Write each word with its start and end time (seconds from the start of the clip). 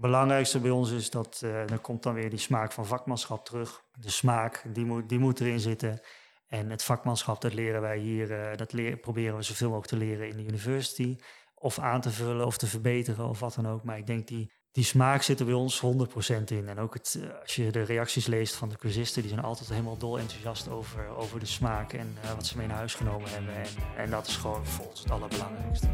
belangrijkste 0.00 0.60
bij 0.60 0.70
ons 0.70 0.90
is 0.90 1.10
dat 1.10 1.40
uh, 1.44 1.66
dan 1.66 1.80
komt 1.80 2.02
dan 2.02 2.14
weer 2.14 2.30
die 2.30 2.38
smaak 2.38 2.72
van 2.72 2.86
vakmanschap 2.86 3.44
terug. 3.44 3.82
De 3.92 4.10
smaak, 4.10 4.64
die 4.72 4.84
moet, 4.84 5.08
die 5.08 5.18
moet 5.18 5.40
erin 5.40 5.60
zitten. 5.60 6.00
En 6.48 6.70
het 6.70 6.82
vakmanschap, 6.82 7.40
dat 7.40 7.54
leren 7.54 7.80
wij 7.80 7.98
hier, 7.98 8.30
uh, 8.30 8.56
dat 8.56 9.00
proberen 9.00 9.36
we 9.36 9.42
zoveel 9.42 9.68
mogelijk 9.68 9.92
te 9.92 9.98
leren 9.98 10.28
in 10.28 10.36
de 10.36 10.42
university. 10.42 11.16
Of 11.54 11.78
aan 11.78 12.00
te 12.00 12.10
vullen 12.10 12.46
of 12.46 12.56
te 12.56 12.66
verbeteren 12.66 13.28
of 13.28 13.40
wat 13.40 13.54
dan 13.54 13.68
ook. 13.68 13.84
Maar 13.84 13.98
ik 13.98 14.06
denk 14.06 14.28
die, 14.28 14.52
die 14.72 14.84
smaak 14.84 15.22
zit 15.22 15.40
er 15.40 15.46
bij 15.46 15.54
ons 15.54 15.82
100% 15.82 16.44
in. 16.44 16.68
En 16.68 16.78
ook 16.78 16.94
het, 16.94 17.16
uh, 17.18 17.40
als 17.40 17.54
je 17.54 17.70
de 17.70 17.82
reacties 17.82 18.26
leest 18.26 18.54
van 18.54 18.68
de 18.68 18.76
cursisten, 18.76 19.22
die 19.22 19.30
zijn 19.30 19.44
altijd 19.44 19.68
helemaal 19.68 19.96
dol 19.96 20.18
enthousiast 20.18 20.68
over, 20.68 21.16
over 21.16 21.40
de 21.40 21.46
smaak 21.46 21.92
en 21.92 22.16
wat 22.34 22.46
ze 22.46 22.56
mee 22.56 22.66
naar 22.66 22.76
huis 22.76 22.94
genomen 22.94 23.30
hebben. 23.30 23.54
En, 23.54 23.66
en 23.96 24.10
dat 24.10 24.26
is 24.26 24.36
gewoon 24.36 24.66
volgens 24.66 25.00
het 25.00 25.10
allerbelangrijkste. 25.10 25.88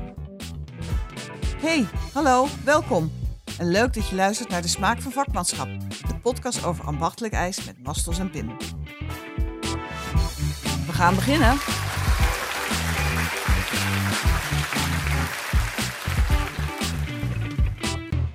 Hey, 1.57 1.87
hallo, 2.13 2.47
welkom. 2.65 3.26
En 3.59 3.71
leuk 3.71 3.95
dat 3.95 4.09
je 4.09 4.15
luistert 4.15 4.49
naar 4.49 4.63
De 4.63 4.69
Smaak 4.69 5.01
van 5.01 5.13
Vakmanschap, 5.13 5.69
de 6.09 6.19
podcast 6.23 6.65
over 6.65 6.85
ambachtelijk 6.85 7.35
ijs 7.35 7.65
met 7.65 7.83
Mastos 7.83 8.19
en 8.19 8.31
Pim. 8.31 8.57
We 10.87 10.93
gaan 10.93 11.15
beginnen. 11.15 11.57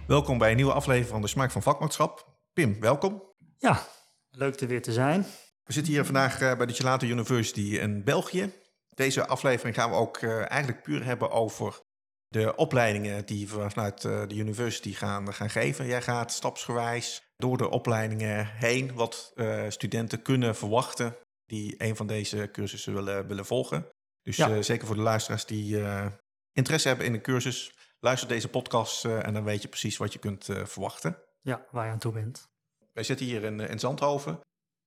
Welkom 0.07 0.37
bij 0.37 0.49
een 0.49 0.55
nieuwe 0.55 0.73
aflevering 0.73 1.09
van 1.12 1.21
De 1.21 1.27
Smaak 1.27 1.51
van 1.51 1.62
Vakmanschap. 1.62 2.27
Pim, 2.53 2.79
welkom. 2.79 3.23
Ja, 3.57 3.87
leuk 4.29 4.59
er 4.59 4.67
weer 4.67 4.81
te 4.81 4.93
zijn. 4.93 5.25
We 5.63 5.73
zitten 5.73 5.93
hier 5.93 6.05
vandaag 6.05 6.41
eh, 6.41 6.57
bij 6.57 6.65
de 6.65 6.73
Gelato 6.73 7.07
University 7.07 7.62
in 7.62 8.03
België. 8.03 8.53
Deze 8.89 9.27
aflevering 9.27 9.75
gaan 9.75 9.89
we 9.89 9.95
ook 9.95 10.17
eh, 10.17 10.51
eigenlijk 10.51 10.84
puur 10.84 11.05
hebben 11.05 11.31
over 11.31 11.79
de 12.31 12.55
opleidingen 12.55 13.26
die 13.26 13.48
we 13.48 13.70
vanuit 13.70 14.05
eh, 14.05 14.27
de 14.27 14.35
university 14.35 14.94
gaan, 14.94 15.34
gaan 15.34 15.49
geven. 15.49 15.85
Jij 15.85 16.02
gaat 16.02 16.31
stapsgewijs 16.31 17.23
door 17.38 17.57
de 17.57 17.70
opleidingen 17.70 18.45
heen 18.48 18.94
wat 18.94 19.31
uh, 19.35 19.63
studenten 19.68 20.21
kunnen 20.21 20.55
verwachten 20.55 21.15
die 21.46 21.76
een 21.77 21.96
van 21.96 22.07
deze 22.07 22.49
cursussen 22.51 22.93
willen, 22.93 23.27
willen 23.27 23.46
volgen. 23.46 23.88
Dus 24.21 24.35
ja. 24.35 24.49
uh, 24.49 24.62
zeker 24.62 24.88
voor 24.88 24.96
de 24.96 25.01
luisteraars 25.01 25.46
die 25.46 25.84
interesse 26.54 26.88
hebben 26.88 27.05
in 27.05 27.13
een 27.13 27.21
cursus, 27.21 27.73
luister 27.99 28.27
deze 28.27 28.49
podcast 28.49 29.05
en 29.05 29.34
dan 29.34 29.43
weet 29.43 29.62
je 29.62 29.68
precies 29.68 29.98
wat 29.98 30.13
je 30.13 30.20
kunt 30.20 30.45
verwachten. 30.45 31.18
Ja, 31.41 31.66
waar 31.71 31.85
je 31.85 31.91
aan 31.91 31.99
toe 31.99 32.13
bent. 32.13 32.49
Wij 32.93 33.04
zitten 33.04 33.26
hier 33.26 33.43
in, 33.43 33.60
in 33.60 33.79
Zandhoven. 33.79 34.40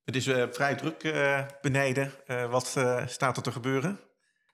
Het 0.05 0.17
is 0.17 0.25
vrij 0.51 0.75
druk 0.75 1.03
beneden. 1.61 2.13
wat 2.51 2.67
staat 3.07 3.37
er 3.37 3.43
te 3.43 3.53
gebeuren? 3.53 4.01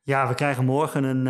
Ja, 0.02 0.28
we 0.28 0.34
krijgen 0.34 0.64
morgen 0.64 1.04
een, 1.04 1.26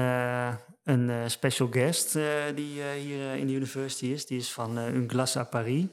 een 0.91 1.08
uh, 1.08 1.22
special 1.27 1.69
guest 1.70 2.16
uh, 2.16 2.24
die 2.55 2.83
hier 2.83 3.34
in 3.34 3.46
de 3.46 3.52
university 3.52 4.06
is. 4.06 4.27
Die 4.27 4.38
is 4.38 4.52
van 4.52 4.78
Une 4.78 5.08
Glace 5.08 5.38
à 5.38 5.44
Paris. 5.44 5.86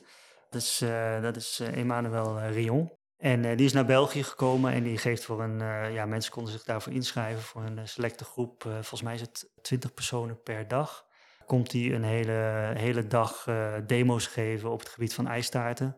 Dat 0.50 0.62
is, 0.62 0.84
dat 1.22 1.36
is 1.36 1.60
Emmanuel 1.60 2.40
Rion. 2.40 2.92
En 3.18 3.56
die 3.56 3.66
is 3.66 3.74
naar 3.74 3.86
België 3.86 4.24
gekomen 4.24 4.74
en 4.74 4.84
die 4.84 4.98
geeft 4.98 5.24
voor 5.24 5.44
een... 5.44 5.58
ja, 5.94 6.06
mensen 6.06 6.32
konden 6.32 6.52
zich 6.52 6.64
daarvoor 6.64 6.94
inschrijven 6.94 7.44
voor 7.44 7.64
een 7.64 7.88
selecte 7.88 8.24
groep. 8.24 8.62
volgens 8.62 9.02
mij 9.02 9.14
is 9.14 9.22
het 9.22 9.50
20 9.62 9.94
personen 9.94 10.42
per 10.42 10.68
dag. 10.68 11.06
Komt 11.46 11.72
hij 11.72 11.94
een 11.94 12.04
hele, 12.04 12.72
hele 12.76 13.08
dag 13.08 13.48
demo's 13.86 14.28
geven 14.28 14.72
op 14.72 14.80
het 14.80 14.90
gebied 14.90 15.14
van 15.14 15.28
ijstaarten. 15.28 15.98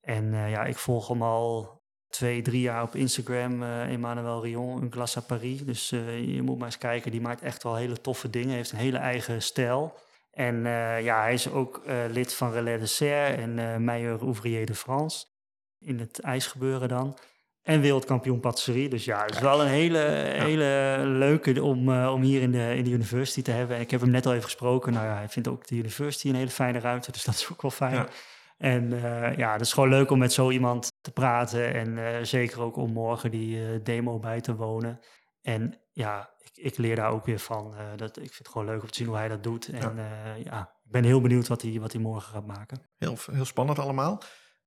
En 0.00 0.32
ja, 0.32 0.64
ik 0.64 0.76
volg 0.76 1.08
hem 1.08 1.22
al 1.22 1.75
twee, 2.16 2.42
drie 2.42 2.60
jaar 2.60 2.82
op 2.82 2.94
Instagram, 2.94 3.62
uh, 3.62 3.92
Emmanuel 3.92 4.42
Rion, 4.42 4.82
een 4.82 4.92
Glace 4.92 5.18
à 5.18 5.22
Paris. 5.22 5.64
Dus 5.64 5.92
uh, 5.92 6.34
je 6.34 6.42
moet 6.42 6.56
maar 6.56 6.66
eens 6.66 6.78
kijken, 6.78 7.10
die 7.10 7.20
maakt 7.20 7.42
echt 7.42 7.62
wel 7.62 7.76
hele 7.76 8.00
toffe 8.00 8.30
dingen, 8.30 8.54
heeft 8.54 8.72
een 8.72 8.78
hele 8.78 8.96
eigen 8.98 9.42
stijl. 9.42 9.94
En 10.30 10.54
uh, 10.54 11.02
ja, 11.04 11.20
hij 11.20 11.32
is 11.32 11.50
ook 11.50 11.82
lid 12.10 12.34
van 12.34 12.52
Relais 12.52 12.80
de 12.80 12.86
Serre 12.86 13.34
en 13.34 13.84
Meilleur 13.84 14.20
Ouvrier 14.20 14.66
de 14.66 14.74
France, 14.74 15.26
in 15.78 15.98
het 15.98 16.20
ijsgebeuren 16.20 16.88
dan. 16.88 17.16
En 17.62 17.80
wereldkampioen 17.80 18.40
patisserie. 18.40 18.88
Dus 18.88 19.04
ja, 19.04 19.22
het 19.22 19.34
is 19.34 19.40
wel 19.40 19.62
een 19.62 19.68
hele, 19.68 19.98
hele 20.38 21.00
leuke 21.04 21.62
om, 21.62 21.98
om 22.06 22.22
hier 22.22 22.42
in 22.42 22.52
de, 22.52 22.74
in 22.76 22.84
de 22.84 22.90
university 22.90 23.42
te 23.42 23.50
hebben. 23.50 23.76
En 23.76 23.82
ik 23.82 23.90
heb 23.90 24.00
hem 24.00 24.10
net 24.10 24.26
al 24.26 24.32
even 24.32 24.44
gesproken. 24.44 24.92
Nou 24.92 25.06
ja, 25.06 25.16
hij 25.16 25.28
vindt 25.28 25.48
ook 25.48 25.66
de 25.66 25.74
university 25.74 26.28
een 26.28 26.34
hele 26.34 26.50
fijne 26.50 26.78
ruimte, 26.78 27.12
dus 27.12 27.24
dat 27.24 27.34
is 27.34 27.48
ook 27.52 27.62
wel 27.62 27.70
fijn. 27.70 27.94
Ja. 27.94 28.08
En 28.56 28.92
uh, 28.92 29.36
ja, 29.36 29.52
het 29.52 29.60
is 29.60 29.72
gewoon 29.72 29.88
leuk 29.88 30.10
om 30.10 30.18
met 30.18 30.32
zo 30.32 30.50
iemand 30.50 30.92
te 31.00 31.10
praten. 31.10 31.74
En 31.74 31.96
uh, 31.96 32.22
zeker 32.22 32.60
ook 32.60 32.76
om 32.76 32.92
morgen 32.92 33.30
die 33.30 33.56
uh, 33.56 33.84
demo 33.84 34.18
bij 34.18 34.40
te 34.40 34.56
wonen. 34.56 35.00
En 35.42 35.80
ja, 35.92 36.30
ik, 36.38 36.50
ik 36.64 36.76
leer 36.76 36.96
daar 36.96 37.10
ook 37.10 37.24
weer 37.24 37.38
van. 37.38 37.74
dat, 37.96 38.16
ik 38.16 38.22
vind 38.22 38.38
het 38.38 38.48
gewoon 38.48 38.66
leuk 38.66 38.82
om 38.82 38.88
te 38.88 38.96
zien 38.96 39.06
hoe 39.06 39.16
hij 39.16 39.28
dat 39.28 39.42
doet. 39.42 39.68
En 39.68 39.96
ja, 39.96 40.34
ja 40.34 40.60
ik 40.84 40.92
ben 40.92 41.04
heel 41.04 41.20
benieuwd 41.20 41.48
wat 41.48 41.62
hij, 41.62 41.80
wat 41.80 41.92
hij 41.92 42.00
morgen 42.00 42.32
gaat 42.32 42.46
maken. 42.46 42.80
Heel, 42.96 43.16
heel 43.32 43.44
spannend 43.44 43.78
allemaal. 43.78 44.22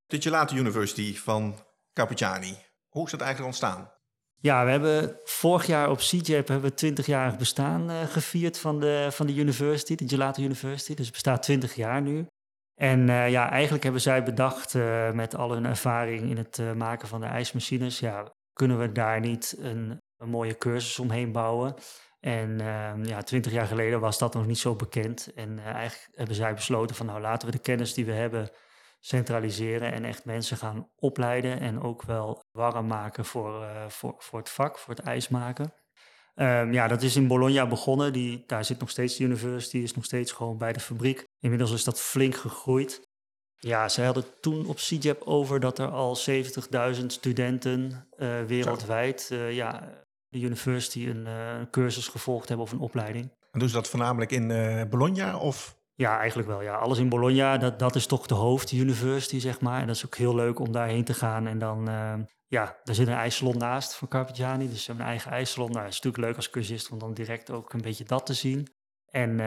Gelato 0.07 0.55
University 0.55 1.15
van 1.15 1.55
Capiciani. 1.93 2.57
Hoe 2.87 3.05
is 3.05 3.11
dat 3.11 3.21
eigenlijk 3.21 3.51
ontstaan? 3.51 3.91
Ja, 4.41 4.65
we 4.65 4.71
hebben 4.71 5.19
vorig 5.23 5.65
jaar 5.65 5.89
op 5.89 5.97
CJAP 5.97 6.47
hebben 6.47 6.69
we 6.69 6.75
20 6.75 7.05
jaar 7.05 7.37
bestaan 7.37 8.07
gevierd 8.07 8.59
van 8.59 8.79
de, 8.79 9.07
van 9.11 9.27
de 9.27 9.35
university, 9.35 9.95
de 9.95 10.07
Gelato 10.07 10.41
University. 10.41 10.93
Dus 10.93 11.05
het 11.05 11.13
bestaat 11.13 11.43
20 11.43 11.75
jaar 11.75 12.01
nu. 12.01 12.27
En 12.79 13.07
uh, 13.07 13.29
ja, 13.29 13.49
eigenlijk 13.49 13.83
hebben 13.83 14.01
zij 14.01 14.23
bedacht 14.23 14.73
uh, 14.73 15.11
met 15.11 15.35
al 15.35 15.51
hun 15.51 15.65
ervaring 15.65 16.29
in 16.29 16.37
het 16.37 16.57
uh, 16.57 16.73
maken 16.73 17.07
van 17.07 17.19
de 17.19 17.25
ijsmachines, 17.25 17.99
ja, 17.99 18.33
kunnen 18.53 18.79
we 18.79 18.91
daar 18.91 19.19
niet 19.19 19.55
een, 19.59 19.97
een 20.17 20.29
mooie 20.29 20.57
cursus 20.57 20.99
omheen 20.99 21.31
bouwen? 21.31 21.73
En 22.19 22.61
ehm, 22.61 23.03
ja, 23.03 23.21
twintig 23.21 23.51
jaar 23.51 23.65
geleden 23.67 23.99
was 23.99 24.17
dat 24.17 24.33
nog 24.33 24.45
niet 24.45 24.57
zo 24.57 24.75
bekend. 24.75 25.33
En 25.35 25.59
eigenlijk 25.59 26.07
hebben 26.11 26.35
zij 26.35 26.53
besloten 26.53 26.95
van 26.95 27.05
nou 27.05 27.21
laten 27.21 27.47
we 27.47 27.55
de 27.55 27.61
kennis 27.61 27.93
die 27.93 28.05
we 28.05 28.11
hebben 28.11 28.49
centraliseren 28.99 29.91
en 29.91 30.05
echt 30.05 30.25
mensen 30.25 30.57
gaan 30.57 30.89
opleiden 30.95 31.59
en 31.59 31.81
ook 31.81 32.03
wel 32.03 32.43
warm 32.51 32.87
maken 32.87 33.25
voor, 33.25 33.65
voor, 33.87 34.15
voor 34.17 34.39
het 34.39 34.49
vak, 34.49 34.77
voor 34.77 34.95
het 34.95 35.05
ijsmaken. 35.05 35.73
Um, 36.41 36.73
ja, 36.73 36.87
dat 36.87 37.01
is 37.01 37.15
in 37.15 37.27
Bologna 37.27 37.67
begonnen. 37.67 38.13
Die, 38.13 38.43
daar 38.47 38.65
zit 38.65 38.79
nog 38.79 38.89
steeds 38.89 39.17
de 39.17 39.23
university, 39.23 39.77
is 39.77 39.93
nog 39.93 40.05
steeds 40.05 40.31
gewoon 40.31 40.57
bij 40.57 40.73
de 40.73 40.79
fabriek. 40.79 41.23
Inmiddels 41.39 41.71
is 41.71 41.83
dat 41.83 42.01
flink 42.01 42.35
gegroeid. 42.35 43.07
Ja, 43.57 43.89
ze 43.89 44.01
hadden 44.01 44.25
toen 44.41 44.65
op 44.65 44.75
CJAP 44.75 45.21
over 45.21 45.59
dat 45.59 45.79
er 45.79 45.87
al 45.87 46.17
70.000 46.99 47.05
studenten 47.05 48.07
uh, 48.17 48.41
wereldwijd 48.47 49.29
uh, 49.31 49.51
ja, 49.51 49.91
de 50.29 50.39
university 50.39 51.07
een, 51.07 51.25
uh, 51.25 51.59
een, 51.59 51.69
cursus 51.69 52.07
gevolgd 52.07 52.47
hebben 52.47 52.65
of 52.65 52.71
een 52.71 52.79
opleiding. 52.79 53.29
En 53.51 53.59
doen 53.59 53.69
ze 53.69 53.75
dat 53.75 53.89
voornamelijk 53.89 54.31
in 54.31 54.47
Bologna 54.89 55.37
of? 55.37 55.75
Ja, 55.95 56.19
eigenlijk 56.19 56.47
wel. 56.47 56.61
Ja. 56.61 56.75
Alles 56.75 56.97
in 56.97 57.09
Bologna, 57.09 57.57
dat, 57.57 57.79
dat 57.79 57.95
is 57.95 58.05
toch 58.05 58.27
de 58.27 58.33
hoofduniversity, 58.33 59.39
zeg 59.39 59.61
maar. 59.61 59.81
En 59.81 59.87
dat 59.87 59.95
is 59.95 60.05
ook 60.05 60.15
heel 60.15 60.35
leuk 60.35 60.59
om 60.59 60.71
daarheen 60.71 61.03
te 61.03 61.13
gaan 61.13 61.47
en 61.47 61.59
dan 61.59 61.89
ja, 62.49 62.79
daar 62.83 62.95
zit 62.95 63.07
een 63.07 63.13
ijssalon 63.13 63.57
naast 63.57 63.95
van 63.95 64.07
Carpigiani. 64.07 64.69
Dus 64.69 64.79
ze 64.79 64.85
hebben 64.85 65.05
een 65.05 65.11
eigen 65.11 65.31
ijssalon. 65.31 65.71
Nou, 65.71 65.83
dat 65.83 65.93
is 65.93 65.95
natuurlijk 65.95 66.23
leuk 66.23 66.35
als 66.35 66.49
cursist 66.49 66.91
om 66.91 66.99
dan 66.99 67.13
direct 67.13 67.51
ook 67.51 67.73
een 67.73 67.81
beetje 67.81 68.03
dat 68.03 68.25
te 68.25 68.33
zien. 68.33 68.67
En 69.09 69.29
uh, 69.29 69.37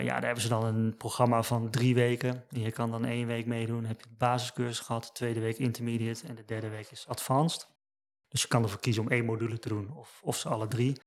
ja, 0.00 0.12
daar 0.14 0.24
hebben 0.24 0.42
ze 0.42 0.48
dan 0.48 0.64
een 0.64 0.96
programma 0.96 1.42
van 1.42 1.70
drie 1.70 1.94
weken. 1.94 2.44
Je 2.48 2.72
kan 2.72 2.90
dan 2.90 3.04
één 3.04 3.26
week 3.26 3.46
meedoen. 3.46 3.84
Heb 3.84 4.00
je 4.00 4.08
de 4.08 4.14
basiscursus 4.18 4.80
gehad, 4.80 5.04
de 5.04 5.12
tweede 5.12 5.40
week 5.40 5.58
intermediate 5.58 6.26
en 6.26 6.34
de 6.34 6.44
derde 6.44 6.68
week 6.68 6.90
is 6.90 7.08
advanced. 7.08 7.68
Dus 8.28 8.42
je 8.42 8.48
kan 8.48 8.62
ervoor 8.62 8.80
kiezen 8.80 9.02
om 9.02 9.08
één 9.08 9.24
module 9.24 9.58
te 9.58 9.68
doen 9.68 9.96
of, 9.96 10.20
of 10.22 10.36
ze 10.36 10.48
alle 10.48 10.68
drie. 10.68 11.00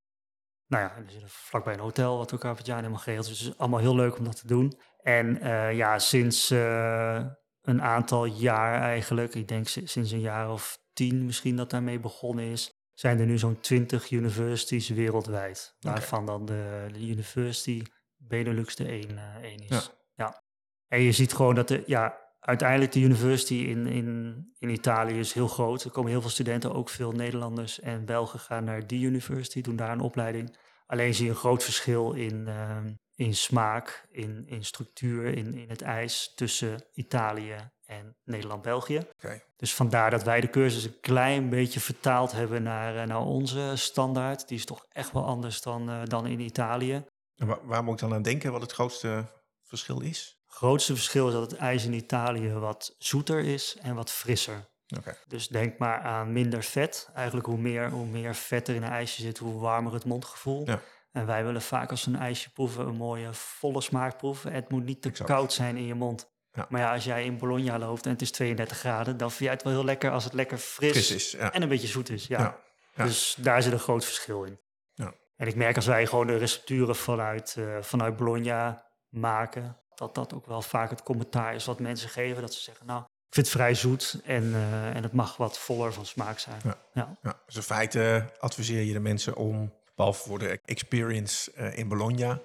Nou 0.67 0.83
ja, 0.83 0.95
er 0.95 1.11
zit 1.11 1.23
vlakbij 1.25 1.73
een 1.73 1.79
hotel 1.79 2.17
wat 2.17 2.33
ook 2.33 2.39
Carpigiani 2.39 2.79
helemaal 2.79 3.01
geregeld. 3.01 3.27
Dus 3.27 3.39
het 3.39 3.47
is 3.47 3.57
allemaal 3.57 3.79
heel 3.79 3.95
leuk 3.95 4.17
om 4.17 4.23
dat 4.23 4.37
te 4.37 4.47
doen. 4.47 4.79
En 5.01 5.37
uh, 5.37 5.73
ja, 5.73 5.99
sinds 5.99 6.51
uh, 6.51 7.25
een 7.61 7.81
aantal 7.81 8.25
jaar 8.25 8.81
eigenlijk, 8.81 9.35
ik 9.35 9.47
denk 9.47 9.67
sinds 9.67 10.11
een 10.11 10.19
jaar 10.19 10.51
of 10.51 10.83
tien 10.95 11.25
misschien 11.25 11.55
dat 11.55 11.69
daarmee 11.69 11.99
begonnen 11.99 12.45
is, 12.45 12.73
zijn 12.93 13.19
er 13.19 13.25
nu 13.25 13.37
zo'n 13.37 13.59
twintig 13.59 14.11
universities 14.11 14.89
wereldwijd. 14.89 15.75
Waarvan 15.79 16.25
dan 16.25 16.45
de, 16.45 16.87
de 16.91 16.99
University 16.99 17.83
Benelux 18.17 18.75
de 18.75 18.85
één, 18.85 19.11
uh, 19.11 19.35
één 19.35 19.59
is. 19.59 19.67
Ja. 19.69 19.81
ja. 20.15 20.43
En 20.87 21.01
je 21.01 21.11
ziet 21.11 21.33
gewoon 21.33 21.55
dat 21.55 21.67
de, 21.67 21.83
ja, 21.85 22.17
uiteindelijk 22.39 22.91
de 22.91 22.99
university 22.99 23.53
in, 23.53 23.87
in, 23.87 24.37
in 24.57 24.69
Italië 24.69 25.19
is 25.19 25.33
heel 25.33 25.47
groot. 25.47 25.83
Er 25.83 25.91
komen 25.91 26.11
heel 26.11 26.21
veel 26.21 26.29
studenten, 26.29 26.73
ook 26.73 26.89
veel 26.89 27.11
Nederlanders 27.11 27.79
en 27.79 28.05
Belgen 28.05 28.39
gaan 28.39 28.63
naar 28.63 28.87
die 28.87 29.05
university, 29.05 29.61
doen 29.61 29.75
daar 29.75 29.91
een 29.91 29.99
opleiding. 29.99 30.57
Alleen 30.85 31.13
zie 31.13 31.25
je 31.25 31.31
een 31.31 31.37
groot 31.37 31.63
verschil 31.63 32.13
in, 32.13 32.45
uh, 32.47 32.77
in 33.15 33.35
smaak, 33.35 34.07
in, 34.11 34.43
in 34.47 34.65
structuur, 34.65 35.25
in, 35.25 35.53
in 35.53 35.69
het 35.69 35.81
ijs 35.81 36.33
tussen 36.35 36.83
Italië 36.93 37.73
en 37.85 38.15
Nederland-België. 38.23 39.07
Okay. 39.17 39.43
Dus 39.57 39.73
vandaar 39.73 40.11
dat 40.11 40.23
wij 40.23 40.41
de 40.41 40.49
cursus 40.49 40.83
een 40.83 40.99
klein 40.99 41.49
beetje 41.49 41.79
vertaald 41.79 42.31
hebben 42.31 42.63
naar, 42.63 42.97
eh, 42.97 43.07
naar 43.07 43.21
onze 43.21 43.71
standaard. 43.75 44.47
Die 44.47 44.57
is 44.57 44.65
toch 44.65 44.85
echt 44.89 45.11
wel 45.11 45.25
anders 45.25 45.61
dan, 45.61 45.89
uh, 45.89 46.01
dan 46.03 46.27
in 46.27 46.39
Italië. 46.39 47.05
En 47.35 47.47
waar, 47.47 47.65
waar, 47.67 47.83
moet 47.83 47.93
ik 47.93 47.99
dan 47.99 48.13
aan 48.13 48.21
denken 48.21 48.51
wat 48.51 48.61
het 48.61 48.71
grootste 48.71 49.25
verschil 49.61 50.01
is? 50.01 50.39
Het 50.45 50.55
grootste 50.55 50.93
verschil 50.93 51.27
is 51.27 51.33
dat 51.33 51.51
het 51.51 51.59
ijs 51.59 51.85
in 51.85 51.93
Italië 51.93 52.53
wat 52.53 52.95
zoeter 52.97 53.39
is 53.39 53.77
en 53.81 53.95
wat 53.95 54.11
frisser. 54.11 54.67
Okay. 54.97 55.15
Dus 55.27 55.47
denk 55.47 55.77
maar 55.77 55.99
aan 55.99 56.33
minder 56.33 56.63
vet. 56.63 57.09
Eigenlijk 57.13 57.47
hoe 57.47 57.57
meer, 57.57 57.89
hoe 57.89 58.05
meer 58.05 58.35
vet 58.35 58.67
er 58.67 58.75
in 58.75 58.83
een 58.83 58.89
ijsje 58.89 59.21
zit, 59.21 59.37
hoe 59.37 59.59
warmer 59.59 59.93
het 59.93 60.05
mondgevoel. 60.05 60.65
Ja. 60.65 60.81
En 61.11 61.25
wij 61.25 61.43
willen 61.45 61.61
vaak 61.61 61.91
als 61.91 62.05
we 62.05 62.11
een 62.11 62.19
ijsje 62.19 62.51
proeven 62.51 62.87
een 62.87 62.95
mooie 62.95 63.33
volle 63.33 63.81
smaak 63.81 64.17
proeven. 64.17 64.51
Het 64.51 64.69
moet 64.69 64.83
niet 64.83 65.01
te 65.01 65.09
Exact. 65.09 65.29
koud 65.29 65.53
zijn 65.53 65.77
in 65.77 65.85
je 65.85 65.95
mond. 65.95 66.33
Ja. 66.55 66.65
Maar 66.69 66.81
ja, 66.81 66.93
als 66.93 67.03
jij 67.03 67.25
in 67.25 67.37
Bologna 67.37 67.79
loopt 67.79 68.05
en 68.05 68.11
het 68.11 68.21
is 68.21 68.31
32 68.31 68.77
graden, 68.77 69.17
dan 69.17 69.29
vind 69.29 69.43
jij 69.43 69.51
het 69.51 69.63
wel 69.63 69.73
heel 69.73 69.85
lekker 69.85 70.11
als 70.11 70.23
het 70.23 70.33
lekker 70.33 70.57
fris, 70.57 70.91
Fris 70.91 71.11
is, 71.11 71.31
ja. 71.31 71.53
en 71.53 71.61
een 71.61 71.69
beetje 71.69 71.87
zoet 71.87 72.09
is. 72.09 72.27
Ja. 72.27 72.59
Dus 72.95 73.35
daar 73.39 73.61
zit 73.61 73.71
een 73.71 73.79
groot 73.79 74.05
verschil 74.05 74.43
in. 74.43 74.59
Ja. 74.93 75.13
En 75.37 75.47
ik 75.47 75.55
merk 75.55 75.75
als 75.75 75.85
wij 75.85 76.07
gewoon 76.07 76.27
de 76.27 76.37
recepturen 76.37 76.95
vanuit, 76.95 77.55
eh, 77.57 77.81
vanuit 77.81 78.17
Bologna 78.17 78.85
maken, 79.09 79.77
dat 79.95 80.15
dat 80.15 80.33
ook 80.33 80.45
wel 80.45 80.61
vaak 80.61 80.89
het 80.89 81.03
commentaar 81.03 81.55
is 81.55 81.65
wat 81.65 81.79
mensen 81.79 82.09
geven. 82.09 82.41
Dat 82.41 82.53
ze 82.53 82.61
zeggen, 82.61 82.85
nou, 82.85 83.01
ik 83.01 83.33
vind 83.33 83.45
het 83.45 83.55
vrij 83.55 83.73
zoet 83.75 84.21
en, 84.23 84.53
eh, 84.53 84.95
en 84.95 85.03
het 85.03 85.13
mag 85.13 85.37
wat 85.37 85.59
voller 85.59 85.93
van 85.93 86.05
smaak 86.05 86.39
zijn. 86.39 86.61
Ja. 86.63 86.77
Ja. 86.93 87.17
Ja, 87.21 87.39
dus 87.45 87.55
in 87.55 87.61
feite 87.61 88.31
adviseer 88.39 88.81
je 88.81 88.93
de 88.93 88.99
mensen 88.99 89.35
om, 89.35 89.73
behalve 89.95 90.27
voor 90.27 90.39
de 90.39 90.59
experience 90.65 91.51
eh, 91.51 91.77
in 91.77 91.87
Bologna, 91.87 92.39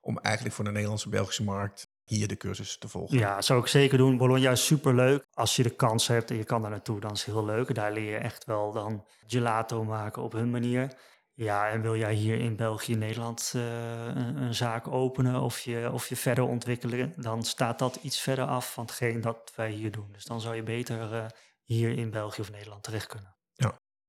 om 0.00 0.18
eigenlijk 0.18 0.54
voor 0.54 0.64
de 0.64 0.70
Nederlandse 0.70 1.08
Belgische 1.08 1.42
markt 1.42 1.91
hier 2.16 2.28
de 2.28 2.36
cursus 2.36 2.78
te 2.78 2.88
volgen. 2.88 3.18
Ja, 3.18 3.42
zou 3.42 3.60
ik 3.60 3.66
zeker 3.66 3.98
doen. 3.98 4.16
Bologna 4.16 4.50
is 4.50 4.66
superleuk. 4.66 5.24
Als 5.34 5.56
je 5.56 5.62
de 5.62 5.70
kans 5.70 6.06
hebt 6.06 6.30
en 6.30 6.36
je 6.36 6.44
kan 6.44 6.62
daar 6.62 6.70
naartoe, 6.70 7.00
dan 7.00 7.12
is 7.12 7.24
het 7.24 7.34
heel 7.34 7.44
leuk. 7.44 7.74
Daar 7.74 7.92
leer 7.92 8.10
je 8.10 8.16
echt 8.16 8.44
wel 8.44 8.72
dan 8.72 9.06
gelato 9.26 9.84
maken 9.84 10.22
op 10.22 10.32
hun 10.32 10.50
manier. 10.50 10.92
Ja, 11.34 11.68
en 11.68 11.82
wil 11.82 11.96
jij 11.96 12.14
hier 12.14 12.38
in 12.38 12.56
België, 12.56 12.94
Nederland 12.94 13.52
eh, 13.54 14.06
een, 14.06 14.36
een 14.36 14.54
zaak 14.54 14.88
openen 14.88 15.40
of 15.40 15.60
je, 15.60 15.90
of 15.92 16.08
je 16.08 16.16
verder 16.16 16.44
ontwikkelen, 16.44 17.12
dan 17.16 17.44
staat 17.44 17.78
dat 17.78 17.98
iets 18.02 18.20
verder 18.20 18.44
af 18.44 18.72
van 18.72 18.84
hetgeen 18.84 19.20
dat 19.20 19.52
wij 19.56 19.70
hier 19.70 19.90
doen. 19.90 20.08
Dus 20.12 20.24
dan 20.24 20.40
zou 20.40 20.54
je 20.54 20.62
beter 20.62 21.14
eh, 21.14 21.24
hier 21.64 21.98
in 21.98 22.10
België 22.10 22.40
of 22.40 22.50
Nederland 22.50 22.82
terecht 22.82 23.06
kunnen. 23.06 23.36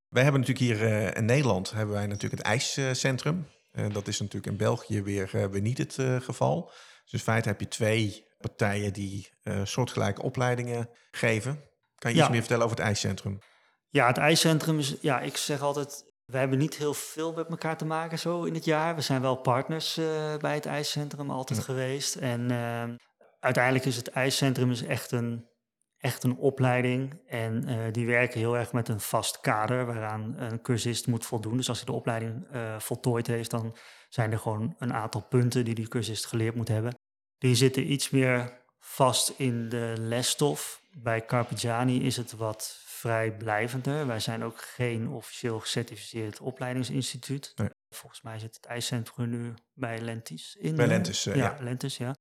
Wij 0.10 0.24
hebben 0.24 0.42
natuurlijk 0.42 0.80
hier 0.80 0.88
eh, 0.88 1.18
in 1.18 1.26
Nederland 1.26 1.72
hebben 1.72 1.96
wij 1.96 2.08
natuurlijk 2.08 2.42
het 2.42 2.52
ijscentrum. 2.52 3.48
Dat 3.92 4.08
is 4.08 4.20
natuurlijk 4.20 4.52
in 4.52 4.58
België 4.58 5.02
weer, 5.02 5.30
weer 5.52 5.62
niet 5.62 5.78
het 5.78 5.98
geval. 6.24 6.72
Dus 7.04 7.14
in 7.14 7.20
feite 7.20 7.48
heb 7.50 7.60
je 7.60 7.68
twee 7.68 8.26
partijen 8.38 8.94
die 8.94 9.30
eh, 9.44 9.62
soortgelijke 9.64 10.22
opleidingen 10.22 10.90
geven. 11.12 11.64
Kan 11.96 12.12
je 12.12 12.18
Ja. 12.18 12.22
iets 12.24 12.32
meer 12.32 12.40
vertellen 12.40 12.66
over 12.66 12.78
het 12.78 12.86
ijscentrum? 12.86 13.40
Ja, 13.90 14.08
het 14.08 14.18
ijscentrum 14.18 14.80
is, 14.80 14.96
ja, 15.02 15.20
ik 15.20 15.38
zeg 15.38 15.62
altijd, 15.62 16.04
we 16.26 16.38
hebben 16.38 16.58
niet 16.58 16.76
heel 16.76 16.94
veel 16.94 17.34
met 17.34 17.48
elkaar 17.50 17.78
te 17.78 17.86
maken 17.86 18.20
zo 18.20 18.44
in 18.44 18.54
het 18.54 18.66
jaar. 18.66 18.96
We 18.96 19.02
zijn 19.02 19.22
wel 19.22 19.36
partners 19.36 19.98
eh, 19.98 20.38
bij 20.38 20.54
het 20.56 20.66
ijscentrum 20.66 21.30
altijd 21.30 21.60
Ja. 21.60 21.66
geweest. 21.66 22.16
En 22.16 22.52
eh, 22.52 22.84
uiteindelijk 23.40 23.86
is 23.86 23.96
het 23.96 24.08
ijscentrum 24.08 24.72
is 24.72 24.84
echt 24.84 25.12
een, 25.12 25.48
echt 25.98 26.24
een 26.24 26.38
opleiding. 26.38 27.22
En 27.26 27.68
eh, 27.68 27.78
die 27.92 28.06
werken 28.06 28.40
heel 28.40 28.58
erg 28.58 28.74
met 28.74 28.88
een 28.90 29.00
vast 29.00 29.40
kader 29.40 29.86
waaraan 29.86 30.36
een 30.38 30.62
cursist 30.62 31.08
moet 31.08 31.26
voldoen. 31.26 31.58
Dus 31.58 31.70
als 31.70 31.78
hij 31.78 31.86
de 31.86 31.92
opleiding 31.94 32.48
voltooid 32.78 33.28
heeft, 33.28 33.50
dan 33.52 33.76
zijn 34.14 34.32
er 34.32 34.40
gewoon 34.40 34.76
een 34.80 34.94
aantal 34.94 35.22
punten 35.22 35.66
die 35.66 35.76
die 35.76 35.88
cursist 35.88 36.26
geleerd 36.26 36.56
moet 36.56 36.68
hebben. 36.68 36.96
Die 37.38 37.56
zitten 37.56 37.92
iets 37.92 38.10
meer 38.10 38.62
vast 38.80 39.34
in 39.38 39.70
de 39.70 39.94
lesstof. 39.98 40.82
Bij 40.92 41.26
Carpigiani 41.26 42.06
is 42.06 42.18
het 42.18 42.32
wat 42.32 42.82
vrijblijvender. 42.86 44.08
Wij 44.08 44.20
zijn 44.20 44.44
ook 44.44 44.62
geen 44.62 45.10
officieel 45.10 45.60
gecertificeerd 45.60 46.40
opleidingsinstituut. 46.40 47.52
Nee. 47.56 47.70
Volgens 47.90 48.22
mij 48.22 48.40
zit 48.40 48.56
het 48.56 48.66
ijscentrum 48.66 49.30
nu 49.30 49.54
bij 49.74 50.02
Lentis. 50.02 50.56
In, 50.60 50.76
Bij 50.76 50.86
eh, 50.86 50.92
Lentis, 50.92 51.26
eh, 51.26 51.36
ja, 51.36 51.56
ja. 51.58 51.64
Lentis, 51.64 51.98
ja. 51.98 52.16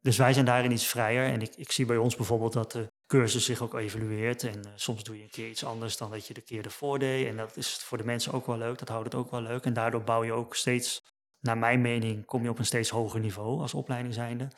Dus 0.00 0.16
wij 0.16 0.32
zijn 0.32 0.44
daarin 0.44 0.72
iets 0.72 0.86
vrijer. 0.86 1.32
En 1.32 1.42
ik, 1.42 1.54
ik 1.56 1.72
zie 1.72 1.86
bij 1.86 1.96
ons 1.96 2.16
bijvoorbeeld 2.16 2.52
dat 2.52 2.72
de 2.72 2.86
cursus 3.06 3.44
zich 3.44 3.62
ook 3.62 3.74
evalueert. 3.74 4.42
En 4.42 4.64
eh, 4.64 4.72
soms 4.74 5.04
doe 5.04 5.16
je 5.16 5.22
een 5.22 5.30
keer 5.30 5.48
iets 5.48 5.64
anders 5.64 5.96
dan 5.96 6.10
dat 6.10 6.26
je 6.26 6.34
de 6.34 6.40
keer 6.40 6.64
ervoor 6.64 6.98
deed. 6.98 7.26
En 7.26 7.36
dat 7.36 7.56
is 7.56 7.74
voor 7.74 7.98
de 7.98 8.04
mensen 8.04 8.32
ook 8.32 8.46
wel 8.46 8.58
leuk. 8.58 8.78
Dat 8.78 8.88
houdt 8.88 9.04
het 9.04 9.14
ook 9.14 9.30
wel 9.30 9.42
leuk. 9.42 9.64
En 9.64 9.72
daardoor 9.72 10.02
bouw 10.02 10.24
je 10.24 10.32
ook 10.32 10.54
steeds, 10.54 11.02
naar 11.46 11.58
mijn 11.58 11.80
mening, 11.80 12.24
kom 12.24 12.42
je 12.42 12.50
op 12.50 12.58
een 12.58 12.64
steeds 12.64 12.90
hoger 12.90 13.20
niveau 13.20 13.60
als 13.60 13.74
opleiding 13.74 14.14
zijnde. 14.14 14.48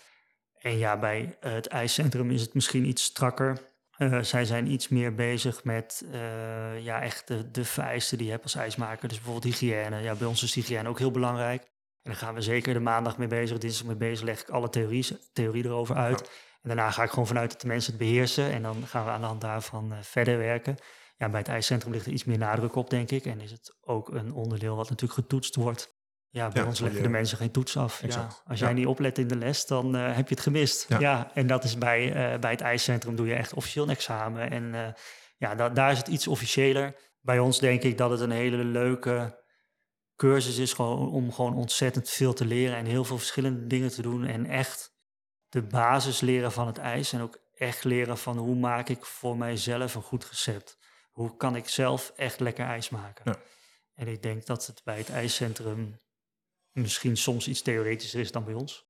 En 0.58 0.78
ja, 0.78 0.98
bij 0.98 1.36
eh, 1.40 1.52
het 1.52 1.66
ijscentrum 1.66 2.30
is 2.30 2.40
het 2.40 2.54
misschien 2.54 2.84
iets 2.84 3.04
strakker. 3.04 3.58
Eh, 3.96 4.20
zij 4.20 4.44
zijn 4.44 4.70
iets 4.70 4.88
meer 4.88 5.14
bezig 5.14 5.64
met 5.64 6.04
eh, 6.12 6.80
ja, 6.84 7.02
echt 7.02 7.28
de, 7.28 7.50
de 7.50 7.64
vereisten 7.64 8.16
die 8.16 8.26
je 8.26 8.32
hebt 8.32 8.44
als 8.44 8.54
ijsmaker. 8.54 9.08
Dus 9.08 9.16
bijvoorbeeld 9.16 9.54
hygiëne. 9.54 10.02
Ja, 10.02 10.14
bij 10.14 10.26
ons 10.26 10.42
is 10.42 10.54
hygiëne 10.54 10.88
ook 10.88 10.98
heel 10.98 11.10
belangrijk. 11.10 11.62
En 12.02 12.10
daar 12.10 12.16
gaan 12.16 12.34
we 12.34 12.40
zeker 12.40 12.74
de 12.74 12.80
maandag 12.80 13.18
mee 13.18 13.28
bezig, 13.28 13.58
dinsdag 13.58 13.86
mee 13.86 13.96
bezig, 13.96 14.24
leg 14.24 14.40
ik 14.40 14.48
alle 14.48 14.68
theorie, 14.68 15.18
theorie 15.32 15.64
erover 15.64 15.96
uit. 15.96 16.20
En 16.62 16.68
daarna 16.68 16.90
ga 16.90 17.02
ik 17.02 17.10
gewoon 17.10 17.26
vanuit 17.26 17.50
dat 17.50 17.60
de 17.60 17.66
mensen 17.66 17.92
het 17.92 18.00
beheersen. 18.00 18.50
En 18.50 18.62
dan 18.62 18.86
gaan 18.86 19.04
we 19.04 19.10
aan 19.10 19.20
de 19.20 19.26
hand 19.26 19.40
daarvan 19.40 19.94
verder 20.00 20.38
werken. 20.38 20.76
Ja, 21.16 21.28
bij 21.28 21.38
het 21.40 21.48
ijscentrum 21.48 21.92
ligt 21.92 22.06
er 22.06 22.12
iets 22.12 22.24
meer 22.24 22.38
nadruk 22.38 22.74
op, 22.74 22.90
denk 22.90 23.10
ik. 23.10 23.24
En 23.24 23.40
is 23.40 23.50
het 23.50 23.76
ook 23.80 24.08
een 24.08 24.32
onderdeel 24.32 24.76
wat 24.76 24.90
natuurlijk 24.90 25.20
getoetst 25.20 25.54
wordt. 25.54 25.97
Ja, 26.30 26.48
bij 26.48 26.62
Ja, 26.62 26.68
ons 26.68 26.80
leggen 26.80 27.02
de 27.02 27.08
mensen 27.08 27.38
geen 27.38 27.50
toets 27.50 27.76
af. 27.76 28.02
Ja, 28.06 28.28
als 28.46 28.58
Ja. 28.58 28.64
jij 28.64 28.74
niet 28.74 28.86
oplet 28.86 29.18
in 29.18 29.28
de 29.28 29.36
les, 29.36 29.66
dan 29.66 29.96
eh, 29.96 30.16
heb 30.16 30.28
je 30.28 30.34
het 30.34 30.42
gemist. 30.44 30.86
Ja. 30.98 31.30
En 31.34 31.46
dat 31.46 31.64
is 31.64 31.78
bij, 31.78 32.06
eh, 32.32 32.38
bij 32.40 32.50
het 32.50 32.60
ijscentrum 32.60 33.16
doe 33.16 33.26
je 33.26 33.34
echt 33.34 33.54
officieel 33.54 33.84
een 33.84 33.90
examen. 33.90 34.50
En 34.50 34.74
eh, 34.74 34.92
ja, 35.36 35.54
da- 35.54 35.68
daar 35.68 35.90
is 35.92 35.98
het 35.98 36.08
iets 36.08 36.26
officiëler. 36.26 36.94
Bij 37.20 37.38
ons 37.38 37.58
denk 37.58 37.82
ik 37.82 37.98
dat 37.98 38.10
het 38.10 38.20
een 38.20 38.30
hele 38.30 38.56
leuke 38.64 39.42
cursus 40.16 40.58
is 40.58 40.72
gewoon 40.72 41.10
om 41.10 41.32
gewoon 41.32 41.54
ontzettend 41.54 42.10
veel 42.10 42.32
te 42.32 42.44
leren 42.44 42.76
en 42.76 42.84
heel 42.86 43.04
veel 43.04 43.18
verschillende 43.18 43.66
dingen 43.66 43.90
te 43.90 44.02
doen. 44.02 44.24
En 44.26 44.46
echt 44.46 44.96
de 45.48 45.62
basis 45.62 46.20
leren 46.20 46.52
van 46.52 46.66
het 46.66 46.78
ijs. 46.78 47.12
En 47.12 47.20
ook 47.20 47.38
echt 47.54 47.84
leren 47.84 48.18
van 48.18 48.36
hoe 48.38 48.56
maak 48.56 48.88
ik 48.88 49.04
voor 49.04 49.36
mijzelf 49.36 49.94
een 49.94 50.02
goed 50.02 50.24
recept. 50.24 50.78
Hoe 51.10 51.36
kan 51.36 51.56
ik 51.56 51.68
zelf 51.68 52.12
echt 52.16 52.40
lekker 52.40 52.64
ijs 52.66 52.88
maken. 52.88 53.36
En 53.94 54.08
ik 54.08 54.22
denk 54.22 54.46
dat 54.46 54.66
het 54.66 54.80
bij 54.84 54.98
het 54.98 55.10
ijscentrum 55.10 55.96
misschien 56.80 57.16
soms 57.16 57.48
iets 57.48 57.62
theoretischer 57.62 58.20
is 58.20 58.32
dan 58.32 58.44
bij 58.44 58.54
ons. 58.54 58.86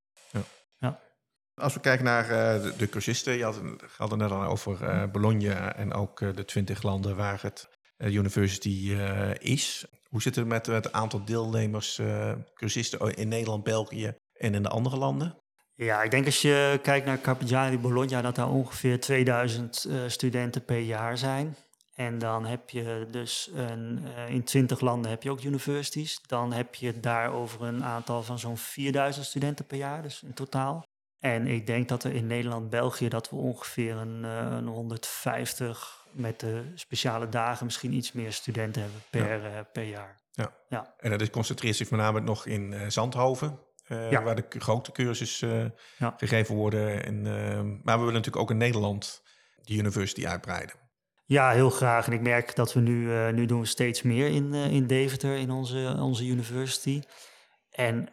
Als 1.54 1.74
we 1.74 1.80
kijken 1.80 2.04
naar 2.04 2.24
eh, 2.30 2.62
de, 2.62 2.76
de 2.76 2.88
cursisten, 2.88 3.36
je 3.36 3.44
had, 3.44 3.54
het- 3.54 3.82
had 3.96 4.10
het 4.10 4.20
net 4.20 4.30
al 4.30 4.42
over 4.44 4.84
eh, 4.84 5.10
Bologna 5.10 5.74
en 5.76 5.92
ook 5.92 6.20
eh, 6.20 6.28
de 6.34 6.44
twintig 6.44 6.82
landen 6.82 7.16
waar 7.16 7.42
het 7.42 7.68
university 7.98 8.92
is. 9.38 9.84
Hoe 10.08 10.22
zit 10.22 10.36
het 10.36 10.46
met 10.46 10.66
het 10.66 10.92
aantal 10.92 11.24
deelnemers, 11.24 12.00
cursisten 12.54 13.14
in 13.14 13.28
Nederland, 13.28 13.64
België 13.64 14.14
en 14.32 14.54
in 14.54 14.62
de 14.62 14.68
andere 14.68 14.96
landen? 14.96 15.36
Ja, 15.74 16.02
ik 16.02 16.10
denk 16.10 16.26
als 16.26 16.42
je 16.42 16.78
kijkt 16.82 17.06
naar 17.06 17.20
Carpigiani 17.20 17.78
Bologna, 17.78 18.22
dat 18.22 18.34
daar 18.34 18.48
ongeveer 18.48 19.00
2000 19.00 19.84
eh, 19.84 19.96
studenten 20.06 20.64
per 20.64 20.78
jaar 20.80 21.18
zijn. 21.18 21.56
En 21.98 22.18
dan 22.18 22.44
heb 22.46 22.70
je 22.70 23.06
dus 23.10 23.50
een, 23.54 24.04
eh, 24.16 24.28
in 24.28 24.44
20 24.44 24.80
landen 24.80 25.10
heb 25.10 25.22
je 25.22 25.30
ook 25.30 25.42
universities. 25.42 26.20
Dan 26.26 26.52
heb 26.52 26.74
je 26.74 26.86
het 26.86 27.02
daar 27.02 27.32
over 27.32 27.62
een 27.62 27.84
aantal 27.84 28.22
van 28.22 28.38
zo'n 28.38 28.56
4000 28.56 29.26
studenten 29.26 29.66
per 29.66 29.76
jaar, 29.76 30.02
dus 30.02 30.22
in 30.22 30.34
totaal. 30.34 30.86
En 31.18 31.46
ik 31.46 31.66
denk 31.66 31.88
dat 31.88 32.04
er 32.04 32.14
in 32.14 32.26
Nederland, 32.26 32.70
België, 32.70 33.08
dat 33.08 33.30
we 33.30 33.36
ongeveer 33.36 33.96
een, 33.96 34.24
eh, 34.24 34.46
een 34.50 34.66
150 34.66 36.06
met 36.12 36.40
de 36.40 36.72
speciale 36.74 37.28
dagen 37.28 37.64
misschien 37.64 37.92
iets 37.92 38.12
meer 38.12 38.32
studenten 38.32 38.82
hebben 38.82 39.00
per, 39.10 39.44
eh, 39.44 39.60
per 39.72 39.84
jaar. 39.84 40.16
En 40.98 41.10
dat 41.10 41.20
is- 41.20 41.30
concentreert 41.30 41.76
zich 41.76 41.90
met 41.90 42.00
name 42.00 42.20
nog 42.20 42.46
in 42.46 42.90
Zandhoven, 42.92 43.58
Ja. 43.88 44.22
waar 44.22 44.34
de 44.36 44.44
grote 44.48 44.92
cursus 44.92 45.38
Ja. 45.38 46.14
gegeven 46.16 46.54
worden. 46.54 47.04
En, 47.04 47.22
maar 47.82 47.94
we 47.98 48.04
willen 48.04 48.12
natuurlijk 48.12 48.36
ook 48.42 48.50
in 48.50 48.56
Nederland 48.56 49.22
die 49.62 49.78
university 49.78 50.26
uitbreiden. 50.26 50.76
Ja, 51.28 51.50
heel 51.50 51.70
graag. 51.70 52.06
En 52.06 52.12
ik 52.12 52.20
merk 52.20 52.54
dat 52.54 52.72
we 52.72 52.80
nu, 52.80 53.14
eh, 53.14 53.28
nu 53.28 53.46
doen 53.46 53.60
we 53.60 53.66
steeds 53.66 54.02
meer 54.02 54.28
in, 54.28 54.54
eh, 54.54 54.70
in 54.72 54.86
Deventer, 54.86 55.36
in 55.36 55.50
onze, 55.50 55.96
onze 55.98 56.24
university. 56.24 57.02
En 57.70 58.08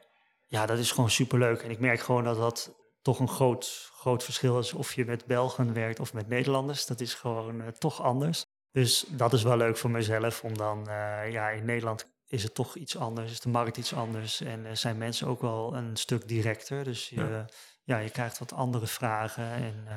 ja, 0.48 0.66
dat 0.66 0.78
is 0.78 0.92
gewoon 0.92 1.10
superleuk. 1.10 1.62
En 1.62 1.70
ik 1.70 1.80
merk 1.80 2.00
gewoon 2.00 2.24
dat 2.24 2.38
dat 2.38 2.76
toch 3.02 3.20
een 3.20 3.28
groot, 3.28 3.92
groot 3.94 4.24
verschil 4.24 4.60
is 4.60 4.74
of 4.74 4.94
je 4.94 5.06
met 5.06 5.26
Belgen 5.26 5.74
werkt 5.74 6.00
of 6.00 6.14
met 6.14 6.28
Nederlanders. 6.28 6.86
Dat 6.86 7.00
is 7.00 7.14
gewoon 7.14 7.62
eh, 7.62 7.68
toch 7.68 8.02
anders. 8.02 8.46
Dus 8.72 9.06
dat 9.10 9.34
is 9.34 9.44
wel 9.44 9.58
leuk 9.58 9.78
voor 9.78 9.92
mezelf, 9.92 10.44
om 10.44 10.58
dan, 10.58 10.84
ja, 11.30 11.50
in 11.50 11.66
Nederland 11.66 12.10
is 12.28 12.44
het 12.44 12.56
toch 12.56 12.76
iets 12.76 12.98
anders, 12.98 13.32
is 13.32 13.40
de 13.40 13.50
markt 13.50 13.78
iets 13.78 13.94
anders. 13.94 14.42
En 14.42 14.78
zijn 14.78 14.98
mensen 14.98 15.28
ook 15.28 15.42
wel 15.42 15.76
een 15.76 15.96
stuk 15.96 16.28
directer. 16.28 16.84
Dus 16.84 17.10
je, 17.10 17.16
Ja. 17.16 17.46
ja. 17.84 17.98
je 17.98 18.10
krijgt 18.10 18.40
wat 18.40 18.54
andere 18.54 18.88
vragen. 18.88 19.52
En 19.52 19.88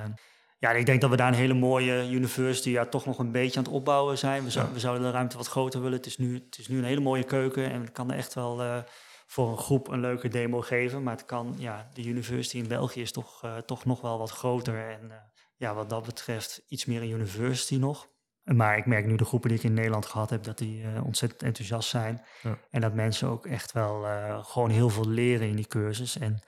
ja, 0.58 0.70
ik 0.70 0.86
denk 0.86 1.00
dat 1.00 1.10
we 1.10 1.16
daar 1.16 1.28
een 1.28 1.34
hele 1.34 1.54
mooie 1.54 2.10
university 2.10 2.70
ja, 2.70 2.84
toch 2.86 3.06
nog 3.06 3.18
een 3.18 3.32
beetje 3.32 3.58
aan 3.58 3.64
het 3.64 3.72
opbouwen 3.72 4.18
zijn. 4.18 4.44
We, 4.44 4.50
zou- 4.50 4.66
Ja. 4.66 4.72
we 4.72 4.78
zouden 4.78 5.02
de 5.06 5.10
ruimte 5.10 5.36
wat 5.36 5.46
groter 5.46 5.80
willen. 5.80 5.96
Het 5.96 6.06
is 6.06 6.18
nu, 6.18 6.34
het 6.34 6.58
is 6.58 6.68
nu 6.68 6.78
een 6.78 6.84
hele 6.84 7.00
mooie 7.00 7.24
keuken 7.24 7.70
en 7.70 7.80
het 7.80 7.92
kan 7.92 8.10
echt 8.12 8.34
wel 8.34 8.62
eh, 8.62 8.78
voor 9.26 9.50
een 9.50 9.58
groep 9.58 9.88
een 9.88 10.00
leuke 10.00 10.28
demo 10.28 10.60
geven. 10.60 11.02
Maar 11.02 11.14
het 11.16 11.24
kan, 11.24 11.54
ja, 11.58 11.88
de 11.94 12.04
university 12.04 12.56
in 12.56 12.68
België 12.68 13.00
is 13.00 13.12
toch, 13.12 13.44
eh, 13.44 13.56
toch 13.56 13.84
nog 13.84 14.00
wel 14.00 14.18
wat 14.18 14.30
groter. 14.30 14.88
En 14.90 15.10
eh, 15.10 15.16
ja, 15.56 15.74
wat 15.74 15.90
dat 15.90 16.04
betreft 16.06 16.62
iets 16.68 16.84
meer 16.84 17.02
een 17.02 17.10
university 17.10 17.76
nog. 17.76 18.08
Maar 18.42 18.76
ik 18.76 18.86
merk 18.86 19.06
nu 19.06 19.16
de 19.16 19.24
groepen 19.24 19.48
die 19.48 19.58
ik 19.58 19.64
in 19.64 19.74
Nederland 19.74 20.06
gehad 20.06 20.30
heb, 20.30 20.44
dat 20.44 20.58
die 20.58 20.84
ontzettend 21.04 21.42
enthousiast 21.42 21.88
zijn. 21.88 22.24
Ja. 22.42 22.58
En 22.70 22.80
dat 22.80 22.94
mensen 22.94 23.28
ook 23.28 23.46
echt 23.46 23.72
wel 23.72 24.04
gewoon 24.42 24.70
heel 24.70 24.88
veel 24.90 25.08
leren 25.08 25.48
in 25.48 25.56
die 25.56 25.66
cursus. 25.66 26.18
En 26.18 26.42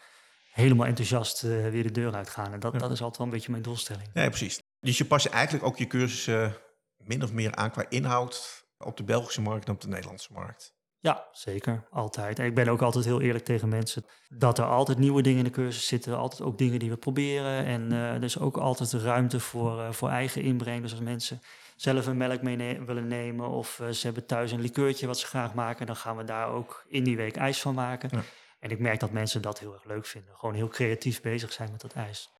helemaal 0.50 0.86
enthousiast 0.86 1.42
eh, 1.44 1.50
weer 1.68 1.82
de 1.82 1.90
deur 1.90 2.14
uitgaan. 2.14 2.52
En 2.52 2.60
dat, 2.60 2.72
Ja. 2.72 2.78
dat 2.78 2.90
is 2.90 3.00
altijd 3.00 3.18
wel 3.18 3.26
een 3.26 3.32
beetje 3.32 3.50
mijn 3.50 3.62
doelstelling. 3.62 4.08
Ja, 4.14 4.28
precies. 4.28 4.62
Dus 4.80 4.98
je 4.98 5.04
past 5.04 5.26
eigenlijk 5.26 5.64
ook 5.64 5.78
je 5.78 5.86
cursussen 5.86 6.56
min 6.96 7.22
of 7.22 7.32
meer 7.32 7.54
aan 7.54 7.70
qua 7.70 7.84
inhoud 7.88 8.64
op 8.78 8.96
de 8.96 9.04
Belgische 9.04 9.40
markt 9.40 9.66
dan 9.66 9.74
op 9.74 9.80
de 9.80 9.88
Nederlandse 9.88 10.32
markt. 10.32 10.78
Ja, 11.02 11.28
zeker. 11.32 11.86
Altijd. 11.90 12.38
En 12.38 12.46
ik 12.46 12.54
ben 12.54 12.68
ook 12.68 12.82
altijd 12.82 13.04
heel 13.04 13.20
eerlijk 13.20 13.44
tegen 13.44 13.68
mensen. 13.68 14.04
Dat 14.28 14.58
er 14.58 14.64
altijd 14.64 14.98
nieuwe 14.98 15.22
dingen 15.22 15.38
in 15.38 15.44
de 15.44 15.50
cursus 15.50 15.86
zitten. 15.86 16.16
Altijd 16.16 16.42
ook 16.42 16.58
dingen 16.58 16.78
die 16.78 16.90
we 16.90 16.96
proberen. 16.96 17.64
En 17.64 17.92
uh, 17.92 18.14
er 18.14 18.22
is 18.22 18.38
ook 18.38 18.56
altijd 18.56 18.92
ruimte 18.92 19.40
voor, 19.40 19.78
uh, 19.78 19.92
voor 19.92 20.08
eigen 20.08 20.42
inbreng. 20.42 20.82
Dus 20.82 20.90
als 20.90 21.00
mensen 21.00 21.40
zelf 21.76 22.06
een 22.06 22.16
melk 22.16 22.42
mee 22.42 22.56
ne 22.56 22.84
willen 22.84 23.08
nemen. 23.08 23.48
Of 23.48 23.78
uh, 23.82 23.88
ze 23.88 24.06
hebben 24.06 24.26
thuis 24.26 24.52
een 24.52 24.60
likeurtje 24.60 25.06
wat 25.06 25.18
ze 25.18 25.26
graag 25.26 25.54
maken. 25.54 25.86
Dan 25.86 25.96
gaan 25.96 26.16
we 26.16 26.24
daar 26.24 26.48
ook 26.48 26.84
in 26.88 27.04
die 27.04 27.16
week 27.16 27.36
ijs 27.36 27.60
van 27.60 27.74
maken. 27.74 28.08
Ja. 28.12 28.22
En 28.60 28.70
ik 28.70 28.78
merk 28.78 29.00
dat 29.00 29.10
mensen 29.10 29.42
dat 29.42 29.58
heel 29.58 29.72
erg 29.72 29.84
leuk 29.84 30.06
vinden. 30.06 30.36
Gewoon 30.36 30.54
heel 30.54 30.68
creatief 30.68 31.20
bezig 31.20 31.52
zijn 31.52 31.70
met 31.70 31.80
dat 31.80 31.92
ijs. 31.92 32.30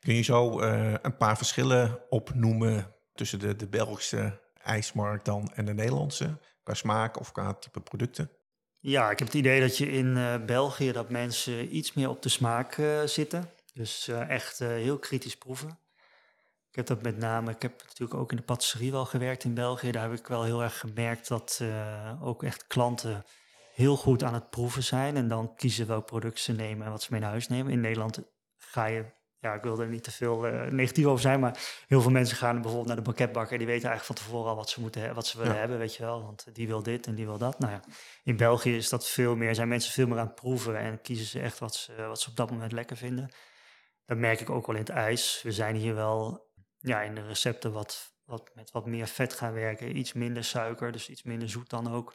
Kun 0.00 0.14
je 0.14 0.22
zo 0.22 0.60
een 0.60 1.16
paar 1.16 1.36
verschillen 1.36 2.00
opnoemen 2.08 2.94
tussen 3.14 3.38
de, 3.38 3.56
de 3.56 3.66
Belgische 3.66 4.40
ijsmarkt 4.62 5.24
dan 5.24 5.52
en 5.54 5.64
de 5.64 5.74
Nederlandse? 5.74 6.38
Qua 6.62 6.74
smaak 6.74 7.18
of 7.20 7.32
qua 7.32 7.54
type 7.54 7.80
producten? 7.80 8.30
Ja, 8.78 9.10
ik 9.10 9.18
heb 9.18 9.28
het 9.28 9.36
idee 9.36 9.60
dat 9.60 9.78
je 9.78 9.90
in 9.90 10.16
uh, 10.16 10.44
België 10.44 10.92
dat 10.92 11.10
mensen 11.10 11.76
iets 11.76 11.92
meer 11.92 12.08
op 12.08 12.22
de 12.22 12.28
smaak 12.28 12.76
uh, 12.76 13.02
zitten. 13.02 13.50
Dus 13.74 14.08
echt 14.08 14.58
heel 14.58 14.98
kritisch 14.98 15.36
proeven. 15.36 15.78
Ik 16.70 16.76
heb 16.76 16.86
dat 16.86 17.02
met 17.02 17.18
name, 17.18 17.50
ik 17.50 17.62
heb 17.62 17.82
natuurlijk 17.82 18.20
ook 18.20 18.30
in 18.30 18.36
de 18.36 18.42
patisserie 18.42 18.90
wel 18.90 19.04
gewerkt 19.04 19.44
in 19.44 19.54
België. 19.54 19.90
Daar 19.90 20.10
heb 20.10 20.18
ik 20.18 20.26
wel 20.26 20.44
heel 20.44 20.62
erg 20.62 20.78
gemerkt 20.78 21.28
dat 21.28 21.60
ook 22.20 22.42
echt 22.42 22.66
klanten 22.66 23.24
heel 23.72 23.96
goed 23.96 24.22
aan 24.22 24.34
het 24.34 24.50
proeven 24.50 24.82
zijn. 24.82 25.16
En 25.16 25.28
dan 25.28 25.54
kiezen 25.56 25.86
welk 25.86 26.06
product 26.06 26.40
ze 26.40 26.52
nemen 26.52 26.86
en 26.86 26.92
wat 26.92 27.02
ze 27.02 27.08
mee 27.10 27.20
naar 27.20 27.30
huis 27.30 27.48
nemen. 27.48 27.72
In 27.72 27.80
Nederland 27.80 28.22
ga 28.56 28.86
je 28.86 29.04
ja, 29.42 29.54
ik 29.54 29.62
wil 29.62 29.80
er 29.80 29.88
niet 29.88 30.04
te 30.04 30.10
veel 30.10 30.48
uh, 30.48 30.66
negatief 30.70 31.04
over 31.04 31.20
zijn, 31.20 31.40
maar 31.40 31.58
heel 31.86 32.00
veel 32.00 32.10
mensen 32.10 32.36
gaan 32.36 32.54
bijvoorbeeld 32.54 32.86
naar 32.86 32.96
de 32.96 33.02
banketbakker. 33.02 33.58
Die 33.58 33.66
weten 33.66 33.88
eigenlijk 33.88 34.18
van 34.18 34.26
tevoren 34.26 34.50
al 34.50 34.56
wat 34.56 34.70
ze, 34.70 34.80
moeten, 34.80 35.14
wat 35.14 35.26
ze 35.26 35.38
willen 35.38 35.58
hebben, 35.58 35.78
weet 35.78 35.96
je 35.96 36.02
wel. 36.02 36.22
Want 36.22 36.46
die 36.52 36.66
wil 36.66 36.82
dit 36.82 37.06
en 37.06 37.14
die 37.14 37.26
wil 37.26 37.38
dat. 37.38 37.58
Nou 37.58 37.72
ja, 37.72 37.80
in 38.24 38.36
België 38.36 38.76
is 38.76 38.88
dat 38.88 39.08
veel 39.08 39.36
meer, 39.36 39.54
zijn 39.54 39.68
mensen 39.68 39.92
veel 39.92 40.06
meer 40.06 40.18
aan 40.18 40.26
het 40.26 40.34
proeven 40.34 40.76
en 40.76 41.00
kiezen 41.00 41.26
ze 41.26 41.40
echt 41.40 41.58
wat 41.58 41.74
ze, 41.74 42.06
wat 42.06 42.20
ze 42.20 42.30
op 42.30 42.36
dat 42.36 42.50
moment 42.50 42.72
lekker 42.72 42.96
vinden. 42.96 43.32
Dat 44.04 44.18
merk 44.18 44.40
ik 44.40 44.50
ook 44.50 44.66
wel 44.66 44.76
in 44.76 44.82
het 44.82 44.90
ijs. 44.90 45.40
We 45.42 45.52
zijn 45.52 45.76
hier 45.76 45.94
wel 45.94 46.50
ja, 46.78 47.00
in 47.00 47.14
de 47.14 47.26
recepten 47.26 47.72
wat, 47.72 48.14
wat 48.24 48.50
met 48.54 48.70
wat 48.70 48.86
meer 48.86 49.06
vet 49.06 49.32
gaan 49.32 49.52
werken. 49.52 49.96
Iets 49.96 50.12
minder 50.12 50.44
suiker, 50.44 50.92
dus 50.92 51.08
iets 51.08 51.22
minder 51.22 51.48
zoet 51.48 51.70
dan 51.70 51.92
ook. 51.92 52.14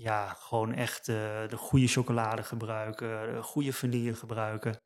Ja, 0.00 0.28
gewoon 0.28 0.74
echt 0.74 1.08
uh, 1.08 1.16
de 1.48 1.56
goede 1.56 1.86
chocolade 1.86 2.42
gebruiken, 2.42 3.34
de 3.34 3.42
goede 3.42 3.72
vanille 3.72 4.14
gebruiken. 4.14 4.76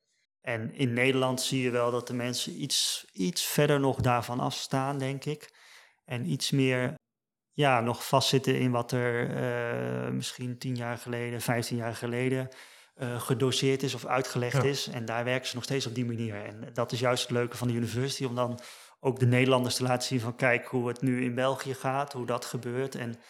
En 0.40 0.75
in 0.75 0.92
Nederland 0.92 1.40
zie 1.40 1.62
je 1.62 1.71
wel 1.71 1.90
dat 1.90 2.07
de 2.07 2.14
mensen 2.14 2.62
iets, 2.62 3.07
iets 3.12 3.45
verder 3.45 3.81
nog 3.81 4.00
daarvan 4.00 4.40
afstaan, 4.40 4.99
denk 4.99 5.25
ik. 5.25 5.54
En 6.04 6.31
iets 6.31 6.50
meer 6.50 6.95
ja, 7.50 7.81
nog 7.81 8.07
vastzitten 8.07 8.59
in 8.59 8.71
wat 8.71 8.92
er 8.92 9.31
uh, 10.07 10.11
misschien 10.11 10.59
tien 10.59 10.76
jaar 10.76 10.99
geleden, 10.99 11.40
vijftien 11.40 11.76
jaar 11.76 11.95
geleden 11.95 12.49
uh, 12.97 13.21
gedoseerd 13.21 13.83
is 13.83 13.95
of 13.95 14.07
uitgelegd 14.07 14.64
is. 14.64 14.87
En 14.87 15.04
daar 15.04 15.25
werken 15.25 15.49
ze 15.49 15.54
nog 15.54 15.64
steeds 15.64 15.87
op 15.87 15.95
die 15.95 16.07
manier. 16.07 16.45
En 16.45 16.71
dat 16.73 16.92
is 16.92 17.00
juist 17.00 17.23
het 17.23 17.33
leuke 17.33 17.57
van 17.57 17.69
de 17.69 17.75
university, 17.75 18.25
om 18.25 18.35
dan 18.35 18.61
ook 19.00 19.19
de 19.19 19.26
Nederlanders 19.26 19.75
te 19.75 19.83
laten 19.83 20.09
zien 20.09 20.21
van 20.21 20.37
kijk 20.37 20.66
hoe 20.66 20.88
het 20.88 21.00
nu 21.00 21.25
in 21.25 21.35
België 21.35 21.75
gaat, 21.75 22.12
hoe 22.12 22.26
dat 22.26 22.45
gebeurt. 22.45 22.95
En 22.95 23.21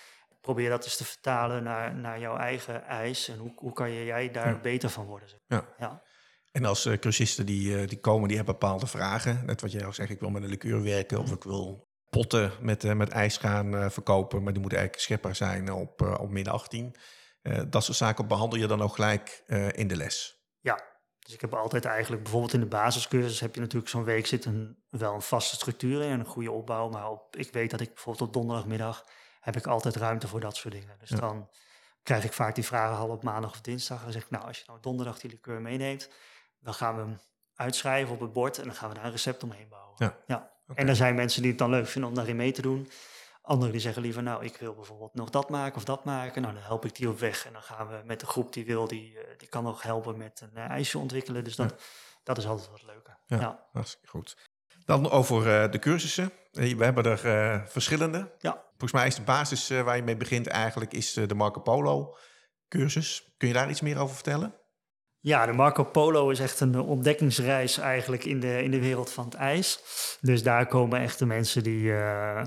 probeer 0.43 0.71
dat 0.71 0.85
eens 0.85 0.97
te 0.97 1.05
vertalen 1.05 1.63
naar, 1.63 1.95
naar 1.95 2.21
jouw 2.21 2.37
eigen 2.37 2.85
eis. 2.85 3.29
En 3.29 3.39
hoe, 3.39 3.53
hoe 3.57 3.73
kan 3.73 3.93
jij 3.93 4.31
daar 4.31 4.49
ja. 4.49 4.61
beter 4.61 4.91
van 4.91 5.07
worden? 5.07 5.29
Ja. 5.47 5.75
ja. 5.79 6.03
En 6.51 6.65
als 6.65 6.87
uh, 6.87 6.99
cursisten 6.99 7.47
die, 7.47 7.81
uh, 7.81 7.89
die 7.89 8.01
komen, 8.01 8.29
die 8.29 8.37
hebben 8.37 8.55
bepaalde 8.55 8.87
vragen. 8.87 9.43
Net 9.47 9.61
wat 9.61 9.73
jij 9.73 9.85
al 9.85 9.93
zegt, 9.93 10.11
ik 10.11 10.21
wil 10.21 10.31
met 10.31 10.43
een 10.43 10.49
liqueur 10.49 10.83
werken 10.83 11.19
of 11.19 11.33
ik 11.33 11.43
wil 11.43 11.89
potten 12.09 12.53
met, 12.61 12.85
uh, 12.85 12.93
met 12.93 13.09
ijs 13.09 13.37
gaan 13.37 13.91
verkopen. 13.91 14.43
Maar 14.43 14.53
die 14.53 14.61
moeten 14.61 14.79
eigenlijk 14.79 15.09
schepbaar 15.09 15.37
zijn 15.37 15.73
op, 15.73 16.17
op 16.21 16.31
min 16.31 16.49
18. 16.49 16.97
dat 17.69 17.85
soort 17.85 17.97
zaken 17.97 18.29
behandel 18.29 18.59
je 18.59 18.67
dan 18.67 18.83
ook 18.83 18.95
gelijk 18.95 19.43
in 19.75 19.89
de 19.89 19.97
les? 19.97 20.41
Ja, 20.61 20.85
dus 21.19 21.35
ik 21.35 21.41
heb 21.41 21.55
altijd 21.55 21.85
eigenlijk, 21.85 22.23
bijvoorbeeld 22.23 22.53
in 22.53 22.61
de 22.61 22.67
basiscursus 22.67 23.41
heb 23.41 23.55
je 23.55 23.61
natuurlijk 23.61 23.91
zo'n 23.91 24.05
week 24.05 24.27
zitten 24.27 24.85
wel 24.89 25.15
een 25.15 25.23
vaste 25.23 25.55
structuur 25.55 26.03
in 26.03 26.11
en 26.11 26.21
een 26.21 26.27
goede 26.27 26.51
opbouw. 26.51 26.89
Maar 26.89 27.11
op, 27.11 27.37
ik 27.37 27.53
weet 27.53 27.71
dat 27.71 27.81
ik 27.81 27.95
bijvoorbeeld 27.95 28.29
op 28.29 28.35
donderdagmiddag 28.35 29.05
heb 29.43 29.57
ik 29.57 29.67
altijd 29.67 29.97
ruimte 29.97 30.29
voor 30.29 30.41
dat 30.41 30.57
soort 30.57 30.75
dingen. 30.75 30.97
Dus 30.99 31.09
ja. 31.09 31.17
dan 31.17 31.49
krijg 32.03 32.25
ik 32.25 32.33
vaak 32.33 32.55
die 32.55 32.65
vragen 32.65 32.97
al 32.97 33.09
op 33.09 33.23
maandag 33.23 33.51
of 33.51 33.61
dinsdag. 33.61 33.99
En 33.99 34.05
dan 34.05 34.13
zeg 34.13 34.23
ik, 34.23 34.31
nou, 34.31 34.45
als 34.45 34.59
je 34.59 34.65
nou 34.67 34.79
donderdag 34.81 35.19
die 35.19 35.31
liqueur 35.31 35.61
meeneemt, 35.61 36.11
dan 36.61 36.75
gaan 36.75 36.95
we 36.97 37.01
hem 37.01 37.19
uitschrijven 37.55 38.15
op 38.15 38.21
het 38.21 38.33
bord 38.33 38.59
en 38.59 38.65
dan 38.65 38.75
gaan 38.75 38.89
we 38.89 38.95
daar 38.95 39.05
een 39.05 39.11
recept 39.11 39.43
omheen 39.43 39.69
bouwen. 39.69 39.95
Ja. 39.97 40.17
ja. 40.27 40.51
Okay. 40.67 40.85
En 40.85 40.89
er 40.89 40.97
zijn 40.97 41.15
mensen 41.15 41.41
die 41.41 41.51
het 41.51 41.59
dan 41.59 41.71
leuk 41.71 41.87
vinden 41.87 42.11
om 42.11 42.17
daarin 42.17 42.37
mee 42.37 42.53
te 42.53 42.63
doen. 42.63 42.91
Anderen 43.43 43.73
die 43.73 43.81
zeggen 43.81 44.03
liever, 44.03 44.23
nou, 44.23 44.45
ik 44.45 44.57
wil 44.57 44.75
bijvoorbeeld 44.75 45.15
nog 45.15 45.31
dat 45.31 45.51
maken 45.51 45.77
of 45.77 45.85
dat 45.85 46.05
maken. 46.05 46.43
Nou, 46.43 46.55
dan 46.55 46.63
help 46.63 46.85
ik 46.85 46.97
die 46.97 47.09
op 47.09 47.19
weg. 47.19 47.47
En 47.47 47.53
dan 47.53 47.63
gaan 47.63 47.89
we 47.89 48.01
met 48.05 48.21
de 48.21 48.27
groep 48.27 48.53
die 48.53 48.65
wil, 48.65 48.89
die, 48.89 49.19
die 49.37 49.49
kan 49.49 49.65
nog 49.65 49.83
helpen 49.83 50.17
met 50.17 50.41
een 50.41 50.51
uh, 50.55 50.69
ijsje 50.69 50.99
ontwikkelen. 50.99 51.45
Dus 51.45 51.57
dat, 51.57 51.71
ja. 51.71 51.77
dat 52.23 52.39
is 52.39 52.47
altijd 52.47 52.71
wat 52.71 52.83
leuker. 52.83 53.19
Ja, 53.27 53.41
ja. 53.41 53.67
hartstikke 53.73 54.09
goed. 54.09 54.37
Dan 54.87 55.11
over 55.11 55.47
uh, 55.47 55.71
de 55.71 55.79
cursussen. 55.79 56.33
We 56.51 56.85
hebben 56.85 57.05
er 57.05 57.27
uh, 57.27 57.67
verschillende. 57.67 58.35
Ja. 58.39 58.65
Volgens 58.69 58.93
mij 58.93 59.07
is 59.07 59.15
de 59.15 59.23
basis 59.23 59.69
waar 59.69 59.97
je 59.97 60.03
mee 60.03 60.17
begint 60.17 60.47
eigenlijk 60.47 60.93
is 60.93 61.12
de 61.12 61.35
Marco 61.35 61.61
Polo 61.61 62.17
cursus. 62.69 63.35
Kun 63.37 63.49
je 63.49 63.55
daar 63.55 63.71
iets 63.71 63.81
meer 63.81 63.99
over 63.99 64.15
vertellen? 64.15 64.55
Ja, 65.19 65.47
de 65.47 65.53
Marco 65.53 65.85
Polo 65.85 66.31
is 66.31 66.41
echt 66.41 66.61
een 66.61 66.81
ontdekkingsreis 66.81 67.79
eigenlijk 67.79 68.25
in 68.25 68.41
de, 68.41 68.62
in 68.62 68.71
de 68.71 68.81
wereld 68.81 69.11
van 69.11 69.25
het 69.25 69.35
ijs. 69.35 69.81
Dus 70.21 70.43
daar 70.43 70.67
komen 70.67 71.01
echt 71.01 71.19
de 71.19 71.27
mensen 71.27 71.62
die 71.62 71.83
uh, 71.83 72.43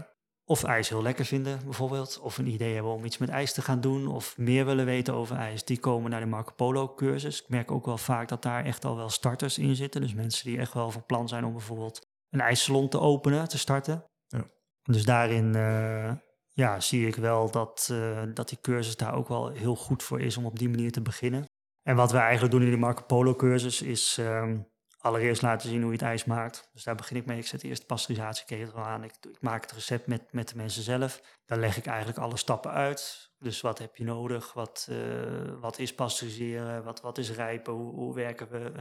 of 0.46 0.64
ijs 0.64 0.90
heel 0.90 1.02
lekker 1.02 1.26
vinden 1.26 1.60
bijvoorbeeld, 1.64 2.20
of 2.20 2.38
een 2.38 2.48
idee 2.48 2.74
hebben 2.74 2.92
om 2.92 3.06
iets 3.06 3.18
met 3.18 3.30
ijs 3.30 3.54
te 3.54 3.62
gaan 3.62 3.82
doen, 3.82 4.08
of 4.08 4.38
meer 4.38 4.66
willen 4.66 4.86
weten 4.86 5.14
over 5.14 5.36
ijs, 5.36 5.64
die 5.64 5.80
komen 5.80 6.12
naar 6.12 6.20
de 6.20 6.26
Marco 6.26 6.54
Polo 6.56 6.94
cursus. 6.94 7.42
Ik 7.42 7.50
merk 7.50 7.72
ook 7.72 7.86
wel 7.86 7.98
vaak 7.98 8.28
dat 8.28 8.42
daar 8.42 8.66
echt 8.66 8.86
al 8.86 8.96
wel 8.96 9.10
starters 9.10 9.58
in 9.58 9.76
zitten. 9.76 10.02
Dus 10.02 10.14
mensen 10.14 10.46
die 10.46 10.60
echt 10.60 10.74
wel 10.74 10.92
van 10.92 11.06
plan 11.06 11.28
zijn 11.28 11.46
om 11.46 11.54
bijvoorbeeld 11.54 12.14
een 12.36 12.42
ijssalon 12.42 12.90
te 12.90 13.00
openen, 13.00 13.48
te 13.48 13.58
starten. 13.58 14.04
Ja. 14.28 14.46
Dus 14.84 15.04
daarin 15.04 15.56
uh, 15.56 16.12
ja, 16.52 16.80
zie 16.80 17.08
ik 17.08 17.16
wel 17.16 17.52
dat, 17.52 17.90
uh, 17.92 18.24
dat 18.34 18.50
die 18.50 18.58
cursus 18.62 18.98
daar 18.98 19.16
ook 19.16 19.28
wel 19.28 19.50
heel 19.50 19.76
goed 19.76 20.04
voor 20.04 20.22
is 20.22 20.38
om 20.38 20.46
op 20.46 20.60
die 20.60 20.70
manier 20.70 20.92
te 20.92 21.02
beginnen. 21.02 21.46
En 21.82 21.96
wat 21.96 22.12
we 22.12 22.18
eigenlijk 22.18 22.52
doen 22.52 22.62
in 22.64 22.70
die 22.70 22.78
Marco 22.78 23.04
Polo 23.04 23.36
cursus 23.36 23.82
is 23.82 24.18
um, 24.18 24.68
allereerst 24.98 25.42
laten 25.42 25.70
zien 25.70 25.82
hoe 25.82 25.92
je 25.92 25.98
het 25.98 26.08
ijs 26.08 26.26
maakt. 26.26 26.70
Dus 26.74 26.84
daar 26.84 26.96
begin 26.96 27.18
ik 27.18 27.26
mee. 27.26 27.38
Ik 27.38 27.48
zet 27.48 27.64
eerst 27.64 27.82
de 27.82 27.88
pasteurisatieketel 27.88 28.80
aan. 28.80 29.04
Ik, 29.04 29.14
ik, 29.22 29.42
maak 29.42 29.62
het 29.62 29.72
recept 29.72 30.08
met, 30.08 30.34
met 30.34 30.50
de 30.50 30.56
mensen 30.56 30.84
zelf. 30.84 31.22
Dan 31.46 31.60
leg 31.60 31.78
ik 31.78 31.86
eigenlijk 31.86 32.18
alle 32.18 32.38
stappen 32.38 32.72
uit. 32.72 33.32
Dus 33.38 33.62
wat 33.62 33.80
heb 33.80 33.96
je 33.96 34.04
nodig? 34.04 34.54
Wat, 34.54 34.88
uh, 34.90 35.60
wat 35.60 35.80
is 35.80 35.96
pasteuriseren? 35.96 36.84
Wat, 36.84 37.02
wat 37.02 37.18
is 37.18 37.32
rijpen? 37.32 37.74
Hoe, 37.74 37.94
hoe 37.94 38.14
werken 38.14 38.50
we? 38.50 38.72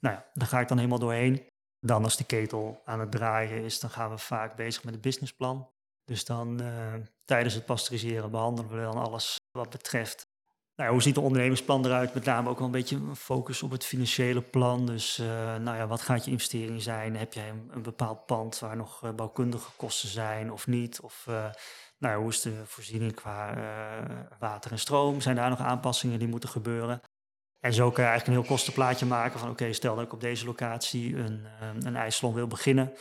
Nou 0.00 0.14
ja, 0.14 0.26
daar 0.32 0.48
ga 0.48 0.60
ik 0.60 0.68
dan 0.68 0.76
helemaal 0.76 0.98
doorheen. 0.98 1.46
Dan 1.86 2.04
als 2.04 2.16
de 2.16 2.24
ketel 2.24 2.82
aan 2.84 3.00
het 3.00 3.10
draaien 3.10 3.64
is, 3.64 3.80
dan 3.80 3.90
gaan 3.90 4.10
we 4.10 4.18
vaak 4.18 4.56
bezig 4.56 4.84
met 4.84 4.92
het 4.92 5.02
businessplan. 5.02 5.68
Dus 6.04 6.24
dan 6.24 6.62
uh, 6.62 6.94
tijdens 7.24 7.54
het 7.54 7.64
pasteuriseren 7.64 8.30
behandelen 8.30 8.70
we 8.70 8.80
dan 8.80 8.96
alles 8.96 9.36
wat 9.50 9.70
betreft 9.70 10.26
nou 10.76 10.88
ja, 10.88 10.94
hoe 10.94 11.02
ziet 11.02 11.14
de 11.14 11.20
ondernemingsplan 11.20 11.84
eruit? 11.86 12.14
Met 12.14 12.24
name 12.24 12.48
ook 12.48 12.58
wel 12.58 12.66
een 12.66 12.72
beetje 12.72 12.96
een 12.96 13.16
focus 13.16 13.62
op 13.62 13.70
het 13.70 13.84
financiële 13.84 14.40
plan. 14.40 14.86
Dus 14.86 15.18
uh, 15.18 15.26
nou 15.56 15.76
ja, 15.76 15.86
wat 15.86 16.00
gaat 16.00 16.24
je 16.24 16.30
investering 16.30 16.82
zijn? 16.82 17.16
Heb 17.16 17.32
jij 17.32 17.48
een, 17.48 17.82
bepaald 17.82 18.26
pand 18.26 18.58
waar 18.58 18.76
nog 18.76 19.04
uh, 19.04 19.10
bouwkundige 19.10 19.70
kosten 19.76 20.08
zijn 20.08 20.52
of 20.52 20.66
niet? 20.66 21.00
Of 21.00 21.22
nou 21.98 22.14
ja, 22.14 22.16
hoe 22.16 22.28
is 22.28 22.40
de 22.40 22.62
voorziening 22.64 23.14
qua 23.14 23.54
water 24.38 24.70
en 24.70 24.78
stroom? 24.78 25.20
Zijn 25.20 25.36
daar 25.36 25.50
nog 25.50 25.60
aanpassingen 25.60 26.18
die 26.18 26.28
moeten 26.28 26.48
gebeuren? 26.48 27.00
En 27.66 27.72
zo 27.72 27.90
kan 27.90 28.04
je 28.04 28.10
eigenlijk 28.10 28.26
een 28.26 28.44
heel 28.44 28.56
kostenplaatje 28.56 29.06
maken 29.06 29.38
van... 29.38 29.50
oké, 29.50 29.72
stel 29.72 29.94
dat 29.94 30.04
ik 30.04 30.12
op 30.12 30.20
deze 30.20 30.44
locatie 30.44 31.16
een, 31.16 31.46
een 31.84 31.96
ijssalon 31.96 32.34
wil 32.34 32.46
beginnen 32.46 32.92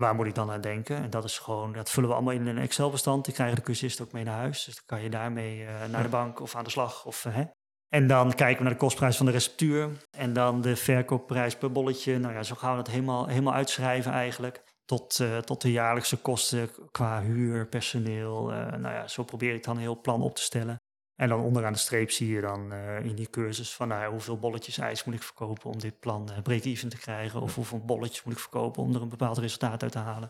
waar 0.00 0.14
moet 0.14 0.26
ik 0.26 0.34
dan 0.34 0.50
aan 0.50 0.60
denken? 0.60 0.96
En 0.96 1.10
dat 1.10 1.24
is 1.24 1.38
gewoon, 1.38 1.72
dat 1.72 1.90
vullen 1.90 2.08
we 2.08 2.14
allemaal 2.14 2.34
in 2.34 2.46
een 2.46 2.58
Excel-bestand. 2.58 3.24
Die 3.24 3.34
krijgen 3.34 3.56
de 3.56 3.62
cursist 3.62 4.00
ook 4.00 4.12
mee 4.12 4.24
naar 4.24 4.38
huis. 4.38 4.64
Dus 4.64 4.74
dan 4.74 4.84
kan 4.86 5.02
je 5.02 5.10
daarmee 5.10 5.60
uh, 5.60 5.84
naar 5.90 6.02
de 6.02 6.08
bank 6.08 6.40
of 6.40 6.56
aan 6.56 6.64
de 6.64 6.70
slag. 6.70 7.04
Of, 7.04 7.24
uh, 7.24 7.34
hè. 7.34 7.44
En 7.88 8.06
dan 8.06 8.34
kijken 8.34 8.56
we 8.56 8.62
naar 8.62 8.72
de 8.72 8.78
kostprijs 8.78 9.16
van 9.16 9.26
de 9.26 9.32
receptuur. 9.32 9.90
En 10.16 10.32
dan 10.32 10.60
de 10.60 10.76
verkoopprijs 10.76 11.56
per 11.56 11.72
bolletje. 11.72 12.18
Nou 12.18 12.34
ja, 12.34 12.42
zo 12.42 12.54
gaan 12.54 12.70
we 12.70 12.76
dat 12.76 12.92
helemaal, 12.92 13.26
helemaal 13.26 13.54
uitschrijven 13.54 14.12
eigenlijk. 14.12 14.62
Tot, 14.84 15.18
uh, 15.18 15.38
tot 15.38 15.60
de 15.62 15.72
jaarlijkse 15.72 16.16
kosten 16.16 16.70
qua 16.90 17.22
huur, 17.22 17.66
personeel. 17.66 18.46
nou 18.50 18.94
ja, 18.94 19.08
zo 19.08 19.24
probeer 19.24 19.54
ik 19.54 19.64
dan 19.64 19.74
een 19.74 19.82
heel 19.82 20.00
plan 20.00 20.22
op 20.22 20.34
te 20.34 20.42
stellen. 20.42 20.76
En 21.20 21.28
dan 21.28 21.40
onderaan 21.40 21.72
de 21.72 21.78
streep 21.78 22.10
zie 22.10 22.28
je 22.28 22.40
dan 22.40 22.72
uh, 22.72 23.04
in 23.04 23.14
die 23.14 23.30
cursus 23.30 23.74
van 23.74 23.88
nou, 23.88 24.10
hoeveel 24.10 24.38
bolletjes 24.38 24.78
ijs 24.78 25.04
moet 25.04 25.14
ik 25.14 25.22
verkopen 25.22 25.70
om 25.70 25.78
dit 25.78 26.00
plan 26.00 26.28
uh, 26.30 26.42
break-even 26.42 26.88
te 26.88 26.96
krijgen. 26.96 27.40
Of 27.40 27.54
hoeveel 27.54 27.84
bolletjes 27.84 28.22
moet 28.22 28.32
ik 28.32 28.38
verkopen 28.38 28.82
om 28.82 28.94
er 28.94 29.02
een 29.02 29.08
bepaald 29.08 29.38
resultaat 29.38 29.82
uit 29.82 29.92
te 29.92 29.98
halen. 29.98 30.28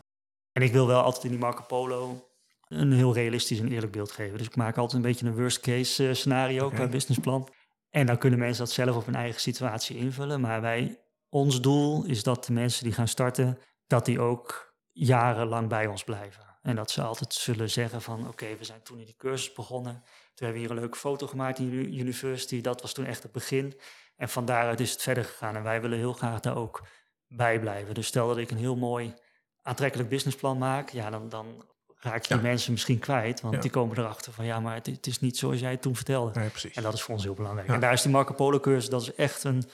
En 0.52 0.62
ik 0.62 0.72
wil 0.72 0.86
wel 0.86 1.02
altijd 1.02 1.24
in 1.24 1.30
die 1.30 1.38
Marco 1.38 1.62
Polo 1.62 2.28
een 2.68 2.92
heel 2.92 3.14
realistisch 3.14 3.60
en 3.60 3.68
eerlijk 3.68 3.92
beeld 3.92 4.10
geven. 4.10 4.38
Dus 4.38 4.46
ik 4.46 4.56
maak 4.56 4.76
altijd 4.76 4.96
een 4.96 5.08
beetje 5.10 5.26
een 5.26 5.36
worst 5.36 5.60
case 5.60 6.04
uh, 6.04 6.14
scenario 6.14 6.64
okay. 6.64 6.78
qua 6.78 6.88
businessplan. 6.88 7.48
En 7.90 8.06
dan 8.06 8.18
kunnen 8.18 8.38
mensen 8.38 8.64
dat 8.64 8.72
zelf 8.72 8.96
op 8.96 9.04
hun 9.04 9.14
eigen 9.14 9.40
situatie 9.40 9.96
invullen. 9.96 10.40
Maar 10.40 10.60
wij, 10.60 11.00
ons 11.28 11.60
doel 11.60 12.04
is 12.04 12.22
dat 12.22 12.44
de 12.44 12.52
mensen 12.52 12.84
die 12.84 12.92
gaan 12.92 13.08
starten, 13.08 13.58
dat 13.86 14.04
die 14.04 14.20
ook 14.20 14.74
jarenlang 14.92 15.68
bij 15.68 15.86
ons 15.86 16.04
blijven. 16.04 16.44
En 16.62 16.76
dat 16.76 16.90
ze 16.90 17.02
altijd 17.02 17.34
zullen 17.34 17.70
zeggen 17.70 18.02
van 18.02 18.28
oké, 18.28 18.56
we 18.56 18.64
zijn 18.64 18.82
toen 18.82 18.98
in 18.98 19.04
die 19.04 19.16
cursus 19.16 19.52
begonnen. 19.52 20.02
Toen 20.40 20.48
hebben 20.48 20.66
we 20.66 20.68
hier 20.68 20.78
een 20.78 20.82
leuke 20.82 20.98
foto 20.98 21.26
gemaakt 21.26 21.58
in 21.58 21.70
de 21.70 21.98
university. 21.98 22.60
Dat 22.60 22.82
was 22.82 22.92
toen 22.92 23.04
echt 23.04 23.22
het 23.22 23.32
begin. 23.32 23.80
En 24.16 24.28
van 24.28 24.44
daaruit 24.44 24.80
is 24.80 24.92
het 24.92 25.02
verder 25.02 25.24
gegaan. 25.24 25.56
En 25.56 25.62
wij 25.62 25.80
willen 25.80 25.98
heel 25.98 26.12
graag 26.12 26.40
daar 26.40 26.56
ook 26.56 26.82
bij 27.26 27.60
blijven. 27.60 27.94
Dus 27.94 28.06
stel 28.06 28.28
dat 28.28 28.36
ik 28.36 28.50
een 28.50 28.56
heel 28.56 28.76
mooi 28.76 29.14
aantrekkelijk 29.62 30.08
businessplan 30.08 30.58
maak, 30.58 30.90
ja, 30.90 31.10
dan, 31.10 31.28
dan 31.28 31.64
raak 31.96 32.24
je 32.24 32.34
die 32.34 32.42
mensen 32.42 32.72
misschien 32.72 32.98
kwijt. 32.98 33.40
Want 33.40 33.62
die 33.62 33.70
komen 33.70 33.98
erachter 33.98 34.32
van 34.32 34.44
ja, 34.44 34.60
maar 34.60 34.74
het, 34.74 34.86
het, 34.86 35.06
is 35.06 35.20
niet 35.20 35.38
zoals 35.38 35.60
jij 35.60 35.70
het 35.70 35.82
toen 35.82 35.96
vertelde. 35.96 36.40
Nee. 36.40 36.50
En 36.72 36.82
dat 36.82 36.94
is 36.94 37.02
voor 37.02 37.14
ons 37.14 37.24
heel 37.24 37.34
belangrijk. 37.34 37.68
En 37.68 37.80
daar 37.80 37.92
is 37.92 38.02
die 38.02 38.10
Marco 38.10 38.34
Polo 38.34 38.60
cursus, 38.60 38.90
dat 38.90 39.02
is 39.02 39.14
echt 39.14 39.44
een... 39.44 39.64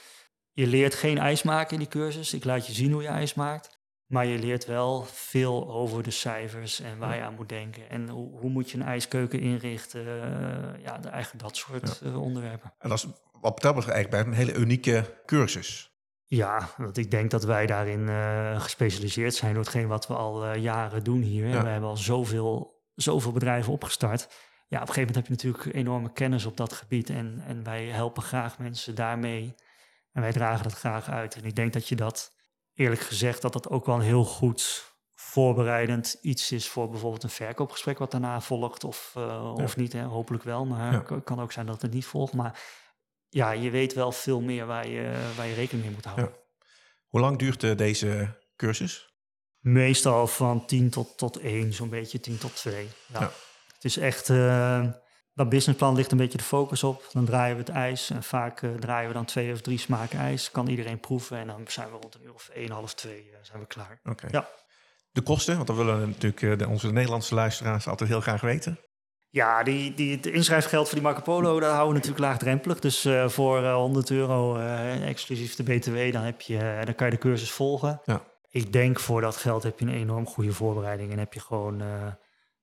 Je 0.52 0.66
leert 0.66 0.94
geen 0.94 1.18
ijs 1.18 1.42
maken 1.42 1.73
in 1.73 1.78
die 1.78 1.88
cursus. 1.88 2.35
Ik 2.35 2.44
laat 2.44 2.66
je 2.66 2.73
zien 2.73 2.92
hoe 2.92 3.02
je 3.02 3.08
ijs 3.08 3.35
maakt. 3.35 3.75
Maar 4.06 4.26
je 4.26 4.38
leert 4.38 4.66
wel 4.66 5.04
veel 5.04 5.70
over 5.70 6.02
de 6.02 6.10
cijfers 6.10 6.80
en 6.80 6.98
waar 6.98 7.16
je 7.16 7.22
aan 7.22 7.34
moet 7.34 7.48
denken. 7.48 7.90
En 7.90 8.08
hoe, 8.08 8.38
hoe 8.38 8.50
moet 8.50 8.70
je 8.70 8.78
een 8.78 8.86
ijskeuken 8.86 9.40
inrichten. 9.40 10.06
Uh, 10.06 10.82
ja, 10.82 11.00
eigenlijk 11.02 11.44
dat 11.44 11.56
soort 11.56 12.00
uh, 12.04 12.22
onderwerpen. 12.22 12.72
En 12.78 12.88
dat 12.88 12.98
is 12.98 13.06
wat 13.40 13.60
dat 13.60 13.75
betreft 13.75 13.88
eigenlijk 13.96 14.10
bij 14.10 14.20
een 14.20 14.38
hele 14.38 14.58
unieke 14.58 15.22
cursus. 15.25 15.94
Ja, 16.26 16.68
want 16.76 16.96
ik 16.96 17.10
denk 17.10 17.30
dat 17.30 17.44
wij 17.44 17.66
daarin 17.66 18.00
uh, 18.00 18.60
gespecialiseerd 18.60 19.34
zijn 19.34 19.54
door 19.54 19.62
hetgeen 19.62 19.88
wat 19.88 20.06
we 20.06 20.14
al 20.14 20.54
jaren 20.54 21.04
doen 21.04 21.20
hier. 21.20 21.46
Ja. 21.46 21.56
En 21.56 21.62
we 21.62 21.68
hebben 21.68 21.88
al 21.88 21.96
zoveel, 21.96 22.82
zoveel 22.94 23.32
bedrijven 23.32 23.72
opgestart. 23.72 24.28
Ja, 24.68 24.80
op 24.80 24.88
een 24.88 24.94
gegeven 24.94 25.14
moment 25.14 25.14
heb 25.14 25.26
je 25.26 25.48
natuurlijk 25.48 25.76
enorme 25.76 26.12
kennis 26.12 26.44
op 26.44 26.56
dat 26.56 26.72
gebied. 26.72 27.10
En, 27.10 27.42
en 27.46 27.64
wij 27.64 27.86
helpen 27.86 28.22
graag 28.22 28.58
mensen 28.58 28.94
daarmee. 28.94 29.54
En 30.12 30.22
wij 30.22 30.32
dragen 30.32 30.62
dat 30.62 30.72
graag 30.72 31.08
uit. 31.08 31.36
En 31.36 31.44
ik 31.44 31.56
denk 31.56 31.72
dat 31.72 31.88
je 31.88 31.96
dat 31.96 32.36
eerlijk 32.76 33.00
gezegd 33.00 33.42
dat 33.42 33.52
dat 33.52 33.68
ook 33.68 33.87
wel 33.87 33.95
een 33.95 34.00
heel 34.00 34.25
goed 34.25 34.95
voorbereidend 35.14 36.18
iets 36.21 36.52
is 36.52 36.68
voor 36.68 36.90
bijvoorbeeld 36.90 37.23
een 37.23 37.30
verkoopgesprek 37.30 37.99
wat 37.99 38.11
daarna 38.11 38.40
volgt 38.40 38.85
of, 38.85 39.14
uh, 39.18 39.54
of 39.54 39.76
niet. 39.76 39.92
Hè? 39.92 40.02
Hopelijk 40.02 40.45
wel, 40.45 40.66
maar 40.66 40.92
het 40.92 41.25
kan 41.25 41.40
ook 41.40 41.52
zijn 41.52 41.66
dat 41.66 41.83
het 41.83 41.92
niet 41.92 42.06
volgt. 42.06 42.33
Maar 42.33 42.61
ja, 43.28 43.50
je 43.50 43.71
weet 43.71 43.95
wel 43.95 44.12
veel 44.12 44.40
meer 44.40 44.66
waar 44.66 44.88
je, 44.88 45.33
waar 45.37 45.47
je 45.47 45.54
rekening 45.54 45.87
mee 45.87 45.95
moet 45.95 46.04
houden. 46.04 46.35
Hoe 47.09 47.21
lang 47.21 47.38
duurt 47.38 47.62
uh, 47.62 47.76
deze 47.76 48.38
cursus? 48.56 49.14
Meestal 49.59 50.26
van 50.26 50.66
10 50.66 50.90
tot, 50.90 51.18
tot 51.18 51.38
1, 51.38 51.73
zo'n 51.73 51.88
beetje 51.88 52.21
10 52.21 52.38
tot 52.38 52.56
2. 52.56 52.88
Ja. 53.06 53.21
Het 53.75 53.85
is 53.85 53.97
echt... 53.97 54.28
Uh, 54.28 54.87
dat 55.37 55.49
businessplan 55.49 55.95
ligt 55.95 56.12
een 56.12 56.19
beetje 56.19 56.38
de 56.38 56.45
focus 56.45 56.83
op. 56.83 57.09
Dan 57.12 57.25
draaien 57.25 57.57
we 57.57 57.62
het 57.62 57.71
ijs 57.71 58.11
en 58.11 58.23
vaak 58.23 58.62
uh, 58.62 58.75
draaien 58.75 59.09
we 59.09 59.14
dan 59.14 59.25
twee 59.25 59.52
of 59.52 59.61
drie 59.61 59.78
smaken 59.78 60.19
ijs. 60.19 60.50
Kan 60.50 60.69
iedereen 60.69 61.00
proeven 61.00 61.38
en 61.38 61.47
dan 61.47 61.64
zijn 61.66 61.90
we 61.90 61.97
rond 62.00 62.14
een 62.14 62.25
uur 62.25 62.35
of 62.35 62.49
één, 62.49 62.71
half 62.71 62.95
twee 62.95 63.28
uh, 63.31 63.37
zijn 63.43 63.61
we 63.61 63.66
klaar. 63.66 64.00
Oké. 64.05 64.26
Ja. 64.31 64.49
De 65.12 65.21
kosten, 65.21 65.55
want 65.55 65.66
dat 65.66 65.76
willen 65.76 66.09
natuurlijk 66.09 66.43
uh, 66.43 66.59
de, 66.59 66.69
onze 66.69 66.93
Nederlandse 66.93 67.35
luisteraars 67.35 67.88
altijd 67.88 68.09
heel 68.09 68.21
graag 68.21 68.40
weten. 68.40 68.78
Ja, 69.31 69.62
die, 69.62 69.95
die, 69.95 70.16
het 70.16 70.26
inschrijfgeld 70.26 70.87
voor 70.87 70.95
die 70.95 71.07
Marco 71.07 71.21
Polo, 71.21 71.61
daar 71.61 71.71
houden 71.71 71.88
we 71.88 71.95
natuurlijk 71.95 72.25
laagdrempelig. 72.25 72.78
Dus 72.78 73.09
voor 73.26 73.66
100 73.66 74.11
euro 74.11 74.57
exclusief 75.00 75.55
de 75.55 75.62
BTW, 75.62 76.12
dan, 76.12 76.23
heb 76.23 76.40
je, 76.40 76.83
dan 76.85 76.95
kan 76.95 77.07
je 77.07 77.12
de 77.12 77.19
cursus 77.19 77.50
volgen. 77.50 78.00
Ja. 78.05 78.23
Ik 78.50 78.73
denk 78.73 79.00
voor 79.00 79.21
dat 79.21 79.37
geld 79.37 79.62
heb 79.62 79.78
je 79.78 79.87
een 79.87 79.95
enorm 79.95 80.26
goede 80.26 80.52
voorbereiding 80.52 81.12
en 81.12 81.19
heb 81.19 81.33
je 81.33 81.40
gewoon 81.40 81.83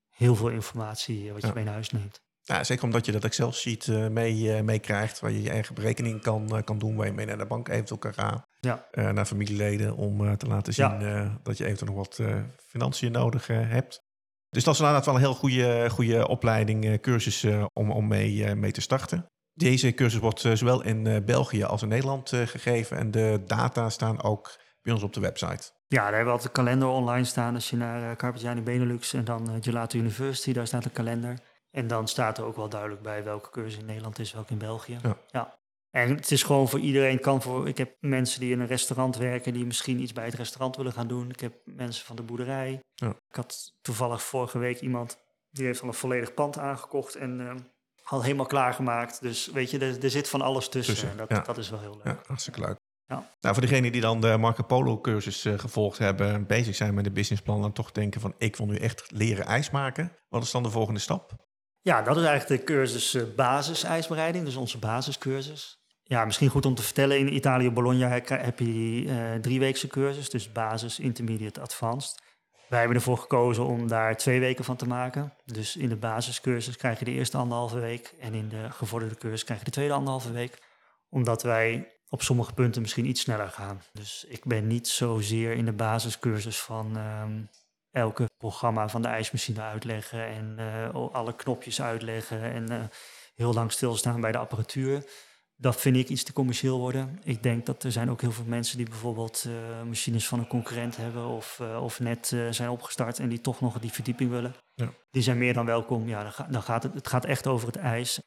heel 0.09 0.35
veel 0.35 0.49
informatie 0.49 1.33
wat 1.33 1.41
je 1.41 1.47
ja. 1.47 1.53
mee 1.53 1.63
naar 1.63 1.73
huis 1.73 1.89
neemt. 1.89 2.22
Ja, 2.45 2.63
zeker 2.63 2.83
omdat 2.83 3.05
je 3.05 3.11
dat 3.11 3.23
Excel-sheet 3.23 3.87
uh, 3.87 4.07
mee, 4.07 4.35
uh, 4.35 4.61
meekrijgt, 4.61 5.19
waar 5.19 5.31
je 5.31 5.41
je 5.41 5.49
eigen 5.49 5.75
berekening 5.75 6.21
kan, 6.21 6.55
uh, 6.55 6.61
kan 6.63 6.77
doen, 6.77 6.95
waar 6.95 7.05
je 7.05 7.13
mee 7.13 7.25
naar 7.25 7.37
de 7.37 7.45
bank 7.45 7.67
eventueel 7.67 7.99
kan 7.99 8.13
gaan. 8.13 8.45
Ja. 8.59 8.87
naar 8.91 9.25
familieleden 9.25 9.95
om 9.95 10.37
te 10.37 10.47
laten 10.47 10.73
zien 10.73 10.99
ja. 10.99 11.39
dat 11.43 11.57
je 11.57 11.65
eventueel 11.65 11.95
nog 11.95 12.07
wat 12.07 12.19
financiën 12.67 13.11
nodig 13.11 13.47
hebt. 13.47 14.01
Dus 14.49 14.63
dat 14.63 14.73
is 14.73 14.79
inderdaad 14.79 15.05
wel 15.05 15.15
een 15.15 15.19
heel 15.19 15.33
goede, 15.33 15.89
goede 15.89 16.27
opleiding, 16.27 17.01
cursus 17.01 17.45
om, 17.73 17.91
om 17.91 18.07
mee, 18.07 18.55
mee 18.55 18.71
te 18.71 18.81
starten. 18.81 19.25
Deze 19.53 19.93
cursus 19.93 20.19
wordt 20.19 20.39
zowel 20.39 20.83
in 20.83 21.25
België 21.25 21.63
als 21.63 21.81
in 21.81 21.87
Nederland 21.87 22.29
gegeven 22.29 22.97
en 22.97 23.11
de 23.11 23.41
data 23.45 23.89
staan 23.89 24.23
ook 24.23 24.59
bij 24.81 24.93
ons 24.93 25.03
op 25.03 25.13
de 25.13 25.19
website. 25.19 25.71
Ja, 25.87 25.99
daar 26.03 26.13
hebben 26.13 26.25
we 26.25 26.31
altijd 26.31 26.55
de 26.55 26.61
kalender 26.61 26.87
online 26.87 27.25
staan. 27.25 27.53
Als 27.53 27.69
je 27.69 27.77
naar 27.77 28.01
uh, 28.01 28.15
Carpetjani 28.15 28.61
Benelux 28.61 29.13
en 29.13 29.23
dan 29.23 29.63
Gelato 29.63 29.97
University, 29.97 30.53
daar 30.53 30.67
staat 30.67 30.83
de 30.83 30.89
kalender. 30.89 31.39
En 31.75 31.87
dan 31.87 32.07
staat 32.07 32.37
er 32.37 32.43
ook 32.43 32.55
wel 32.55 32.69
duidelijk 32.69 33.01
bij 33.01 33.23
welke 33.23 33.49
cursus 33.49 33.79
in 33.79 33.85
Nederland 33.85 34.19
is, 34.19 34.33
welke 34.33 34.51
in 34.51 34.57
België. 34.57 34.99
Ja. 35.03 35.17
ja. 35.31 35.57
En 35.89 36.15
het 36.15 36.31
is 36.31 36.43
gewoon 36.43 36.69
voor 36.69 36.79
iedereen. 36.79 37.19
Kan 37.19 37.41
voor, 37.41 37.67
ik 37.67 37.77
heb 37.77 37.95
mensen 37.99 38.39
die 38.39 38.51
in 38.51 38.59
een 38.59 38.67
restaurant 38.67 39.17
werken, 39.17 39.53
die 39.53 39.65
misschien 39.65 39.99
iets 39.99 40.13
bij 40.13 40.25
het 40.25 40.33
restaurant 40.33 40.75
willen 40.75 40.93
gaan 40.93 41.07
doen. 41.07 41.29
Ik 41.29 41.39
heb 41.39 41.53
mensen 41.65 42.05
van 42.05 42.15
de 42.15 42.23
boerderij. 42.23 42.79
Ja. 42.93 43.09
Ik 43.09 43.35
had 43.35 43.77
toevallig 43.81 44.23
vorige 44.23 44.57
week 44.57 44.79
iemand 44.79 45.17
die 45.53 45.65
heeft 45.65 45.81
al 45.81 45.87
een 45.87 45.93
volledig 45.93 46.33
pand 46.33 46.57
aangekocht 46.57 47.15
en 47.15 47.39
uh, 47.39 47.53
al 48.03 48.23
helemaal 48.23 48.45
klaargemaakt. 48.45 49.21
Dus 49.21 49.47
weet 49.47 49.71
je, 49.71 49.79
er, 49.79 50.03
er 50.03 50.09
zit 50.09 50.29
van 50.29 50.41
alles 50.41 50.69
tussen. 50.69 50.93
tussen 50.93 51.17
dat, 51.17 51.29
ja. 51.29 51.39
dat 51.39 51.57
is 51.57 51.69
wel 51.69 51.79
heel 51.79 51.95
leuk. 52.03 52.05
Ja, 52.05 52.21
hartstikke 52.27 52.59
leuk. 52.59 52.75
Ja. 53.05 53.29
Nou, 53.41 53.55
voor 53.55 53.63
degenen 53.63 53.91
die 53.91 54.01
dan 54.01 54.21
de 54.21 54.37
Marco 54.37 54.63
Polo 54.63 55.01
cursus 55.01 55.45
uh, 55.45 55.59
gevolgd 55.59 55.97
hebben, 55.97 56.47
bezig 56.47 56.75
zijn 56.75 56.93
met 56.93 57.03
de 57.03 57.11
businessplan 57.11 57.63
en 57.63 57.73
toch 57.73 57.91
denken 57.91 58.21
van 58.21 58.33
ik 58.37 58.55
wil 58.55 58.65
nu 58.65 58.75
echt 58.75 59.11
leren 59.11 59.45
ijs 59.45 59.69
maken. 59.69 60.11
Wat 60.29 60.43
is 60.43 60.51
dan 60.51 60.63
de 60.63 60.69
volgende 60.69 60.99
stap? 60.99 61.35
Ja, 61.83 62.01
dat 62.01 62.17
is 62.17 62.23
eigenlijk 62.23 62.59
de 62.61 62.73
cursus 62.73 63.13
uh, 63.13 63.23
basis 63.35 63.83
ijsbereiding, 63.83 64.45
dus 64.45 64.55
onze 64.55 64.77
basiscursus. 64.77 65.77
Ja, 66.03 66.25
misschien 66.25 66.49
goed 66.49 66.65
om 66.65 66.75
te 66.75 66.83
vertellen, 66.83 67.17
in 67.17 67.35
Italië 67.35 67.71
Bologna 67.71 68.07
heb 68.25 68.59
je 68.59 68.65
die 68.65 69.05
uh, 69.05 69.33
drieweekse 69.33 69.87
cursus, 69.87 70.29
dus 70.29 70.51
basis, 70.51 70.99
intermediate, 70.99 71.61
advanced. 71.61 72.21
Wij 72.69 72.79
hebben 72.79 72.97
ervoor 72.97 73.17
gekozen 73.17 73.65
om 73.65 73.87
daar 73.87 74.17
twee 74.17 74.39
weken 74.39 74.63
van 74.63 74.75
te 74.75 74.87
maken. 74.87 75.33
Dus 75.45 75.75
in 75.75 75.89
de 75.89 75.95
basiscursus 75.95 76.77
krijg 76.77 76.99
je 76.99 77.05
de 77.05 77.11
eerste 77.11 77.37
anderhalve 77.37 77.79
week 77.79 78.13
en 78.19 78.33
in 78.33 78.49
de 78.49 78.71
gevorderde 78.71 79.15
cursus 79.15 79.43
krijg 79.43 79.59
je 79.59 79.65
de 79.65 79.71
tweede 79.71 79.93
anderhalve 79.93 80.31
week. 80.31 80.61
Omdat 81.09 81.43
wij 81.43 81.91
op 82.09 82.21
sommige 82.21 82.53
punten 82.53 82.81
misschien 82.81 83.05
iets 83.05 83.21
sneller 83.21 83.49
gaan. 83.49 83.81
Dus 83.93 84.25
ik 84.27 84.45
ben 84.45 84.67
niet 84.67 84.87
zozeer 84.87 85.51
in 85.51 85.65
de 85.65 85.73
basiscursus 85.73 86.61
van 86.61 86.97
um, 86.97 87.49
elke 87.93 88.29
programma 88.37 88.89
van 88.89 89.01
de 89.01 89.07
ijsmachine 89.07 89.61
uitleggen 89.61 90.25
en 90.27 90.55
uh, 90.59 91.11
alle 91.11 91.35
knopjes 91.35 91.81
uitleggen 91.81 92.41
en 92.41 92.71
uh, 92.71 92.83
heel 93.35 93.53
lang 93.53 93.71
stilstaan 93.71 94.21
bij 94.21 94.31
de 94.31 94.37
apparatuur. 94.37 95.03
Dat 95.55 95.81
vind 95.81 95.95
ik 95.95 96.09
iets 96.09 96.23
te 96.23 96.33
commercieel 96.33 96.79
worden. 96.79 97.19
Ik 97.23 97.43
denk 97.43 97.65
dat 97.65 97.83
er 97.83 97.91
zijn 97.91 98.09
ook 98.09 98.21
heel 98.21 98.31
veel 98.31 98.45
mensen 98.45 98.77
die 98.77 98.89
bijvoorbeeld 98.89 99.45
uh, 99.47 99.53
machines 99.83 100.27
van 100.27 100.39
een 100.39 100.47
concurrent 100.47 100.97
hebben 100.97 101.25
of, 101.25 101.61
of 101.79 101.99
net 101.99 102.35
zijn 102.49 102.69
opgestart 102.69 103.19
en 103.19 103.29
die 103.29 103.41
toch 103.41 103.61
nog 103.61 103.79
die 103.79 103.91
verdieping 103.91 104.29
willen. 104.29 104.55
Ja. 104.73 104.93
Die 105.11 105.21
zijn 105.21 105.37
meer 105.37 105.53
dan 105.53 105.65
welkom. 105.65 106.07
Ja, 106.07 106.23
dan, 106.23 106.31
ga, 106.31 106.47
dan 106.49 106.61
gaat 106.61 106.83
het, 106.83 106.93
het 106.93 107.07
gaat 107.07 107.25
echt 107.25 107.47
over 107.47 107.67
het 107.67 107.75
ijs. 107.75 108.19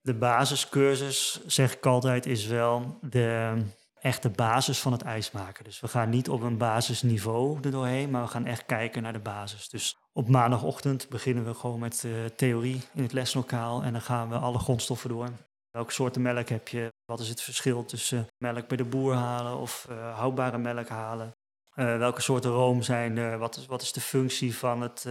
De 0.00 0.14
basiscursus, 0.14 1.46
zeg 1.46 1.74
ik 1.74 1.86
altijd, 1.86 2.26
is 2.26 2.46
wel 2.46 2.98
de 3.00 3.54
echte 4.02 4.30
basis 4.30 4.80
van 4.80 4.92
het 4.92 5.02
ijsmaken. 5.02 5.64
Dus 5.64 5.80
we 5.80 5.88
gaan 5.88 6.10
niet 6.10 6.28
op 6.28 6.42
een 6.42 6.56
basisniveau 6.56 7.58
er 7.62 7.70
doorheen, 7.70 8.10
maar 8.10 8.22
we 8.22 8.28
gaan 8.28 8.46
echt 8.46 8.66
kijken 8.66 9.02
naar 9.02 9.12
de 9.12 9.18
basis. 9.18 9.68
Dus 9.68 9.96
op 10.12 10.28
maandagochtend 10.28 11.08
beginnen 11.08 11.44
we 11.44 11.54
gewoon 11.54 11.78
met 11.78 12.02
uh, 12.06 12.24
theorie 12.24 12.80
in 12.94 13.02
het 13.02 13.12
leslokaal 13.12 13.82
en 13.82 13.92
dan 13.92 14.00
gaan 14.00 14.28
we 14.28 14.36
alle 14.36 14.58
grondstoffen 14.58 15.08
door. 15.08 15.28
Welke 15.70 15.92
soorten 15.92 16.22
melk 16.22 16.48
heb 16.48 16.68
je? 16.68 16.92
Wat 17.04 17.20
is 17.20 17.28
het 17.28 17.42
verschil 17.42 17.84
tussen 17.84 18.26
melk 18.38 18.68
bij 18.68 18.76
de 18.76 18.84
boer 18.84 19.14
halen 19.14 19.56
of 19.56 19.86
uh, 19.90 20.18
houdbare 20.18 20.58
melk 20.58 20.88
halen? 20.88 21.32
Uh, 21.74 21.96
welke 21.96 22.20
soorten 22.20 22.50
room 22.50 22.82
zijn 22.82 23.16
er? 23.16 23.38
Wat 23.38 23.56
is, 23.56 23.66
wat 23.66 23.82
is 23.82 23.92
de 23.92 24.00
functie 24.00 24.56
van 24.56 24.80
het, 24.80 25.06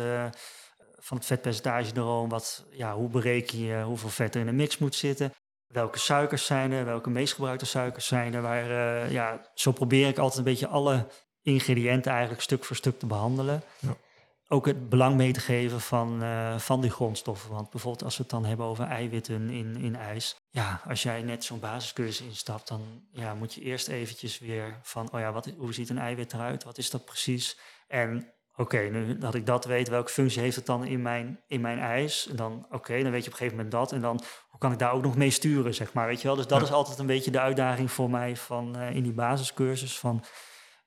van 0.98 1.18
het 1.18 1.26
vetpercentage 1.26 1.88
in 1.88 1.94
de 1.94 2.00
room? 2.00 2.30
Wat, 2.30 2.66
ja, 2.72 2.96
hoe 2.96 3.10
bereken 3.10 3.60
je 3.60 3.84
hoeveel 3.84 4.10
vet 4.10 4.36
er 4.36 4.42
in 4.42 4.48
een 4.48 4.56
mix 4.56 4.78
moet 4.78 4.96
zitten? 4.96 5.34
Welke 5.72 6.00
suikers 6.00 6.46
zijn 6.46 6.72
er, 6.72 6.86
welke 6.86 7.10
meest 7.10 7.34
gebruikte 7.34 7.66
suikers 7.66 8.08
zijn 8.08 8.34
er. 8.34 8.42
Waar, 8.42 8.70
uh, 8.70 9.12
ja, 9.12 9.42
zo 9.54 9.72
probeer 9.72 10.08
ik 10.08 10.18
altijd 10.18 10.38
een 10.38 10.44
beetje 10.44 10.68
alle 10.68 11.08
ingrediënten 11.42 12.12
eigenlijk 12.12 12.42
stuk 12.42 12.64
voor 12.64 12.76
stuk 12.76 13.00
te 13.00 13.06
behandelen. 13.06 13.64
Ja. 13.80 13.96
Ook 14.48 14.66
het 14.66 14.90
belang 14.90 15.16
mee 15.16 15.32
te 15.32 15.40
geven 15.40 15.82
van, 15.82 16.24
uh, 16.24 16.58
van 16.58 16.82
die 16.82 16.90
grondstoffen. 16.90 17.52
Want 17.52 17.70
bijvoorbeeld 17.70 18.04
als 18.04 18.18
we 18.18 18.22
het 18.22 18.32
dan 18.32 18.46
hebben 18.46 18.66
over 18.66 18.86
eiwitten 18.86 19.50
in, 19.50 19.78
in 19.78 19.96
ijs. 19.96 20.36
Ja, 20.50 20.82
als 20.88 21.04
jij 21.04 21.22
net 21.22 21.44
zo'n 21.44 21.60
basiscursus 21.60 22.28
instapt, 22.28 22.68
dan 22.68 23.04
ja, 23.12 23.34
moet 23.34 23.54
je 23.54 23.62
eerst 23.62 23.88
eventjes 23.88 24.40
weer 24.40 24.80
van... 24.82 25.12
oh 25.12 25.20
ja, 25.20 25.32
wat, 25.32 25.52
hoe 25.58 25.74
ziet 25.74 25.90
een 25.90 25.98
eiwit 25.98 26.34
eruit? 26.34 26.64
Wat 26.64 26.78
is 26.78 26.90
dat 26.90 27.06
precies? 27.06 27.60
En 27.88 28.34
oké, 28.52 28.62
okay, 28.62 28.90
nu 28.90 29.18
dat 29.18 29.36
ik 29.36 29.46
dat 29.46 29.66
weet, 29.66 29.88
welke 29.90 30.12
functie 30.12 30.42
heeft 30.42 30.56
het 30.56 30.66
dan 30.66 30.86
in 30.86 31.02
mijn, 31.02 31.40
in 31.48 31.62
mijn 31.62 31.80
ijs? 31.80 32.28
En 32.28 32.36
dan, 32.36 32.66
oké, 32.66 32.76
okay, 32.76 33.04
dan 33.04 33.12
weet 33.12 33.22
je 33.24 33.28
op 33.28 33.34
een 33.34 33.38
gegeven 33.40 33.56
moment 33.56 33.72
dat. 33.72 33.92
En 33.92 34.02
dan, 34.02 34.24
hoe 34.50 34.60
kan 34.60 34.72
ik 34.72 34.80
daar 34.80 34.92
ook 34.92 35.04
nog 35.04 35.18
mee 35.18 35.30
sturen, 35.30 35.74
zeg 35.74 35.94
maar, 35.94 36.08
weet 36.08 36.22
je 36.22 36.28
wel? 36.28 36.36
Dus 36.36 36.48
dat 36.48 36.60
Ja. 36.60 36.66
is 36.66 36.72
altijd 36.72 37.00
een 37.00 37.06
beetje 37.06 37.32
de 37.32 37.40
uitdaging 37.40 37.92
voor 37.92 38.10
mij 38.10 38.36
van, 38.36 38.76
eh, 38.78 38.96
in 38.96 39.04
die 39.04 39.14
basiscursus. 39.14 40.00
Van, 40.00 40.24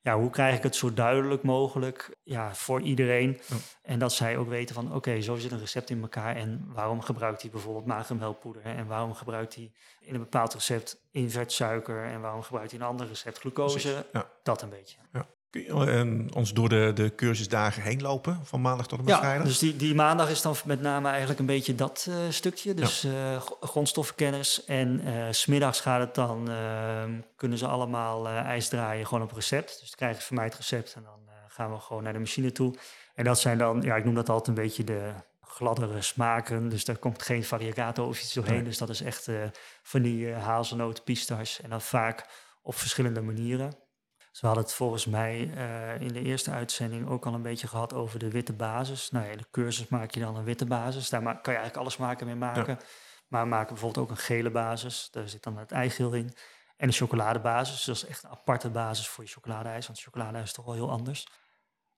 ja, 0.01 0.17
hoe 0.19 0.31
krijg 0.31 0.57
ik 0.57 0.63
het 0.63 0.77
zo 0.77 0.95
duidelijk 0.95 1.43
mogelijk 1.43 2.17
ja, 2.23 2.55
voor 2.55 2.81
iedereen? 2.81 3.41
Ja. 3.47 3.57
En 3.83 3.99
dat 3.99 4.13
zij 4.13 4.37
ook 4.37 4.49
weten 4.49 4.75
van, 4.75 4.95
oké, 4.95 5.21
zo 5.21 5.37
zit 5.37 5.53
een 5.53 5.59
recept 5.59 5.91
in 5.91 6.03
elkaar. 6.03 6.37
En 6.37 6.65
waarom 6.73 7.01
gebruikt 7.01 7.43
hij 7.43 7.51
bijvoorbeeld 7.51 7.87
magermelkpoeder? 7.87 8.63
hè? 8.63 8.75
En 8.75 8.87
waarom 8.87 9.15
gebruikt 9.15 9.55
hij 9.55 9.73
in 10.01 10.15
een 10.15 10.21
bepaald 10.21 10.55
recept 10.55 11.01
invertsuiker? 11.11 12.05
En 12.05 12.21
waarom 12.21 12.43
gebruikt 12.43 12.71
hij 12.71 12.79
in 12.79 12.85
een 12.85 12.91
ander 12.91 13.07
recept 13.07 13.39
glucose? 13.39 14.05
Ja. 14.13 14.31
Dat 14.43 14.63
een 14.63 14.69
beetje. 14.69 14.97
Kun 15.55 15.63
je 15.63 15.91
eh, 16.31 16.37
ons 16.37 16.53
door 16.53 16.69
de, 16.69 16.91
de 16.95 17.15
cursusdagen 17.15 17.83
heen 17.83 18.03
lopen, 18.03 18.41
van 18.45 18.61
maandag 18.61 18.87
tot 18.87 18.99
en 18.99 19.05
met 19.05 19.15
Ja, 19.15 19.21
vrijdag? 19.21 19.47
dus 19.47 19.59
die, 19.59 19.77
die 19.77 19.95
maandag 19.95 20.31
is 20.31 20.43
dan 20.43 20.57
met 20.65 20.81
name 20.81 21.09
eigenlijk 21.09 21.39
een 21.41 21.47
beetje 21.47 21.75
dat 21.75 22.07
eh, 22.09 22.17
stukje. 22.29 22.75
Dus 22.75 23.05
eh, 23.05 23.41
gr- 23.41 23.67
grondstoffenkennis. 23.67 24.65
En 24.65 25.01
eh, 25.05 25.27
s 25.31 25.41
smiddags 25.41 25.81
gaat 25.81 26.01
het 26.01 26.15
dan, 26.15 26.51
eh, 26.51 27.03
kunnen 27.37 27.59
ze 27.59 27.67
allemaal 27.67 28.29
eh, 28.29 28.37
ijs 28.37 28.69
draaien 28.69 29.07
gewoon 29.07 29.23
op 29.23 29.33
recept. 29.33 29.69
Dus 29.81 29.89
dan 29.89 29.97
krijgen 29.97 30.21
ze 30.21 30.27
van 30.27 30.37
mij 30.37 30.45
het 30.45 30.55
recept 30.57 30.95
en 30.95 31.03
dan 31.03 31.21
eh, 31.29 31.35
gaan 31.49 31.73
we 31.73 31.79
gewoon 31.79 32.03
naar 32.03 32.13
de 32.13 32.19
machine 32.19 32.53
toe. 32.53 32.75
En 33.15 33.25
dat 33.25 33.41
zijn 33.41 33.59
dan, 33.59 33.83
ja, 33.83 33.97
ik 33.97 34.05
noem 34.05 34.15
dat 34.15 34.29
altijd 34.29 34.49
een 34.59 34.63
beetje 34.65 34.85
de 34.85 35.11
gladdere 35.43 36.03
smaken. 36.03 36.69
Dus 36.69 36.85
daar 36.85 36.97
komt 36.99 37.23
geen 37.23 37.45
variegato 37.45 38.07
of 38.07 38.21
iets 38.21 38.33
doorheen. 38.35 38.55
Nee. 38.55 38.65
Dus 38.65 38.79
dat 38.79 38.89
is 38.89 39.01
echt 39.03 39.29
eh 39.29 39.35
vanille, 39.83 40.33
hazelnoot, 40.33 41.05
pistache. 41.05 41.63
En 41.63 41.71
dan 41.71 41.81
vaak 41.81 42.27
op 42.63 42.75
verschillende 42.75 43.21
manieren. 43.21 43.73
Ze 44.35 44.47
hadden 44.47 44.65
het 44.65 44.75
volgens 44.75 45.07
mij 45.07 45.51
eh, 45.55 46.01
in 46.01 46.13
de 46.13 46.23
eerste 46.23 46.51
uitzending 46.51 47.09
ook 47.09 47.27
al 47.27 47.35
een 47.35 47.43
beetje 47.43 47.67
gehad 47.67 47.93
over 47.93 48.19
de 48.19 48.31
witte 48.31 48.53
basis. 48.53 49.11
Nou 49.11 49.25
ja, 49.25 49.31
in 49.31 49.39
de 49.39 49.47
cursus 49.51 49.89
maak 49.89 50.11
je 50.11 50.21
dan 50.21 50.37
een 50.37 50.45
witte 50.45 50.67
basis. 50.67 51.09
Daar 51.09 51.23
kan 51.23 51.33
je 51.33 51.41
eigenlijk 51.49 51.77
alles 51.77 51.97
maken 51.97 52.27
mee 52.27 52.35
maken. 52.35 52.79
Maar 53.29 53.43
we 53.43 53.49
maken 53.49 53.69
bijvoorbeeld 53.69 54.05
ook 54.05 54.11
een 54.11 54.23
gele 54.23 54.51
basis. 54.51 55.09
Daar 55.11 55.29
zit 55.29 55.43
dan 55.43 55.59
het 55.59 55.73
eigeel 55.73 56.13
in. 56.13 56.35
En 56.77 56.87
een 56.87 56.93
chocoladebasis. 56.93 57.75
Dus 57.75 57.85
dat 57.85 57.97
is 57.97 58.07
echt 58.07 58.23
een 58.23 58.31
aparte 58.31 58.71
basis 58.71 59.09
voor 59.09 59.25
je 59.25 59.31
chocoladeijs. 59.31 59.87
Want 59.87 60.01
chocoladeijs 60.01 60.45
is 60.45 60.53
toch 60.53 60.65
wel 60.65 60.75
heel 60.75 60.91
anders. 60.91 61.29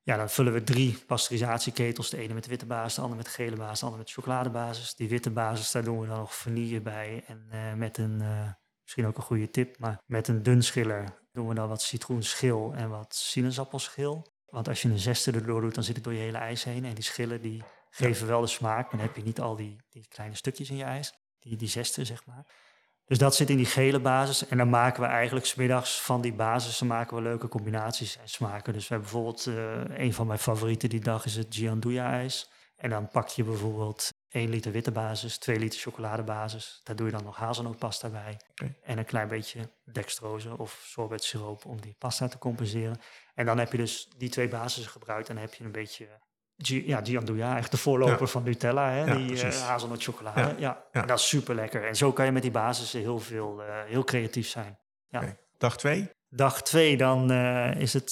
Ja, 0.02 0.16
dan 0.16 0.30
vullen 0.30 0.52
we 0.52 0.62
drie 0.62 0.98
pasteurisatieketels. 1.06 2.10
De 2.10 2.16
ene 2.16 2.34
met 2.34 2.44
de 2.44 2.50
witte 2.50 2.66
basis, 2.66 2.94
de 2.94 3.00
andere 3.00 3.22
met 3.22 3.26
de 3.26 3.42
gele 3.42 3.56
basis, 3.56 3.78
de 3.78 3.84
andere 3.84 4.02
met 4.02 4.14
de 4.14 4.20
chocoladebasis. 4.20 4.94
Die 4.94 5.08
witte 5.08 5.30
basis, 5.30 5.70
daar 5.70 5.84
doen 5.84 6.00
we 6.00 6.06
dan 6.06 6.18
nog 6.18 6.34
vanille 6.34 6.80
bij. 6.80 7.24
En 7.26 7.46
eh, 7.50 7.72
met 7.74 7.98
een, 7.98 8.20
eh, 8.20 8.50
misschien 8.82 9.06
ook 9.06 9.16
een 9.16 9.22
goede 9.22 9.50
tip, 9.50 9.78
maar 9.78 10.02
met 10.06 10.28
een 10.28 10.42
dun 10.42 10.62
schiller 10.62 11.24
doen 11.36 11.48
we 11.48 11.54
dan 11.54 11.68
wat 11.68 11.82
citroenschil 11.82 12.72
en 12.74 12.88
wat 12.88 13.14
sinaasappelschil. 13.14 14.26
Want 14.46 14.68
als 14.68 14.82
je 14.82 14.88
een 14.88 14.98
zesde 14.98 15.32
erdoor 15.32 15.60
doet, 15.60 15.74
dan 15.74 15.84
zit 15.84 15.94
het 15.94 16.04
door 16.04 16.12
je 16.12 16.20
hele 16.20 16.38
ijs 16.38 16.64
heen. 16.64 16.84
En 16.84 16.94
die 16.94 17.04
schillen 17.04 17.40
die 17.40 17.62
geven 17.90 18.26
wel 18.26 18.40
de 18.40 18.46
smaak, 18.46 18.82
maar 18.82 18.90
dan 18.90 19.06
heb 19.06 19.16
je 19.16 19.22
niet 19.22 19.40
al 19.40 19.56
die, 19.56 19.76
die 19.90 20.06
kleine 20.08 20.34
stukjes 20.34 20.70
in 20.70 20.76
je 20.76 20.84
ijs. 20.84 21.14
Die, 21.38 21.56
die 21.56 21.68
zesde, 21.68 22.04
zeg 22.04 22.26
maar. 22.26 22.46
Dus 23.06 23.18
dat 23.18 23.34
zit 23.34 23.50
in 23.50 23.56
die 23.56 23.66
gele 23.66 24.00
basis. 24.00 24.48
En 24.48 24.56
dan 24.56 24.68
maken 24.68 25.02
we 25.02 25.08
eigenlijk 25.08 25.46
smiddags 25.46 26.00
van 26.00 26.20
die 26.20 26.32
basissen 26.32 26.86
maken 26.86 27.16
we 27.16 27.22
leuke 27.22 27.48
combinaties 27.48 28.18
en 28.18 28.28
smaken. 28.28 28.72
Dus 28.72 28.88
we 28.88 28.94
hebben 28.94 29.12
bijvoorbeeld, 29.12 29.46
eh, 29.46 30.04
een 30.04 30.14
van 30.14 30.26
mijn 30.26 30.38
favorieten 30.38 30.88
die 30.88 31.00
dag 31.00 31.24
is 31.24 31.36
het 31.36 31.54
Gianduja 31.54 32.10
ijs. 32.10 32.50
En 32.76 32.90
dan 32.90 33.08
pak 33.08 33.28
je 33.28 33.44
bijvoorbeeld 33.44 34.08
1 34.28 34.48
liter 34.50 34.72
witte 34.72 34.90
basis, 34.92 35.38
2 35.38 35.58
liter 35.58 35.80
chocoladebasis. 35.80 36.80
Daar 36.82 36.96
doe 36.96 37.06
je 37.06 37.12
dan 37.12 37.24
nog 37.24 37.36
hazelnootpasta 37.36 38.08
bij. 38.08 38.40
En 38.82 38.98
een 38.98 39.04
klein 39.04 39.28
beetje 39.28 39.70
dextrose 39.92 40.58
of 40.58 40.80
sorbetsiroop 40.84 41.64
om 41.64 41.80
die 41.80 41.94
pasta 41.98 42.28
te 42.28 42.38
compenseren. 42.38 43.00
En 43.34 43.46
dan 43.46 43.58
heb 43.58 43.72
je 43.72 43.78
dus 43.78 44.08
die 44.16 44.28
twee 44.28 44.48
basissen 44.48 44.92
gebruikt 44.92 45.28
en 45.28 45.34
dan 45.34 45.44
heb 45.44 45.54
je 45.54 45.64
een 45.64 45.72
beetje... 45.72 46.06
Ja, 46.56 47.00
Gianduja, 47.04 47.56
echt 47.56 47.70
de 47.70 47.76
voorloper 47.76 48.20
Ja. 48.20 48.26
van 48.26 48.42
Nutella, 48.42 48.90
hè? 48.90 49.04
Ja, 49.04 49.14
die 49.14 49.32
eh, 49.34 49.40
precies. 49.40 49.60
hazelnoot 49.60 50.02
chocolade. 50.02 50.54
Ja. 50.58 50.84
En 50.92 51.06
dat 51.06 51.18
is 51.18 51.28
super 51.28 51.54
lekker. 51.54 51.86
En 51.86 51.96
zo 51.96 52.12
kan 52.12 52.24
je 52.24 52.32
met 52.32 52.42
die 52.42 52.50
basissen 52.50 53.00
heel 53.00 53.18
veel, 53.20 53.62
eh, 53.62 53.82
heel 53.84 54.04
creatief 54.04 54.48
zijn. 54.48 54.78
Ja. 55.08 55.36
Dag 55.58 55.76
twee? 55.76 56.10
Dag 56.28 56.62
twee, 56.62 56.96
dan 56.96 57.30
eh, 57.30 57.80
is 57.80 57.92
het, 57.92 58.10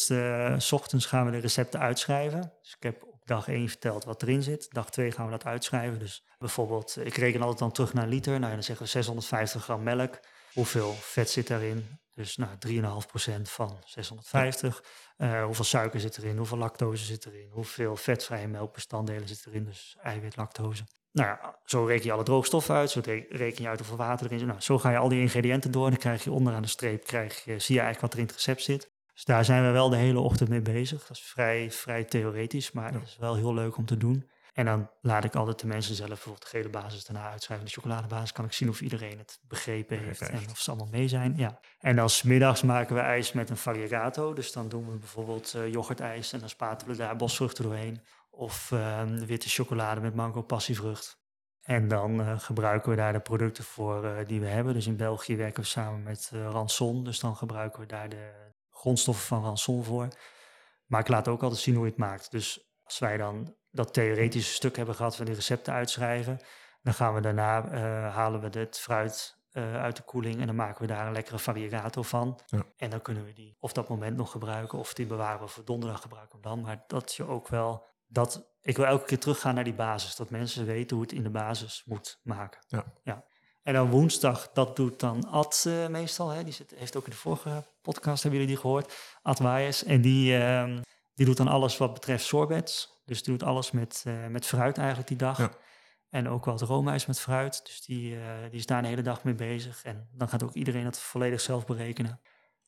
s 0.62 0.72
ochtends 0.72 1.06
gaan 1.06 1.24
we 1.24 1.30
de 1.30 1.38
recepten 1.38 1.80
uitschrijven. 1.80 2.52
Dus 2.62 2.74
ik 2.76 2.82
heb 2.82 3.02
dag 3.24 3.48
één 3.48 3.68
verteld 3.68 4.04
wat 4.04 4.22
erin 4.22 4.42
zit. 4.42 4.66
Dag 4.70 4.90
twee 4.90 5.10
gaan 5.10 5.24
we 5.24 5.30
dat 5.30 5.44
uitschrijven. 5.44 5.98
Dus 5.98 6.24
bijvoorbeeld, 6.38 6.96
ik 7.04 7.16
reken 7.16 7.40
altijd 7.40 7.58
dan 7.58 7.72
terug 7.72 7.92
naar 7.92 8.06
liter. 8.06 8.38
Nou, 8.40 8.52
dan 8.52 8.62
zeggen 8.62 8.84
we 8.84 8.90
650 8.90 9.62
gram 9.62 9.82
melk. 9.82 10.18
Hoeveel 10.52 10.92
vet 10.92 11.30
zit 11.30 11.46
daarin? 11.46 11.98
Dus 12.14 12.36
nou, 12.36 12.50
3,5% 13.36 13.42
van 13.42 13.78
650. 13.84 14.82
Eh, 15.16 15.44
hoeveel 15.44 15.64
suiker 15.64 16.00
zit 16.00 16.16
erin? 16.18 16.36
Hoeveel 16.36 16.58
lactose 16.58 17.04
zit 17.04 17.26
erin? 17.26 17.48
Hoeveel 17.50 17.96
vetvrije 17.96 18.48
melkbestanddelen 18.48 19.28
zit 19.28 19.46
erin? 19.46 19.64
Dus 19.64 19.96
eiwit, 20.02 20.36
lactose. 20.36 20.84
Nou 21.12 21.28
ja, 21.28 21.58
zo 21.64 21.84
reken 21.84 22.04
je 22.04 22.12
alle 22.12 22.22
droogstoffen 22.22 22.74
uit. 22.74 22.90
Zo 22.90 23.00
re- 23.04 23.26
reken 23.28 23.62
je 23.62 23.68
uit 23.68 23.78
hoeveel 23.78 23.96
water 23.96 24.26
erin 24.26 24.38
zit. 24.38 24.48
Nou, 24.48 24.60
zo 24.60 24.78
ga 24.78 24.90
je 24.90 24.96
al 24.96 25.08
die 25.08 25.20
ingrediënten 25.20 25.70
door. 25.70 25.84
En 25.84 25.90
dan 25.90 26.00
krijg 26.00 26.24
je 26.24 26.30
onderaan 26.32 26.62
de 26.62 26.68
streep, 26.68 27.04
krijg 27.04 27.44
je, 27.44 27.58
zie 27.58 27.74
je 27.74 27.80
eigenlijk 27.80 28.00
wat 28.00 28.12
er 28.12 28.18
in 28.18 28.24
het 28.24 28.34
recept 28.34 28.62
zit. 28.62 28.92
Dus 29.14 29.24
daar 29.24 29.44
zijn 29.44 29.64
we 29.64 29.70
wel 29.70 29.88
de 29.88 29.96
hele 29.96 30.18
ochtend 30.20 30.48
mee 30.48 30.60
bezig. 30.62 31.06
Dat 31.06 31.16
is 31.16 31.22
vrij, 31.22 31.70
vrij 31.70 32.04
theoretisch, 32.04 32.72
maar 32.72 32.92
Ja. 32.92 32.98
dat 32.98 33.08
is 33.08 33.16
wel 33.20 33.34
heel 33.34 33.54
leuk 33.54 33.76
om 33.76 33.84
te 33.86 33.96
doen. 33.96 34.30
En 34.52 34.64
dan 34.64 34.90
laat 35.00 35.24
ik 35.24 35.34
altijd 35.34 35.60
de 35.60 35.66
mensen 35.66 35.94
zelf 35.94 36.08
bijvoorbeeld 36.08 36.42
de 36.42 36.48
gele 36.58 36.68
basis 36.68 37.04
daarna 37.04 37.30
uitschrijven. 37.30 37.66
De 37.66 37.72
chocoladebasis 37.72 38.32
kan 38.32 38.44
ik 38.44 38.52
zien 38.52 38.68
of 38.68 38.80
iedereen 38.80 39.18
het 39.18 39.38
begrepen 39.48 39.98
heeft 39.98 40.20
en 40.28 40.50
of 40.50 40.58
ze 40.58 40.70
allemaal 40.70 40.88
mee 40.90 41.08
zijn. 41.08 41.34
Ja. 41.36 41.60
En 41.78 41.96
dan 41.96 42.10
smiddags 42.10 42.62
maken 42.62 42.94
we 42.94 43.00
ijs 43.00 43.32
met 43.32 43.50
een 43.50 43.56
variegato. 43.56 44.32
Dus 44.32 44.52
dan 44.52 44.68
doen 44.68 44.90
we 44.90 44.98
bijvoorbeeld 44.98 45.54
eh 45.54 45.72
yoghurtijs 45.72 46.32
en 46.32 46.40
dan 46.40 46.48
spatelen 46.48 46.96
we 46.96 47.02
daar 47.02 47.16
bosvruchten 47.16 47.64
doorheen. 47.64 48.00
Of 48.30 48.72
ehm, 48.72 49.24
witte 49.26 49.48
chocolade 49.48 50.00
met 50.00 50.14
mango 50.14 50.42
passievrucht. 50.42 51.22
En 51.62 51.88
dan 51.88 52.20
eh, 52.20 52.38
gebruiken 52.38 52.90
we 52.90 52.96
daar 52.96 53.12
de 53.12 53.20
producten 53.20 53.64
voor 53.64 54.04
eh, 54.04 54.26
die 54.26 54.40
we 54.40 54.46
hebben. 54.46 54.74
Dus 54.74 54.86
in 54.86 54.96
België 54.96 55.36
werken 55.36 55.62
we 55.62 55.68
samen 55.68 56.02
met 56.02 56.30
Ranson. 56.32 57.04
Dus 57.04 57.20
dan 57.20 57.36
gebruiken 57.36 57.80
we 57.80 57.86
daar 57.86 58.08
de 58.08 58.52
grondstoffen 58.84 59.26
van 59.26 59.42
Ranson 59.42 59.84
voor. 59.84 60.08
Maar 60.86 61.00
ik 61.00 61.08
laat 61.08 61.28
ook 61.28 61.42
altijd 61.42 61.60
zien 61.60 61.74
hoe 61.74 61.84
je 61.84 61.90
het 61.90 62.00
maakt. 62.00 62.30
Dus 62.30 62.72
als 62.82 62.98
wij 62.98 63.16
dan 63.16 63.56
dat 63.70 63.92
theoretische 63.94 64.52
stuk 64.52 64.76
hebben 64.76 64.94
gehad 64.94 65.16
van 65.16 65.24
die 65.24 65.34
recepten 65.34 65.72
uitschrijven, 65.72 66.40
dan 66.82 66.94
gaan 66.94 67.14
we 67.14 67.20
daarna 67.20 67.68
eh, 67.68 68.14
halen 68.14 68.40
we 68.40 68.58
het 68.58 68.78
fruit 68.78 69.42
eh, 69.50 69.82
uit 69.82 69.96
de 69.96 70.02
koeling 70.02 70.40
en 70.40 70.46
dan 70.46 70.54
maken 70.56 70.80
we 70.80 70.86
daar 70.86 71.06
een 71.06 71.12
lekkere 71.12 71.38
variegato 71.38 72.02
van. 72.02 72.40
Ja. 72.46 72.62
En 72.76 72.90
dan 72.90 73.02
kunnen 73.02 73.24
we 73.24 73.32
die 73.32 73.56
of 73.60 73.72
dat 73.72 73.88
moment 73.88 74.16
nog 74.16 74.30
gebruiken 74.30 74.78
of 74.78 74.94
die 74.94 75.06
bewaren 75.06 75.40
we 75.40 75.48
voor 75.48 75.64
donderdag 75.64 76.00
gebruiken 76.00 76.36
we 76.36 76.42
dan. 76.42 76.60
Maar 76.60 76.84
dat 76.86 77.14
je 77.14 77.26
ook 77.26 77.48
wel 77.48 77.86
dat 78.06 78.52
ik 78.60 78.76
wil 78.76 78.86
elke 78.86 79.04
keer 79.04 79.18
teruggaan 79.18 79.54
naar 79.54 79.64
die 79.64 79.74
basis, 79.74 80.16
dat 80.16 80.30
mensen 80.30 80.66
weten 80.66 80.96
hoe 80.96 81.04
het 81.04 81.14
in 81.14 81.22
de 81.22 81.30
basis 81.30 81.82
moet 81.84 82.20
maken. 82.22 82.64
Ja. 82.66 82.84
ja. 83.02 83.24
En 83.64 83.74
dan 83.74 83.90
woensdag, 83.90 84.50
dat 84.52 84.76
doet 84.76 85.00
dan 85.00 85.26
Ad 85.30 85.64
eh, 85.66 85.86
meestal. 85.86 86.28
Hè? 86.28 86.44
Die 86.44 86.52
zit, 86.52 86.74
heeft 86.76 86.96
ook 86.96 87.04
in 87.04 87.10
de 87.10 87.16
vorige 87.16 87.64
podcast, 87.82 88.22
hebben 88.22 88.40
jullie 88.40 88.54
die 88.54 88.62
gehoord? 88.62 88.94
Ad 89.22 89.38
Waaiers. 89.38 89.84
En 89.84 90.00
die, 90.00 90.36
ehm, 90.36 90.80
die 91.14 91.26
doet 91.26 91.36
dan 91.36 91.48
alles 91.48 91.76
wat 91.76 91.94
betreft 91.94 92.24
sorbets. 92.24 93.02
Dus 93.04 93.22
die 93.22 93.32
doet 93.32 93.48
alles 93.48 93.70
met, 93.70 94.02
eh, 94.06 94.26
met 94.26 94.46
fruit 94.46 94.78
eigenlijk 94.78 95.08
die 95.08 95.16
dag. 95.16 95.38
Ja. 95.38 95.50
En 96.10 96.28
ook 96.28 96.44
wat 96.44 96.60
roomijs 96.60 97.06
met 97.06 97.20
fruit. 97.20 97.60
Dus 97.64 97.80
die, 97.80 98.16
eh, 98.16 98.22
die 98.50 98.58
is 98.58 98.66
daar 98.66 98.78
een 98.78 98.84
hele 98.84 99.02
dag 99.02 99.24
mee 99.24 99.34
bezig. 99.34 99.84
En 99.84 100.08
dan 100.12 100.28
gaat 100.28 100.42
ook 100.42 100.54
iedereen 100.54 100.84
dat 100.84 100.98
volledig 100.98 101.40
zelf 101.40 101.66
berekenen. 101.66 102.20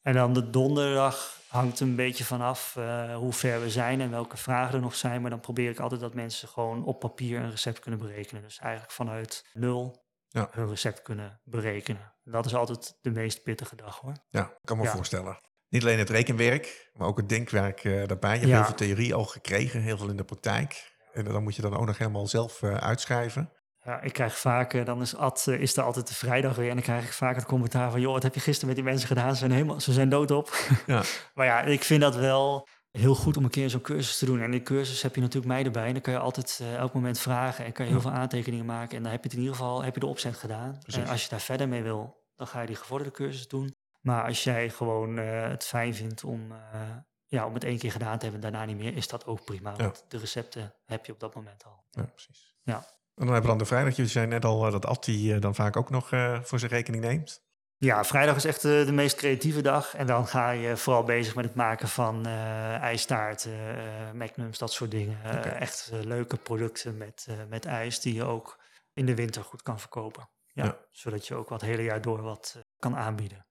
En 0.03 0.15
dan 0.15 0.33
de 0.33 0.51
donderdag 0.51 1.41
hangt 1.49 1.81
een 1.81 1.97
beetje 1.97 2.25
vanaf 2.25 2.77
eh 2.77 3.17
hoe 3.17 3.33
ver 3.33 3.61
we 3.61 3.71
zijn 3.71 4.01
en 4.01 4.11
welke 4.11 4.37
vragen 4.37 4.75
er 4.75 4.81
nog 4.81 4.95
zijn. 4.95 5.21
Maar 5.21 5.31
dan 5.31 5.41
probeer 5.41 5.71
ik 5.71 5.81
altijd 5.81 6.01
dat 6.01 6.15
mensen 6.15 6.49
gewoon 6.49 6.85
op 6.85 7.01
papier 7.01 7.41
een 7.41 7.51
recept 7.51 7.79
kunnen 7.79 8.01
berekenen. 8.01 8.43
Dus 8.43 8.59
eigenlijk 8.59 8.93
vanuit 8.93 9.45
nul 9.53 10.06
Ja. 10.29 10.49
hun 10.51 10.69
recept 10.69 11.03
kunnen 11.03 11.41
berekenen. 11.45 12.15
En 12.25 12.33
dat 12.33 12.47
is 12.47 12.55
altijd 12.55 12.99
de 13.01 13.11
meest 13.11 13.43
pittige 13.43 13.77
dag 13.77 13.99
hoor. 14.01 14.13
Ja, 14.29 14.43
ik 14.45 14.57
kan 14.65 14.77
me 14.77 14.83
Ja. 14.83 14.91
voorstellen. 14.91 15.39
Niet 15.69 15.83
alleen 15.83 15.99
het 15.99 16.11
rekenwerk, 16.11 16.91
maar 16.95 17.07
ook 17.09 17.17
het 17.17 17.29
denkwerk 17.29 17.85
eh, 17.85 18.07
daarbij. 18.07 18.33
Je 18.33 18.39
hebt 18.39 18.51
Ja. 18.51 18.57
heel 18.57 18.65
veel 18.65 18.75
theorie 18.75 19.15
al 19.15 19.25
gekregen, 19.25 19.81
heel 19.81 19.99
veel 19.99 20.09
in 20.09 20.17
de 20.17 20.25
praktijk. 20.25 20.95
En 21.13 21.25
dan 21.25 21.43
moet 21.43 21.57
je 21.57 21.63
dan 21.63 21.77
ook 21.77 21.87
nog 21.87 21.99
helemaal 21.99 22.27
zelf 22.27 22.63
eh, 22.63 22.75
uitschrijven. 22.75 23.51
Ja, 23.85 24.01
ik 24.01 24.13
krijg 24.13 24.39
vaak, 24.39 24.75
eh, 24.75 24.85
dan 24.85 25.01
is 25.01 25.17
Ad, 25.17 25.47
is 25.47 25.77
er 25.77 25.83
altijd 25.83 26.09
de 26.09 26.15
vrijdag 26.15 26.57
weer. 26.57 26.69
En 26.69 26.75
dan 26.75 26.83
krijg 26.85 27.05
ik 27.05 27.13
vaak 27.13 27.35
het 27.37 27.45
commentaar 27.45 27.91
van, 27.91 28.01
joh, 28.01 28.13
wat 28.13 28.23
heb 28.23 28.35
je 28.35 28.41
gisteren 28.41 28.67
met 28.67 28.77
die 28.77 28.85
mensen 28.85 29.07
gedaan? 29.09 29.31
Ze 29.33 29.37
zijn 29.39 29.51
helemaal, 29.51 29.81
ze 29.81 29.93
zijn 29.93 30.09
doodop. 30.09 30.57
Ja. 30.87 31.03
maar 31.35 31.47
ja, 31.47 31.61
ik 31.63 31.83
vind 31.83 32.01
dat 32.01 32.17
wel 32.17 32.69
heel 32.97 33.15
goed 33.15 33.37
om 33.37 33.45
een 33.45 33.51
keer 33.51 33.71
zo'n 33.71 33.81
cursus 33.81 34.19
te 34.19 34.27
doen. 34.27 34.39
En 34.39 34.45
in 34.45 34.51
die 34.51 34.63
cursus 34.63 35.03
heb 35.03 35.15
je 35.15 35.21
natuurlijk 35.21 35.53
mij 35.53 35.65
erbij. 35.65 35.87
En 35.87 35.93
dan 35.93 36.03
kan 36.03 36.13
je 36.13 36.19
altijd 36.19 36.59
eh, 36.63 36.75
elk 36.75 36.93
moment 36.93 37.19
vragen 37.19 37.65
en 37.65 37.73
kan 37.73 37.85
je 37.85 37.91
heel 37.91 38.01
veel 38.01 38.11
aantekeningen 38.11 38.67
maken. 38.67 38.97
En 38.97 39.03
dan 39.03 39.13
heb 39.13 39.23
je 39.23 39.29
het 39.29 39.37
in 39.37 39.43
ieder 39.43 39.57
geval, 39.57 39.83
heb 39.83 39.95
je 39.95 40.01
de 40.01 40.07
opzet 40.07 40.37
gedaan. 40.37 40.79
Precies. 40.79 41.03
En 41.03 41.09
als 41.09 41.23
je 41.23 41.29
daar 41.29 41.41
verder 41.41 41.69
mee 41.69 41.83
wil, 41.83 42.25
dan 42.37 42.47
ga 42.47 42.61
je 42.61 42.67
die 42.67 42.77
gevorderde 42.77 43.13
cursus 43.13 43.49
doen. 43.49 43.75
Maar 44.01 44.25
als 44.25 44.45
jij 44.45 44.71
gewoon 44.71 45.19
eh, 45.19 45.49
het 45.49 45.65
fijn 45.65 45.95
vindt 45.95 46.25
om, 46.25 46.53
eh, 46.53 46.81
ja, 47.27 47.47
om 47.47 47.55
het 47.55 47.65
één 47.65 47.79
keer 47.79 47.93
gedaan 47.93 48.19
te 48.19 48.25
hebben 48.25 48.45
en 48.45 48.53
daarna 48.53 48.67
niet 48.67 48.83
meer, 48.83 48.97
is 48.97 49.09
dat 49.09 49.27
ook 49.27 49.45
prima. 49.45 49.71
Ja. 49.71 49.77
Want 49.77 50.05
de 50.09 50.19
recepten 50.19 50.75
heb 50.85 51.07
je 51.07 51.13
op 51.13 51.21
dat 51.21 51.35
moment 51.35 51.65
al. 51.65 51.85
Ja, 51.91 52.03
precies. 52.03 52.55
Ja. 52.63 52.77
En 52.77 53.25
dan 53.25 53.33
hebben 53.33 53.43
we 53.43 53.49
dan 53.49 53.59
de 53.59 53.65
vrijdag. 53.65 53.97
Jullie 53.97 54.11
zei 54.11 54.27
net 54.27 54.45
al 54.45 54.71
dat 54.71 55.07
eh, 55.09 55.41
dan 55.41 55.55
vaak 55.55 55.77
ook 55.77 55.91
nog 55.91 56.09
voor 56.43 56.59
zijn 56.59 56.71
rekening 56.71 57.05
neemt. 57.05 57.46
Ja, 57.79 58.05
vrijdag 58.05 58.37
is 58.37 58.45
echt 58.45 58.65
eh, 58.65 58.87
de 58.87 58.93
meest 58.93 59.17
creatieve 59.17 59.61
dag. 59.61 59.95
En 59.95 60.07
dan 60.07 60.27
ga 60.27 60.51
je 60.51 60.77
vooral 60.77 61.05
bezig 61.05 61.35
met 61.35 61.45
het 61.45 61.55
maken 61.55 61.89
van 61.89 62.27
eh 62.27 62.75
ijstaarten, 62.75 63.53
eh, 63.53 64.13
magnums, 64.13 64.59
dat 64.59 64.73
soort 64.73 64.91
dingen. 64.91 65.45
Echt 65.59 65.91
leuke 65.93 66.37
producten 66.37 66.97
met, 66.97 67.27
met 67.49 67.65
ijs 67.65 68.01
die 68.01 68.15
je 68.15 68.25
ook 68.25 68.59
in 68.93 69.07
de 69.07 69.15
winter 69.15 69.43
goed 69.43 69.63
kan 69.63 69.81
verkopen. 69.81 70.29
Ja, 70.47 70.65
Ja. 70.65 70.79
Zodat 70.91 71.27
je 71.27 71.35
ook 71.35 71.49
wat 71.49 71.61
hele 71.61 71.83
jaar 71.83 72.01
door 72.01 72.23
wat 72.23 72.65
kan 72.79 72.97
aanbieden. 72.97 73.47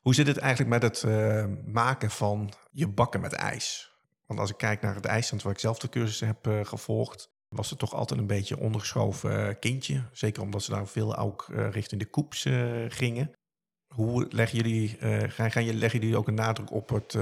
Hoe 0.00 0.14
zit 0.14 0.26
het 0.26 0.38
eigenlijk 0.38 0.70
met 0.70 0.82
het 0.82 1.04
maken 1.66 2.10
van 2.10 2.52
je 2.70 2.88
bakken 2.88 3.20
met 3.20 3.32
ijs? 3.32 3.96
Want 4.26 4.40
als 4.40 4.50
ik 4.50 4.56
kijk 4.56 4.80
naar 4.80 4.94
het 4.94 5.04
ijsstand 5.04 5.42
waar 5.42 5.52
ik 5.52 5.58
zelf 5.58 5.78
de 5.78 5.88
cursus 5.88 6.20
heb 6.20 6.66
gevolgd, 6.66 7.30
was 7.54 7.70
het 7.70 7.78
toch 7.78 7.94
altijd 7.94 8.20
een 8.20 8.26
beetje 8.26 8.58
ondergeschoven 8.58 9.48
eh, 9.48 9.54
kindje. 9.60 10.02
Zeker 10.12 10.42
omdat 10.42 10.62
ze 10.62 10.70
daar 10.70 10.86
veel 10.86 11.16
ook 11.16 11.46
eh, 11.50 11.70
richting 11.70 12.00
de 12.00 12.06
koeps 12.06 12.44
eh, 12.44 12.62
gingen. 12.88 13.32
Hoe 13.94 14.26
leggen 14.30 14.58
jullie, 14.58 14.88
gaan, 15.28 15.50
gaan 15.50 15.64
jullie, 15.64 15.80
leggen 15.80 16.00
jullie 16.00 16.16
ook 16.16 16.28
een 16.28 16.34
nadruk 16.34 16.70
op 16.70 16.88
het, 16.88 17.12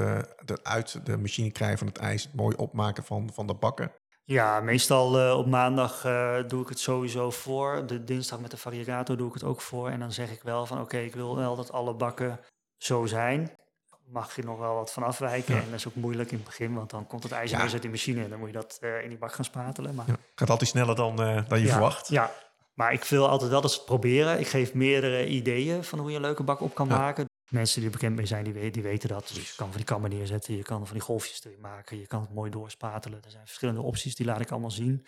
het 0.47 0.65
uit 0.65 1.07
de 1.07 1.17
machine 1.17 1.51
krijgen 1.51 1.79
van 1.79 1.87
het 1.87 1.97
ijs, 1.97 2.23
het 2.23 2.35
mooi 2.35 2.57
opmaken 2.57 3.05
van, 3.05 3.31
van 3.33 3.47
de 3.47 3.55
bakken? 3.55 3.93
Ja, 4.25 4.61
meestal 4.61 5.37
op 5.39 5.47
maandag 5.47 6.03
doe 6.47 6.63
ik 6.63 6.69
het 6.69 6.79
sowieso 6.79 7.31
voor. 7.31 7.87
De 7.87 8.05
dinsdag 8.05 8.41
met 8.41 8.51
de 8.51 8.57
variegator 8.57 9.17
doe 9.17 9.29
ik 9.29 9.35
het 9.35 9.45
ook 9.45 9.61
voor. 9.61 9.89
En 9.89 10.01
dan 10.01 10.13
zeg 10.13 10.31
ik 10.31 10.43
wel 10.43 10.67
van 10.67 10.81
oké, 10.81 10.99
ik 10.99 11.15
wil 11.15 11.37
wel 11.37 11.57
dat 11.57 11.73
alle 11.73 11.95
bakken 11.95 12.41
zo 12.77 13.07
zijn 13.07 13.51
mag 14.13 14.37
je 14.37 14.43
nog 14.43 14.59
wel 14.59 14.75
wat 14.75 14.93
van 14.93 15.03
afwijken. 15.03 15.57
En 15.57 15.65
dat 15.65 15.79
is 15.79 15.89
ook 15.89 15.95
moeilijk 15.95 16.31
in 16.31 16.37
het 16.37 16.47
begin, 16.47 16.75
want 16.75 16.91
dan 16.91 17.07
komt 17.07 17.23
het 17.23 17.33
ijzer 17.33 17.59
ja. 17.59 17.73
uit 17.73 17.83
die 17.83 17.91
machine 17.91 18.23
en 18.23 18.31
dan 18.31 18.39
moet 18.39 18.49
je 18.49 18.55
dat 18.55 18.79
uh, 18.81 19.03
in 19.03 19.09
die 19.09 19.19
bak 19.19 19.33
gaan 19.33 19.45
spatelen. 19.45 19.95
Maar... 19.95 20.07
Ja. 20.07 20.17
Gaat 20.35 20.51
altijd 20.51 20.71
sneller 20.71 20.95
dan, 20.95 21.21
uh, 21.21 21.49
dan 21.49 21.61
je 21.61 21.69
verwacht. 21.69 22.09
Ja, 22.09 22.33
maar 22.75 22.93
ik 22.93 23.05
wil 23.05 23.29
altijd 23.29 23.51
wel 23.51 23.63
het 23.63 23.83
proberen. 23.85 24.41
Ik 24.41 24.47
geef 24.47 24.75
meerdere 24.75 25.27
ideeën 25.27 25.85
van 25.85 25.99
hoe 25.99 26.11
je 26.11 26.17
een 26.17 26.23
leuke 26.23 26.43
bak 26.43 26.61
op 26.61 26.75
kan 26.75 26.89
maken. 26.89 27.31
Mensen 27.49 27.81
die 27.81 27.91
er 27.91 27.97
bekend 27.97 28.17
mee 28.17 28.27
zijn, 28.27 28.45
die, 28.45 28.71
die 28.71 28.83
weten 28.83 29.09
dat. 29.09 29.31
Dus 29.35 29.51
je 29.51 29.57
kan 29.57 29.69
van 29.69 29.77
die 29.77 29.85
kammen 29.85 30.11
neerzetten, 30.11 30.57
je 30.57 30.63
kan 30.63 30.87
van 30.87 30.97
die 30.97 31.05
golfjes 31.05 31.45
erin 31.45 31.61
maken, 31.61 31.99
je 31.99 32.07
kan 32.07 32.21
het 32.21 32.35
mooi 32.35 32.51
doorspatelen. 32.51 33.21
Er 33.25 33.31
zijn 33.31 33.47
verschillende 33.47 33.81
opties, 33.81 34.15
die 34.15 34.27
laat 34.27 34.41
ik 34.41 34.51
allemaal 34.51 34.71
zien. 34.71 35.07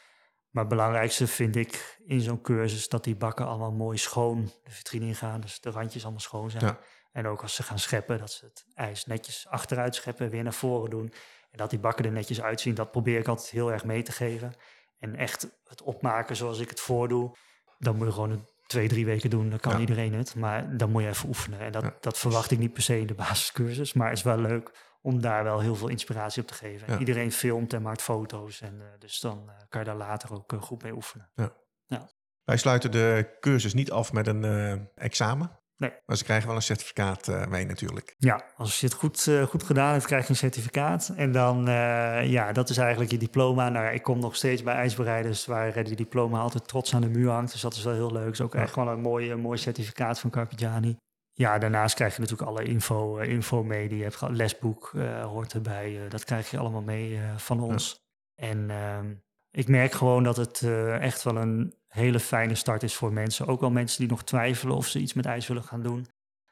Maar 0.51 0.65
het 0.65 0.73
belangrijkste 0.73 1.27
vind 1.27 1.57
ik 1.57 1.99
in 2.07 2.21
zo'n 2.21 2.41
cursus 2.41 2.89
dat 2.89 3.05
die 3.05 3.17
bakken 3.17 3.47
allemaal 3.47 3.73
mooi 3.73 3.99
schoon 3.99 4.51
de 4.63 4.71
vitrine 4.71 5.07
ingaan. 5.07 5.41
Dus 5.41 5.61
de 5.61 5.71
randjes 5.71 6.03
allemaal 6.03 6.21
schoon 6.21 6.51
zijn. 6.51 6.77
En 7.15 7.27
ook 7.27 7.43
als 7.43 7.55
ze 7.55 7.63
gaan 7.63 7.79
scheppen, 7.79 8.19
dat 8.19 8.33
ze 8.33 8.45
het 8.45 8.65
ijs 8.75 9.07
netjes 9.07 9.47
achteruit 9.49 9.95
scheppen, 9.95 10.31
weer 10.31 10.43
naar 10.43 10.55
voren 10.55 10.91
doen. 10.91 11.13
En 11.51 11.59
dat 11.59 11.71
die 11.71 11.79
bakken 11.79 12.05
er 12.05 12.13
netjes 12.13 12.43
uitzien, 12.43 12.75
dat 12.75 12.91
probeer 12.91 13.19
ik 13.19 13.29
altijd 13.29 13.51
heel 13.51 13.73
erg 13.73 13.85
mee 13.85 14.03
te 14.03 14.13
geven. 14.13 14.53
En 14.99 15.17
echt 15.17 15.49
het 15.65 15.83
opmaken 15.83 16.37
zoals 16.37 16.59
ik 16.59 16.69
het 16.69 16.81
voordoe, 16.81 17.37
dan 17.79 17.97
moet 17.97 18.07
je 18.07 18.13
gewoon 18.13 18.49
twee, 18.67 18.89
drie 18.89 19.05
weken 19.05 19.31
doen. 19.31 19.51
Dan 19.51 19.61
kan 19.61 19.81
iedereen 19.81 20.15
het, 20.15 20.35
maar 20.35 20.77
dan 20.77 20.91
moet 20.91 21.03
je 21.03 21.09
even 21.09 21.29
oefenen. 21.29 21.61
En 21.61 21.73
dat, 21.73 22.03
dat 22.03 22.19
verwacht 22.19 22.51
ik 22.51 22.59
niet 22.59 22.73
per 22.73 22.83
se 22.83 23.01
in 23.01 23.07
de 23.07 23.15
basiscursus, 23.25 23.93
maar 23.93 24.09
het 24.09 24.19
is 24.19 24.25
wel 24.25 24.39
leuk 24.39 24.95
om 25.03 25.21
daar 25.21 25.45
wel 25.45 25.61
heel 25.61 25.75
veel 25.75 25.89
inspiratie 25.89 26.43
op 26.43 26.49
te 26.49 26.55
geven. 26.55 26.99
Iedereen 26.99 27.33
filmt 27.33 27.73
en 27.73 27.83
maakt 27.83 28.03
foto's, 28.03 28.61
en 28.61 28.75
uh, 28.75 28.87
dus 28.99 29.21
dan 29.21 29.43
uh, 29.47 29.55
kan 29.69 29.81
je 29.81 29.87
daar 29.87 29.97
later 29.97 30.33
ook 30.33 30.53
uh, 30.53 30.63
goed 30.63 30.83
mee 30.83 30.95
oefenen. 30.95 31.31
Ja. 31.35 32.09
Wij 32.45 32.57
sluiten 32.57 32.91
de 32.91 33.37
cursus 33.41 33.75
niet 33.75 33.91
af 33.91 34.13
met 34.13 34.27
een 34.27 34.89
examen. 34.95 35.63
Nee. 35.77 35.93
Maar 36.07 36.17
ze 36.17 36.25
krijgen 36.25 36.47
wel 36.47 36.57
een 36.57 36.63
certificaat 36.63 37.29
uh, 37.29 37.47
mee 37.47 37.67
natuurlijk. 37.67 38.15
Ja, 38.19 38.45
als 38.57 38.81
je 38.81 38.87
het 38.87 38.95
goed, 38.95 39.27
uh, 39.27 39.43
goed 39.43 39.63
gedaan 39.63 39.93
hebt, 39.93 40.07
krijg 40.07 40.23
je 40.23 40.31
een 40.31 40.37
certificaat. 40.37 41.13
En 41.17 41.33
dan, 41.33 41.69
uh, 41.69 42.31
ja, 42.31 42.53
dat 42.53 42.69
is 42.69 42.77
eigenlijk 42.77 43.11
je 43.11 43.19
diploma. 43.19 43.69
Nou, 43.69 43.95
ik 43.95 44.03
kom 44.03 44.19
nog 44.19 44.37
steeds 44.37 44.63
bij 44.63 44.75
ijsbereiders 44.75 45.47
waar 45.47 45.85
die 45.85 45.97
diploma 45.97 46.41
altijd 46.41 46.69
trots 46.69 46.95
aan 46.95 47.01
de 47.01 47.09
muur 47.09 47.31
hangt. 47.31 47.53
Dus 47.53 47.61
dat 47.61 47.75
is 47.75 47.85
wel 47.85 47.95
heel 47.95 48.13
leuk. 48.13 48.33
is 48.33 48.41
ook 48.41 48.55
echt 48.55 48.75
wel 48.75 48.89
een 48.89 49.01
mooi, 49.01 49.35
mooi 49.35 49.59
certificaat 49.59 50.21
van 50.21 50.31
Carpigiani. 50.31 50.97
Ja, 51.33 51.59
daarnaast 51.59 51.95
krijg 51.95 52.15
je 52.15 52.21
natuurlijk 52.21 52.49
alle 52.49 52.65
info, 52.65 53.17
info 53.17 53.65
mee. 53.65 53.89
Die 53.89 53.99
je 53.99 54.05
hebt 54.05 54.21
lesboek 54.29 54.93
hoort 55.23 55.53
erbij. 55.53 56.01
dat 56.09 56.25
krijg 56.25 56.51
je 56.51 56.59
allemaal 56.59 56.83
mee 56.83 57.21
van 57.37 57.61
ons. 57.61 58.05
Ja. 58.35 58.47
En 58.47 58.71
ehm, 58.71 59.15
ik 59.51 59.69
merk 59.69 59.93
gewoon 59.93 60.23
dat 60.23 60.37
het 60.37 60.63
echt 61.01 61.23
wel 61.23 61.37
een 61.37 61.75
hele 61.95 62.21
fijne 62.21 62.55
start 62.55 62.83
is 62.83 62.95
voor 62.95 63.13
mensen. 63.13 63.47
Ook 63.47 63.61
wel 63.61 63.71
mensen 63.71 63.99
die 63.99 64.09
nog 64.09 64.25
twijfelen 64.25 64.77
of 64.77 64.87
ze 64.87 64.99
iets 64.99 65.13
met 65.13 65.27
ijs 65.27 65.47
willen 65.47 65.63
gaan 65.63 65.83
doen. 65.83 66.07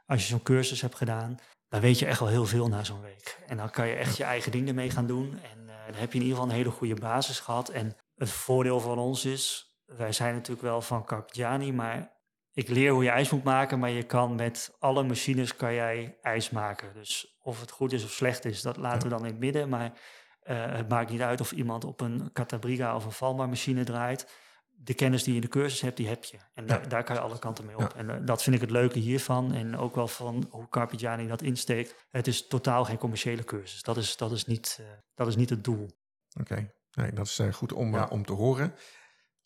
Als 0.07 0.23
je 0.23 0.29
zo'n 0.29 0.43
cursus 0.43 0.81
hebt 0.81 0.95
gedaan, 0.95 1.39
dan 1.69 1.81
weet 1.81 1.99
je 1.99 2.07
echt 2.07 2.19
wel 2.19 2.29
heel 2.29 2.47
veel 2.47 2.69
na 2.69 2.85
zo'n 2.85 3.01
week. 3.01 3.39
En 3.47 3.57
dan 3.57 3.71
kan 3.71 3.89
je 3.89 3.95
echt 3.95 4.17
je 4.17 4.25
eigen 4.25 4.53
dingen 4.53 4.75
mee 4.75 4.91
gaan 4.91 5.07
doen. 5.07 5.39
En 5.53 5.59
uh, 5.67 5.75
dan 5.87 5.95
heb 5.95 6.13
je 6.13 6.19
in 6.19 6.25
ieder 6.25 6.37
geval 6.37 6.51
een 6.51 6.57
hele 6.57 6.71
goede 6.71 6.95
basis 6.95 7.41
gehad. 7.41 7.69
En 7.69 7.97
het 8.15 8.31
voordeel 8.31 8.81
van 8.81 8.99
ons 8.99 9.25
is, 9.25 9.75
wij 9.87 10.13
zijn 10.13 10.35
natuurlijk 10.35 10.63
wel 10.63 10.81
van 10.83 11.05
Carpigiani, 11.05 11.73
maar 11.73 12.13
ik 12.53 12.69
leer 12.69 12.93
hoe 12.93 13.05
je 13.05 13.11
ijs 13.11 13.31
moet 13.31 13.45
maken, 13.45 13.79
maar 13.79 13.91
je 13.91 14.03
kan 14.03 14.35
met 14.35 14.77
alle 14.79 15.03
machines 15.03 15.57
kan 15.57 15.75
jij 15.75 16.19
ijs 16.21 16.51
maken. 16.51 16.95
Dus 16.95 17.37
of 17.43 17.61
het 17.61 17.71
goed 17.71 17.93
is 17.93 18.05
of 18.05 18.11
slecht 18.11 18.45
is, 18.45 18.63
dat 18.63 18.77
laten 18.77 19.03
we 19.03 19.09
dan 19.09 19.25
in 19.25 19.31
het 19.31 19.39
midden. 19.39 19.69
Maar 19.69 19.93
uh, 20.45 20.73
het 20.73 20.89
maakt 20.89 21.11
niet 21.11 21.21
uit 21.21 21.41
of 21.41 21.53
iemand 21.53 21.85
op 21.85 22.01
een 22.01 22.31
Catabriga 22.33 22.97
of 22.97 23.05
een 23.05 23.13
Valmar 23.13 23.49
machine 23.49 23.85
draait 23.85 24.27
de 24.85 24.95
kennis 24.95 25.23
die 25.23 25.35
je 25.35 25.41
in 25.41 25.45
de 25.45 25.53
cursus 25.53 25.81
hebt, 25.81 25.97
die 25.97 26.09
heb 26.09 26.25
je. 26.25 26.39
En 26.55 26.67
daar, 26.67 26.89
daar 26.89 27.05
kan 27.05 27.17
je 27.17 27.23
alle 27.23 27.39
kanten 27.39 27.67
mee 27.67 27.77
op. 27.77 27.95
En 27.97 28.09
uh, 28.09 28.15
dat 28.21 28.43
vind 28.43 28.55
ik 28.55 28.61
het 28.61 28.71
leuke 28.71 28.99
hiervan. 28.99 29.53
En 29.53 29.77
ook 29.77 29.95
wel 29.95 30.09
van 30.09 30.47
hoe 30.51 30.69
Carpigiani 30.69 31.27
dat 31.27 31.43
insteekt. 31.43 31.95
Het 32.11 32.27
is 32.27 32.47
totaal 32.47 32.85
geen 32.85 32.99
commerciële 32.99 33.45
cursus. 33.45 33.83
Dat 33.83 33.97
is, 33.97 34.17
dat 34.17 34.33
is, 34.33 34.47
niet, 34.47 34.79
uh, 34.81 34.87
dat 35.15 35.27
is 35.27 35.37
niet 35.37 35.51
het 35.51 35.65
doel. 35.65 35.91
Oké, 36.41 36.71
okay. 36.91 37.13
dat 37.13 37.27
is 37.27 37.39
uh, 37.39 37.53
goed 37.53 37.73
om, 37.73 37.95
om 37.95 38.25
te 38.25 38.33
horen. 38.33 38.75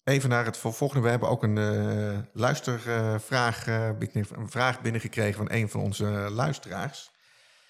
Even 0.05 0.29
naar 0.29 0.45
het 0.45 0.57
volgende. 0.57 1.03
We 1.03 1.09
hebben 1.09 1.29
ook 1.29 1.43
een 1.43 2.29
luistervraag 2.33 3.67
een 3.67 4.49
vraag 4.49 4.81
binnengekregen 4.81 5.35
van 5.35 5.51
een 5.51 5.69
van 5.69 5.81
onze 5.81 6.05
luisteraars. 6.31 7.11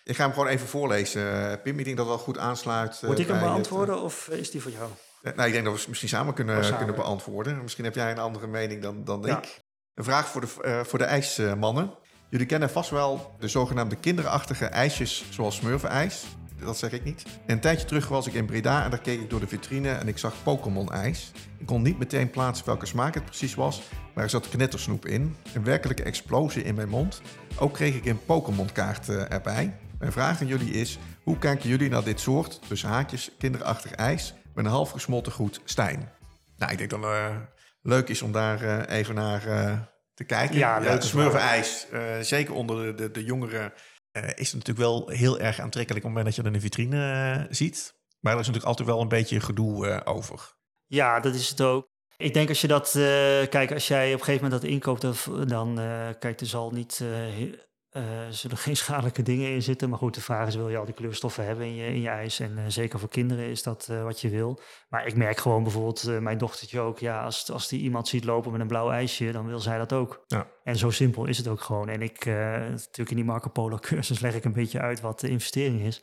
Ik 0.04 0.16
ga 0.16 0.24
hem 0.24 0.32
gewoon 0.32 0.48
even 0.48 0.66
voorlezen, 0.66 1.60
Pim. 1.62 1.78
Ik 1.78 1.84
denk 1.84 1.96
dat 1.96 2.06
wel 2.06 2.18
goed 2.18 2.38
aansluit. 2.38 3.02
Moet 3.02 3.18
ik 3.18 3.26
hem 3.26 3.40
beantwoorden 3.40 4.02
of 4.02 4.28
is 4.28 4.50
die 4.50 4.62
voor 4.62 4.70
jou? 4.70 4.90
Eh, 5.26 5.34
nou, 5.34 5.46
ik 5.46 5.52
denk 5.52 5.64
dat 5.64 5.72
we 5.72 5.78
het 5.78 5.88
misschien 5.88 6.08
samen 6.08 6.34
kunnen, 6.34 6.76
kunnen 6.76 6.94
beantwoorden. 6.94 7.62
Misschien 7.62 7.84
heb 7.84 7.94
jij 7.94 8.10
een 8.10 8.18
andere 8.18 8.46
mening 8.46 8.82
dan, 8.82 9.04
dan 9.04 9.28
ik. 9.28 9.60
Een 9.94 10.04
vraag 10.04 10.28
voor 10.28 10.40
de, 10.40 10.48
uh, 10.64 10.80
voor 10.80 10.98
de 10.98 11.04
ijsmannen. 11.04 11.94
Jullie 12.30 12.46
kennen 12.46 12.70
vast 12.70 12.90
wel 12.90 13.34
de 13.38 13.48
zogenaamde 13.48 13.96
kinderachtige 13.96 14.64
ijsjes 14.64 15.24
zoals 15.30 15.56
smurfenijs. 15.56 16.24
Dat 16.64 16.78
zeg 16.78 16.92
ik 16.92 17.04
niet. 17.04 17.22
een 17.46 17.60
tijdje 17.60 17.86
terug 17.86 18.08
was 18.08 18.26
ik 18.26 18.32
in 18.32 18.46
Breda 18.46 18.84
en 18.84 18.90
daar 18.90 19.00
keek 19.00 19.20
ik 19.20 19.30
door 19.30 19.40
de 19.40 19.46
vitrine 19.46 19.90
en 19.90 20.08
ik 20.08 20.18
zag 20.18 20.42
Pokémon-ijs. 20.42 21.32
Ik 21.58 21.66
kon 21.66 21.82
niet 21.82 21.98
meteen 21.98 22.30
plaatsen 22.30 22.66
welke 22.66 22.86
smaak 22.86 23.14
het 23.14 23.24
precies 23.24 23.54
was, 23.54 23.82
maar 24.14 24.24
er 24.24 24.30
zat 24.30 24.48
knettersnoep 24.48 25.06
in. 25.06 25.36
Een 25.54 25.64
werkelijke 25.64 26.02
explosie 26.02 26.62
in 26.62 26.74
mijn 26.74 26.88
mond. 26.88 27.20
Ook 27.58 27.74
kreeg 27.74 27.94
ik 27.94 28.04
een 28.04 28.24
Pokémon-kaart 28.24 29.08
uh, 29.08 29.32
erbij. 29.32 29.76
Mijn 29.98 30.12
vraag 30.12 30.40
aan 30.40 30.46
jullie 30.46 30.70
is, 30.70 30.98
hoe 31.22 31.38
kijken 31.38 31.68
jullie 31.68 31.90
naar 31.90 32.04
dit 32.04 32.20
soort, 32.20 32.60
tussen 32.68 32.88
haakjes, 32.88 33.30
kinderachtig 33.38 33.92
ijs 33.92 34.34
met 34.56 34.64
een 34.64 34.70
half 34.70 34.90
gesmolten 34.90 35.32
goed 35.32 35.60
Stijn. 35.64 36.12
Nou, 36.56 36.72
ik 36.72 36.78
denk 36.78 36.90
dat 36.90 37.00
het 37.00 37.10
uh, 37.10 37.36
leuk 37.82 38.08
is 38.08 38.22
om 38.22 38.32
daar 38.32 38.62
uh, 38.62 38.98
even 38.98 39.14
naar 39.14 39.46
uh, 39.46 39.78
te 40.14 40.24
kijken. 40.24 40.56
Ja, 40.56 40.78
leuk. 40.78 41.02
smurven 41.02 41.40
ijs, 41.40 41.86
zeker 42.20 42.54
onder 42.54 42.84
de, 42.84 42.94
de, 42.94 43.10
de 43.10 43.24
jongeren, 43.24 43.72
is 44.12 44.52
het 44.52 44.66
natuurlijk 44.66 44.78
wel 44.78 45.08
heel 45.08 45.38
erg 45.38 45.60
aantrekkelijk 45.60 46.04
op 46.04 46.14
het 46.14 46.16
moment 46.16 46.24
dat 46.24 46.34
je 46.34 46.40
er 46.40 46.46
in 46.46 46.52
de 46.52 46.60
vitrine 46.60 47.46
ziet. 47.50 47.94
Maar 48.20 48.32
er 48.32 48.40
is 48.40 48.46
natuurlijk 48.46 48.78
altijd 48.78 48.88
wel 48.88 49.00
een 49.00 49.08
beetje 49.08 49.40
gedoe 49.40 50.04
over. 50.04 50.54
Ja, 50.86 51.20
dat 51.20 51.34
is 51.34 51.48
het 51.48 51.60
ook. 51.60 51.88
Ik 52.16 52.34
denk 52.34 52.48
als 52.48 52.60
je 52.60 52.66
dat, 52.66 52.90
kijk, 53.48 53.72
als 53.72 53.88
jij 53.88 54.06
op 54.06 54.18
een 54.18 54.24
gegeven 54.24 54.44
moment 54.44 54.62
dat 54.62 54.70
inkoopt, 54.70 55.48
dan, 55.48 55.74
kijk, 56.18 56.40
er 56.40 56.46
zal 56.46 56.70
niet 56.70 57.04
uh, 57.96 58.26
er 58.26 58.34
zullen 58.34 58.56
geen 58.56 58.76
schadelijke 58.76 59.22
dingen 59.22 59.50
in 59.50 59.62
zitten. 59.62 59.88
Maar 59.88 59.98
goed, 59.98 60.14
de 60.14 60.20
vraag 60.20 60.46
is: 60.46 60.54
wil 60.54 60.68
je 60.68 60.76
al 60.76 60.84
die 60.84 60.94
kleurstoffen 60.94 61.44
hebben 61.44 61.66
in 61.66 61.74
je, 61.74 61.86
in 61.86 62.00
je 62.00 62.08
ijs? 62.08 62.40
En 62.40 62.58
uh, 62.58 62.64
zeker 62.68 62.98
voor 62.98 63.08
kinderen 63.08 63.44
is 63.44 63.62
dat 63.62 63.88
uh, 63.90 64.02
wat 64.02 64.20
je 64.20 64.28
wil. 64.28 64.60
Maar 64.88 65.06
ik 65.06 65.16
merk 65.16 65.38
gewoon 65.38 65.62
bijvoorbeeld 65.62 66.20
mijn 66.20 66.38
dochtertje 66.38 66.80
ook. 66.80 66.98
Ja, 66.98 67.24
als, 67.24 67.50
als 67.50 67.68
die 67.68 67.80
iemand 67.80 68.08
ziet 68.08 68.24
lopen 68.24 68.52
met 68.52 68.60
een 68.60 68.66
blauw 68.66 68.90
ijsje, 68.90 69.32
dan 69.32 69.46
wil 69.46 69.58
zij 69.58 69.78
dat 69.78 69.92
ook. 69.92 70.24
Ja. 70.26 70.46
En 70.62 70.76
zo 70.76 70.90
simpel 70.90 71.26
is 71.26 71.38
het 71.38 71.48
ook 71.48 71.60
gewoon. 71.60 71.88
En 71.88 72.02
ik, 72.02 72.24
natuurlijk 72.24 73.10
in 73.10 73.16
die 73.16 73.24
Marco 73.24 73.50
Polo 73.50 73.78
cursus 73.88 74.20
leg 74.20 74.34
ik 74.34 74.44
een 74.44 74.52
beetje 74.52 74.80
uit 74.80 75.00
wat 75.00 75.20
de 75.20 75.28
investering 75.28 75.80
is. 75.80 76.00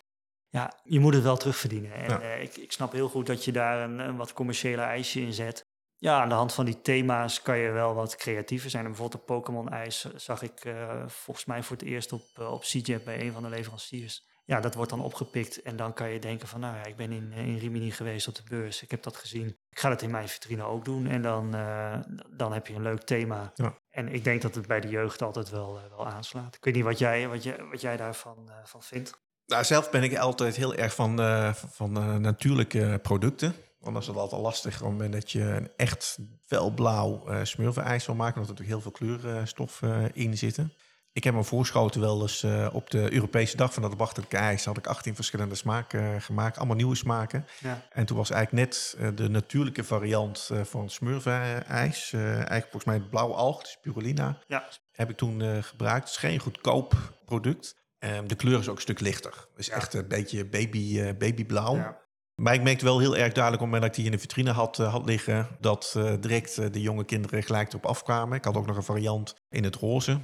Ja, 0.49 0.79
je 0.83 0.99
moet 0.99 1.13
het 1.13 1.23
wel 1.23 1.37
terugverdienen. 1.37 1.93
En 1.93 2.09
ja. 2.09 2.21
ik, 2.21 2.57
ik 2.57 2.71
snap 2.71 2.91
heel 2.91 3.09
goed 3.09 3.25
dat 3.25 3.45
je 3.45 3.51
daar 3.51 3.89
een, 3.89 3.99
een 3.99 4.15
wat 4.15 4.33
commerciële 4.33 4.81
ijsje 4.81 5.21
in 5.21 5.33
zet. 5.33 5.71
Ja, 6.03 6.21
aan 6.21 6.29
de 6.29 6.35
hand 6.35 6.53
van 6.53 6.65
die 6.65 6.81
thema's 6.81 7.41
kan 7.41 7.57
je 7.57 7.71
wel 7.71 7.93
wat 7.93 8.15
creatiever 8.15 8.69
zijn. 8.69 8.83
bijvoorbeeld 8.83 9.21
de 9.21 9.33
Pokémon-ijs 9.33 10.13
zag 10.15 10.41
ik 10.41 10.65
uh, 10.65 11.03
volgens 11.07 11.45
mij 11.45 11.63
voor 11.63 11.75
het 11.75 11.85
eerst 11.85 12.11
op, 12.11 12.21
uh, 12.39 12.51
op 12.51 12.61
CJEP 12.61 13.05
bij 13.05 13.21
een 13.21 13.31
van 13.31 13.43
de 13.43 13.49
leveranciers. 13.49 14.27
Ja, 14.45 14.59
dat 14.59 14.75
wordt 14.75 14.89
dan 14.89 15.01
opgepikt 15.01 15.61
en 15.61 15.75
dan 15.75 15.93
kan 15.93 16.09
je 16.09 16.19
denken 16.19 16.47
van, 16.47 16.59
nou 16.59 16.75
ja, 16.75 16.85
ik 16.85 16.95
ben 16.95 17.11
in, 17.11 17.31
eh, 17.33 17.47
in 17.47 17.57
Rimini 17.57 17.91
geweest 17.91 18.27
op 18.27 18.35
de 18.35 18.43
beurs, 18.49 18.83
ik 18.83 18.91
heb 18.91 19.03
dat 19.03 19.17
gezien. 19.17 19.47
Ik 19.69 19.79
ga 19.79 19.89
dat 19.89 20.01
in 20.01 20.11
mijn 20.11 20.27
vitrine 20.27 20.63
ook 20.63 20.85
doen 20.85 21.07
en 21.07 21.21
dan, 21.21 21.55
uh, 21.55 21.95
dan 22.29 22.53
heb 22.53 22.67
je 22.67 22.73
een 22.73 22.81
leuk 22.81 23.03
thema. 23.03 23.51
Ja. 23.55 23.77
En 23.89 24.07
ik 24.07 24.23
denk 24.23 24.41
dat 24.41 24.55
het 24.55 24.67
bij 24.67 24.79
de 24.79 24.89
jeugd 24.89 25.21
altijd 25.21 25.49
wel, 25.49 25.79
wel 25.89 26.07
aanslaat. 26.07 26.55
Ik 26.55 26.63
weet 26.63 26.75
niet 26.75 26.83
wat 26.83 26.99
jij, 26.99 27.27
wat 27.27 27.43
jij, 27.43 27.63
wat 27.71 27.81
jij 27.81 27.97
daarvan 27.97 28.51
van 28.63 28.83
vindt. 28.83 29.21
Nou, 29.45 29.63
zelf 29.63 29.91
ben 29.91 30.03
ik 30.03 30.17
altijd 30.17 30.55
heel 30.55 30.75
erg 30.75 30.95
van, 30.95 31.17
van 31.55 32.21
natuurlijke 32.21 32.99
producten. 33.01 33.55
Want 33.83 33.95
dan 33.95 34.03
is 34.03 34.07
het 34.07 34.17
altijd 34.17 34.41
lastig 34.41 34.75
op 34.75 34.81
het 34.81 34.91
moment 34.91 35.13
dat 35.13 35.31
je 35.31 35.41
een 35.41 35.71
echt 35.75 36.17
felblauw 36.45 37.23
uh, 37.27 37.39
smurfenijs 37.43 38.05
wil 38.05 38.15
maken. 38.15 38.41
Omdat 38.41 38.57
er 38.57 38.63
natuurlijk 38.63 38.83
heel 38.83 39.07
veel 39.07 39.19
kleurstoffen 39.19 40.01
uh, 40.01 40.09
in 40.13 40.37
zitten. 40.37 40.73
Ik 41.11 41.23
heb 41.23 41.33
me 41.33 41.43
voorschoten 41.43 42.01
wel 42.01 42.21
eens 42.21 42.43
uh, 42.43 42.69
op 42.71 42.89
de 42.89 43.13
Europese 43.13 43.57
dag 43.57 43.73
van 43.73 43.81
dat 43.81 43.91
abachtelijke 43.91 44.37
ijs. 44.37 44.65
had 44.65 44.77
ik 44.77 44.87
18 44.87 45.15
verschillende 45.15 45.55
smaken 45.55 46.21
gemaakt. 46.21 46.57
Allemaal 46.57 46.75
nieuwe 46.75 46.95
smaken. 46.95 47.45
Ja. 47.59 47.87
En 47.89 48.05
toen 48.05 48.17
was 48.17 48.29
eigenlijk 48.29 48.65
net 48.65 48.97
de 49.15 49.29
natuurlijke 49.29 49.83
variant 49.83 50.49
van 50.63 50.89
smurfenijs. 50.89 52.13
eigenlijk 52.13 52.61
volgens 52.61 52.85
mij 52.85 52.95
het 52.95 53.09
blauwe 53.09 53.33
alg, 53.33 53.67
spirulina. 53.67 54.37
Ja. 54.47 54.67
Heb 54.91 55.09
ik 55.09 55.17
toen 55.17 55.63
gebruikt. 55.63 56.03
Het 56.03 56.09
is 56.09 56.17
geen 56.17 56.39
goedkoop 56.39 57.13
product. 57.25 57.75
Um, 57.99 58.27
de 58.27 58.35
kleur 58.35 58.59
is 58.59 58.69
ook 58.69 58.75
een 58.75 58.81
stuk 58.81 58.99
lichter. 58.99 59.47
Dus 59.55 59.67
ja. 59.67 59.73
echt 59.73 59.93
een 59.93 60.07
beetje 60.07 60.45
baby, 60.45 61.13
babyblauw. 61.13 61.75
Ja. 61.75 62.02
Maar 62.35 62.53
ik 62.53 62.61
merkte 62.61 62.85
wel 62.85 62.99
heel 62.99 63.17
erg 63.17 63.33
duidelijk 63.33 63.63
op 63.63 63.71
het 63.71 63.79
moment 63.79 63.81
dat 63.81 63.89
ik 63.89 63.95
die 63.95 64.05
in 64.05 64.11
de 64.11 64.19
vitrine 64.19 64.51
had, 64.51 64.79
uh, 64.79 64.91
had 64.91 65.05
liggen, 65.05 65.47
dat 65.59 65.93
uh, 65.97 66.13
direct 66.19 66.57
uh, 66.57 66.65
de 66.71 66.81
jonge 66.81 67.05
kinderen 67.05 67.43
gelijk 67.43 67.69
erop 67.69 67.85
afkwamen. 67.85 68.37
Ik 68.37 68.43
had 68.43 68.55
ook 68.55 68.65
nog 68.65 68.77
een 68.77 68.83
variant 68.83 69.35
in 69.49 69.63
het 69.63 69.75
roze. 69.75 70.19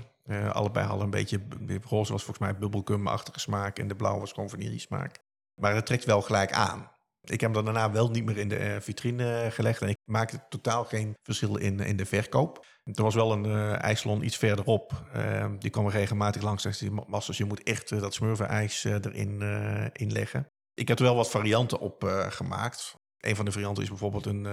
Allebei 0.52 0.86
hadden 0.86 1.04
een 1.06 1.12
beetje, 1.12 1.42
roze 1.68 2.12
was 2.12 2.24
volgens 2.24 2.40
mij 2.40 2.58
bubblegum-achtige 2.58 3.40
smaak 3.40 3.80
en 3.80 3.88
de 3.88 3.96
blauwe 3.96 4.20
was 4.20 4.32
gewoon 4.32 4.50
vanillesmaak. 4.50 5.20
Maar 5.56 5.76
het 5.76 5.86
trekt 5.86 6.06
wel 6.06 6.22
gelijk 6.22 6.52
aan. 6.52 6.92
Ik 7.22 7.42
heb 7.42 7.54
hem 7.54 7.66
daarna 7.66 7.92
wel 7.92 8.10
niet 8.10 8.26
meer 8.26 8.38
in 8.38 8.50
de 8.50 8.78
vitrine 8.82 9.48
gelegd 9.52 9.82
en 9.82 9.90
ik 9.90 9.98
maakte 10.06 10.46
totaal 10.50 10.84
geen 10.84 11.16
verschil 11.24 11.56
in, 11.56 11.80
in 11.80 11.98
de 11.98 12.06
verkoop. 12.06 12.66
Er 12.84 13.04
was 13.04 13.16
wel 13.16 13.32
een 13.32 13.76
ijssalon 13.76 14.24
iets 14.24 14.38
verderop. 14.38 15.04
Uh, 15.16 15.46
die 15.60 15.70
kwam 15.70 15.90
regelmatig 15.90 16.42
langs 16.42 16.66
en 16.66 17.04
masters, 17.08 17.38
je 17.38 17.46
moet 17.46 17.64
echt 17.64 17.90
dat 18.00 18.14
smurvenijs 18.14 18.84
erin 18.84 19.42
in 19.94 20.12
leggen. 20.12 20.48
Ik 20.80 20.88
heb 20.88 21.00
er 21.00 21.04
wel 21.04 21.16
wat 21.16 21.30
varianten 21.30 21.80
op 21.80 22.26
gemaakt. 22.30 22.96
Een 23.20 23.36
van 23.36 23.46
de 23.46 23.52
varianten 23.52 23.84
is 23.84 23.90
bijvoorbeeld 23.90 24.26
een, 24.26 24.46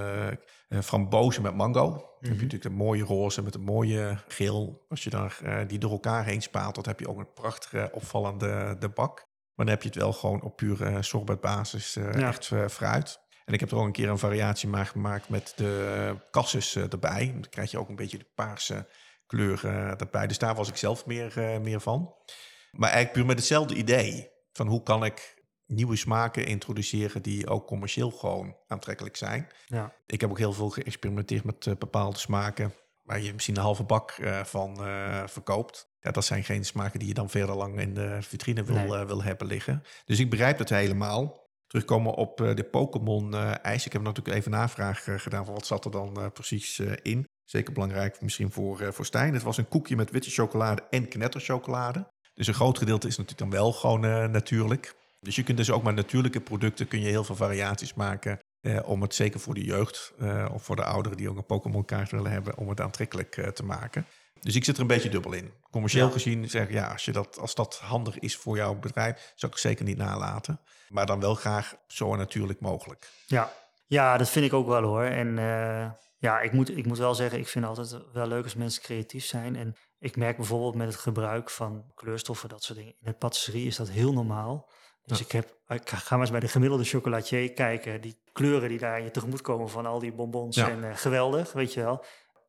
uh, 0.68 0.80
frambozen 0.82 1.42
met 1.42 1.54
mango. 1.54 1.90
Dan 1.90 1.98
heb 1.98 2.20
je 2.20 2.28
mhm. 2.28 2.42
natuurlijk 2.42 2.64
een 2.64 2.72
mooie 2.72 3.04
roze 3.04 3.42
met 3.42 3.54
een 3.54 3.64
mooie 3.64 4.18
geel. 4.28 4.84
Als 4.88 5.04
je 5.04 5.10
daar 5.10 5.64
die 5.66 5.78
door 5.78 5.90
elkaar 5.90 6.24
heen 6.24 6.42
spaalt, 6.42 6.74
dan 6.74 6.84
heb 6.86 7.00
je 7.00 7.08
ook 7.08 7.18
een 7.18 7.32
prachtige 7.32 7.90
opvallende 7.92 8.76
de 8.78 8.88
bak. 8.88 9.16
Maar 9.54 9.66
dan 9.66 9.74
heb 9.74 9.82
je 9.82 9.88
het 9.88 9.98
wel 9.98 10.12
gewoon 10.12 10.42
op 10.42 10.56
pure 10.56 11.02
sorbetbasis 11.02 11.94
ja. 11.94 12.12
echt 12.12 12.50
fruit. 12.68 13.20
En 13.44 13.54
ik 13.54 13.60
heb 13.60 13.70
er 13.70 13.76
ook 13.76 13.86
een 13.86 13.92
keer 13.92 14.08
een 14.08 14.18
variatie 14.18 14.68
maar 14.68 14.86
gemaakt 14.86 15.28
met 15.28 15.52
de 15.56 16.14
cassus 16.30 16.76
erbij. 16.76 17.30
Dan 17.32 17.48
krijg 17.50 17.70
je 17.70 17.78
ook 17.78 17.88
een 17.88 17.96
beetje 17.96 18.18
de 18.18 18.30
paarse 18.34 18.88
kleur 19.26 19.64
erbij. 19.98 20.26
Dus 20.26 20.38
daar 20.38 20.54
was 20.54 20.68
ik 20.68 20.76
zelf 20.76 21.06
meer, 21.06 21.60
meer 21.62 21.80
van. 21.80 22.14
Maar 22.70 22.90
eigenlijk 22.90 23.12
puur 23.12 23.26
met 23.26 23.38
hetzelfde 23.38 23.74
idee. 23.74 24.34
Van 24.52 24.66
hoe 24.66 24.82
kan 24.82 25.04
ik 25.04 25.35
nieuwe 25.66 25.96
smaken 25.96 26.46
introduceren 26.46 27.22
die 27.22 27.48
ook 27.48 27.66
commercieel 27.66 28.10
gewoon 28.10 28.56
aantrekkelijk 28.66 29.16
zijn. 29.16 29.48
Ja. 29.66 29.92
Ik 30.06 30.20
heb 30.20 30.30
ook 30.30 30.38
heel 30.38 30.52
veel 30.52 30.70
geëxperimenteerd 30.70 31.44
met 31.44 31.66
uh, 31.66 31.74
bepaalde 31.78 32.18
smaken 32.18 32.74
waar 33.02 33.20
je 33.20 33.32
misschien 33.32 33.56
een 33.56 33.62
halve 33.62 33.84
bak 33.84 34.16
uh, 34.20 34.44
van 34.44 34.86
uh, 34.86 35.26
verkoopt. 35.26 35.94
Ja, 36.00 36.10
dat 36.10 36.24
zijn 36.24 36.44
geen 36.44 36.64
smaken 36.64 36.98
die 36.98 37.08
je 37.08 37.14
dan 37.14 37.30
verder 37.30 37.56
lang 37.56 37.80
in 37.80 37.94
de 37.94 38.18
vitrine 38.20 38.62
wil, 38.62 39.06
wil 39.06 39.22
hebben 39.22 39.46
liggen. 39.46 39.82
Dus 40.04 40.18
ik 40.18 40.30
begrijp 40.30 40.58
het 40.58 40.68
helemaal. 40.68 41.44
Terugkomen 41.66 42.14
op 42.14 42.36
de 42.36 42.68
Pokémon 42.70 43.34
ijs. 43.62 43.86
Ik 43.86 43.92
heb 43.92 44.02
natuurlijk 44.02 44.36
even 44.36 44.50
navraag 44.50 45.04
gedaan 45.04 45.44
van 45.44 45.54
wat 45.54 45.66
zat 45.66 45.84
er 45.84 45.90
dan 45.90 46.30
precies 46.32 46.78
in. 47.02 47.24
Zeker 47.44 47.72
belangrijk 47.72 48.20
misschien 48.20 48.52
voor, 48.52 48.92
voor 48.92 49.04
Stijn. 49.04 49.34
Het 49.34 49.42
was 49.42 49.56
een 49.56 49.68
koekje 49.68 49.96
met 49.96 50.10
witte 50.10 50.30
chocolade 50.30 50.82
en 50.90 51.08
knetterchocolade. 51.08 52.12
Dus 52.34 52.46
een 52.46 52.54
groot 52.54 52.78
gedeelte 52.78 53.06
is 53.06 53.16
natuurlijk 53.16 53.50
dan 53.50 53.60
wel 53.60 53.72
gewoon 53.72 54.00
natuurlijk. 54.30 54.94
Dus 55.26 55.36
je 55.36 55.42
kunt 55.42 55.56
dus 55.56 55.70
ook 55.70 55.82
met 55.82 55.94
natuurlijke 55.94 56.40
producten 56.40 56.88
kun 56.88 57.00
je 57.00 57.08
heel 57.08 57.24
veel 57.24 57.36
variaties 57.36 57.94
maken. 57.94 58.38
Eh, 58.60 58.88
om 58.88 59.02
het 59.02 59.14
zeker 59.14 59.40
voor 59.40 59.54
de 59.54 59.64
jeugd 59.64 60.12
eh, 60.18 60.48
of 60.52 60.62
voor 60.62 60.76
de 60.76 60.84
ouderen 60.84 61.16
die 61.16 61.28
ook 61.30 61.36
een 61.36 61.46
Pokémon 61.46 61.84
kaart 61.84 62.10
willen 62.10 62.30
hebben, 62.30 62.56
om 62.56 62.68
het 62.68 62.80
aantrekkelijk 62.80 63.36
eh, 63.36 63.48
te 63.48 63.64
maken. 63.64 64.06
Dus 64.40 64.54
ik 64.54 64.64
zit 64.64 64.74
er 64.74 64.80
een 64.80 64.86
beetje 64.86 65.08
dubbel 65.08 65.32
in. 65.32 65.52
Commercieel 65.70 66.10
gezien 66.10 66.50
zeg 66.50 66.62
ik 66.62 66.70
ja, 66.70 66.92
als, 66.92 67.04
je 67.04 67.12
dat, 67.12 67.38
als 67.38 67.54
dat 67.54 67.78
handig 67.78 68.18
is 68.18 68.36
voor 68.36 68.56
jouw 68.56 68.74
bedrijf, 68.74 69.32
zou 69.34 69.52
ik 69.52 69.58
zeker 69.58 69.84
niet 69.84 69.96
nalaten. 69.96 70.60
Maar 70.88 71.06
dan 71.06 71.20
wel 71.20 71.34
graag 71.34 71.74
zo 71.86 72.16
natuurlijk 72.16 72.60
mogelijk. 72.60 73.08
Ja, 73.26 73.52
ja 73.86 74.16
dat 74.16 74.28
vind 74.28 74.46
ik 74.46 74.52
ook 74.52 74.66
wel 74.66 74.82
hoor. 74.82 75.04
En 75.04 75.38
eh, 75.38 75.90
ja, 76.18 76.40
ik 76.40 76.52
moet, 76.52 76.76
ik 76.76 76.86
moet 76.86 76.98
wel 76.98 77.14
zeggen, 77.14 77.38
ik 77.38 77.48
vind 77.48 77.66
het 77.66 77.78
altijd 77.78 78.02
wel 78.12 78.26
leuk 78.26 78.44
als 78.44 78.54
mensen 78.54 78.82
creatief 78.82 79.24
zijn. 79.24 79.56
En 79.56 79.76
ik 79.98 80.16
merk 80.16 80.36
bijvoorbeeld 80.36 80.74
met 80.74 80.86
het 80.86 80.96
gebruik 80.96 81.50
van 81.50 81.84
kleurstoffen, 81.94 82.48
dat 82.48 82.62
soort 82.62 82.78
dingen. 82.78 82.94
In 83.00 83.06
het 83.06 83.18
patisserie 83.18 83.66
is 83.66 83.76
dat 83.76 83.88
heel 83.88 84.12
normaal. 84.12 84.68
Dus 85.06 85.20
ik, 85.20 85.32
heb, 85.32 85.56
ik 85.68 85.90
ga 85.90 86.04
maar 86.10 86.20
eens 86.20 86.30
bij 86.30 86.40
de 86.40 86.48
gemiddelde 86.48 86.84
chocolatier 86.84 87.52
kijken. 87.52 88.00
Die 88.00 88.16
kleuren 88.32 88.68
die 88.68 88.78
daar 88.78 89.02
je 89.02 89.10
tegemoet 89.10 89.40
komen 89.40 89.68
van 89.68 89.86
al 89.86 89.98
die 89.98 90.12
bonbons. 90.12 90.56
En 90.56 90.78
uh, 90.78 90.96
geweldig, 90.96 91.52
weet 91.52 91.74
je 91.74 91.80
wel. 91.80 92.04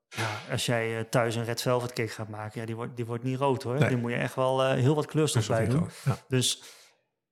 Ja, 0.10 0.52
als 0.52 0.66
jij 0.66 0.98
uh, 0.98 1.04
thuis 1.10 1.36
een 1.36 1.44
red 1.44 1.62
velvet 1.62 1.94
cake 1.94 2.08
gaat 2.10 2.30
maken, 2.30 2.60
ja, 2.60 2.66
die, 2.66 2.76
wordt, 2.76 2.96
die 2.96 3.06
wordt 3.06 3.24
niet 3.24 3.40
rood 3.40 3.64
hoor. 3.64 3.88
Die 3.88 3.98
moet 3.98 4.12
je 4.12 4.18
echt 4.18 4.36
wel 4.36 4.64
uh, 4.64 4.72
heel 4.72 4.96
wat 4.96 5.06
kleurstof 5.06 5.48
bij 5.48 5.68
doen. 5.68 5.90
Ja. 6.06 6.18
Dus 6.28 6.64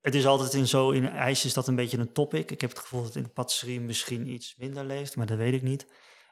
het 0.00 0.14
is 0.14 0.26
altijd 0.26 0.54
in 0.54 0.66
zo, 0.66 0.90
in 0.90 1.08
ijs 1.08 1.44
is 1.44 1.54
dat 1.54 1.68
een 1.68 1.76
beetje 1.76 1.98
een 1.98 2.12
topic. 2.12 2.50
Ik 2.50 2.60
heb 2.60 2.70
het 2.70 2.78
gevoel 2.78 3.00
dat 3.00 3.08
het 3.08 3.16
in 3.16 3.22
de 3.22 3.28
patisserie 3.28 3.80
misschien 3.80 4.28
iets 4.28 4.54
minder 4.58 4.84
leeft, 4.84 5.16
maar 5.16 5.26
dat 5.26 5.38
weet 5.38 5.54
ik 5.54 5.62
niet. 5.62 5.86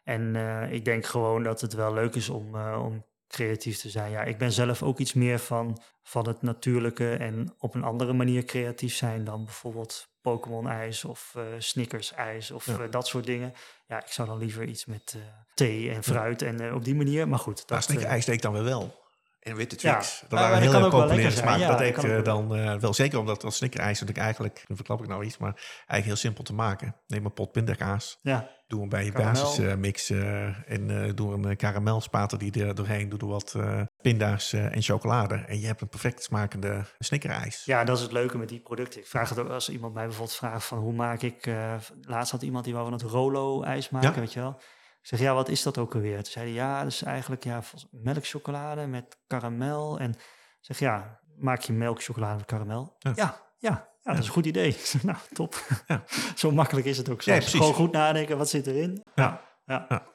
En 0.04 0.36
ik 0.70 0.84
denk 0.84 1.06
gewoon 1.06 1.42
dat 1.42 1.60
het 1.60 1.72
wel 1.72 1.94
leuk 1.94 2.14
is 2.14 2.28
om, 2.28 2.56
om 2.56 3.04
creatief 3.28 3.78
te 3.78 3.90
zijn. 3.90 4.10
Ja, 4.10 4.22
ik 4.22 4.38
ben 4.38 4.52
zelf 4.52 4.82
ook 4.82 4.98
iets 4.98 5.12
meer 5.12 5.38
van, 5.38 5.82
van 6.02 6.28
het 6.28 6.42
natuurlijke 6.42 7.14
en 7.14 7.54
op 7.58 7.74
een 7.74 7.84
andere 7.84 8.12
manier 8.12 8.44
creatief 8.44 8.94
zijn 8.94 9.24
dan 9.24 9.44
bijvoorbeeld 9.44 10.08
Pokémon 10.20 10.68
ijs 10.68 11.04
of 11.04 11.34
uh, 11.36 11.42
Snickers 11.58 12.12
ijs 12.12 12.50
of 12.50 12.68
eh, 12.68 12.90
dat 12.90 13.06
soort 13.06 13.24
dingen. 13.24 13.52
Ja, 13.86 13.98
ik 13.98 14.12
zou 14.12 14.28
dan 14.28 14.38
liever 14.38 14.64
iets 14.64 14.84
met 14.84 15.14
uh, 15.16 15.22
thee 15.54 15.90
en 15.90 16.02
fruit 16.02 16.42
en 16.42 16.74
op 16.74 16.84
die 16.84 16.94
manier. 16.94 17.28
Maar 17.28 17.38
goed. 17.38 17.68
Dat, 17.68 17.82
Snickers 17.82 18.08
ijs 18.08 18.24
deed 18.24 18.42
dan 18.42 18.52
weer 18.52 18.64
wel. 18.64 19.02
En 19.40 19.56
witte 19.56 19.76
Twix. 19.76 20.20
Ja, 20.20 20.26
dat 20.28 20.38
waren 20.38 20.60
heel 20.60 20.74
erg 20.74 20.88
populaire 20.88 21.30
smaak. 21.30 21.58
Ja, 21.58 21.68
dat 21.68 21.78
deed 21.78 22.04
ik 22.04 22.24
dan 22.24 22.48
wel 22.80 22.94
zeker 22.94 23.18
omdat 23.18 23.40
dat 23.40 23.54
snickerijs 23.54 23.98
dat 23.98 24.08
ik 24.08 24.16
eigenlijk, 24.16 24.64
nu 24.68 24.76
verklap 24.76 25.00
ik 25.00 25.08
nou 25.08 25.24
iets, 25.24 25.38
maar 25.38 25.54
eigenlijk 25.54 26.04
heel 26.04 26.16
simpel 26.16 26.44
te 26.44 26.54
maken. 26.54 26.96
Neem 27.06 27.24
een 27.24 27.32
pot 27.32 27.52
pindakaas. 27.52 28.18
Ja. 28.22 28.50
Doe 28.74 28.82
hem 28.82 28.92
bij 28.92 29.04
je 29.04 29.12
basismix 29.12 30.10
en 30.10 30.88
uh, 30.88 31.10
doe 31.14 31.32
een 31.32 31.56
karamelspater 31.56 32.38
die 32.38 32.64
er 32.64 32.74
doorheen. 32.74 33.08
Doe 33.08 33.18
er 33.18 33.26
wat 33.26 33.54
uh, 33.56 33.80
pinda's 34.02 34.52
en 34.52 34.82
chocolade. 34.82 35.34
En 35.34 35.60
je 35.60 35.66
hebt 35.66 35.80
een 35.80 35.88
perfect 35.88 36.22
smakende 36.22 36.84
snickerijs. 36.98 37.64
Ja, 37.64 37.84
dat 37.84 37.96
is 37.96 38.02
het 38.02 38.12
leuke 38.12 38.38
met 38.38 38.48
die 38.48 38.60
producten. 38.60 39.00
Ik 39.00 39.06
vraag 39.06 39.28
het 39.28 39.38
ook 39.38 39.48
als 39.48 39.68
iemand 39.68 39.94
mij 39.94 40.04
bijvoorbeeld 40.04 40.36
vraagt 40.36 40.64
van 40.64 40.78
hoe 40.78 40.92
maak 40.92 41.22
ik... 41.22 41.50
laatst 42.00 42.32
had 42.32 42.42
iemand 42.42 42.64
die 42.64 42.72
wou 42.72 42.84
van 42.84 42.92
het 42.92 43.02
Rolo-ijs 43.02 43.90
maken, 43.90 44.20
weet 44.20 44.32
je 44.32 44.40
wel. 44.40 44.60
Ik 45.00 45.10
zeg, 45.10 45.18
ja, 45.18 45.34
wat 45.34 45.48
is 45.48 45.62
dat 45.62 45.78
ook 45.78 45.94
alweer? 45.94 46.22
Toen 46.22 46.32
zei 46.32 46.44
hij, 46.44 46.54
ja, 46.54 46.82
dat 46.82 46.92
is 46.92 47.02
eigenlijk 47.02 47.44
ja, 47.44 47.62
melkchocolade 47.90 48.86
met 48.86 49.18
karamel. 49.26 49.98
En 49.98 50.14
zeg, 50.60 50.78
ja, 50.78 51.20
maak 51.36 51.60
je 51.60 51.72
melkchocolade 51.72 52.36
met 52.36 52.46
karamel? 52.46 52.96
Ja, 52.98 53.12
ja, 53.14 53.40
ja, 53.58 53.88
dat 54.12 54.18
is 54.18 54.26
een 54.26 54.32
goed 54.32 54.46
idee. 54.46 54.76
nou, 55.02 55.18
top. 55.32 55.54
Ja. 55.86 56.04
Zo 56.34 56.50
makkelijk 56.50 56.86
is 56.86 56.96
het 56.96 57.08
ook. 57.08 57.22
Ja, 57.22 57.40
Gewoon 57.40 57.74
goed 57.74 57.92
nadenken, 57.92 58.38
wat 58.38 58.48
zit 58.48 58.66
erin? 58.66 59.04
Ja, 59.14 59.40
ja. 59.64 59.86
ja. 59.88 60.06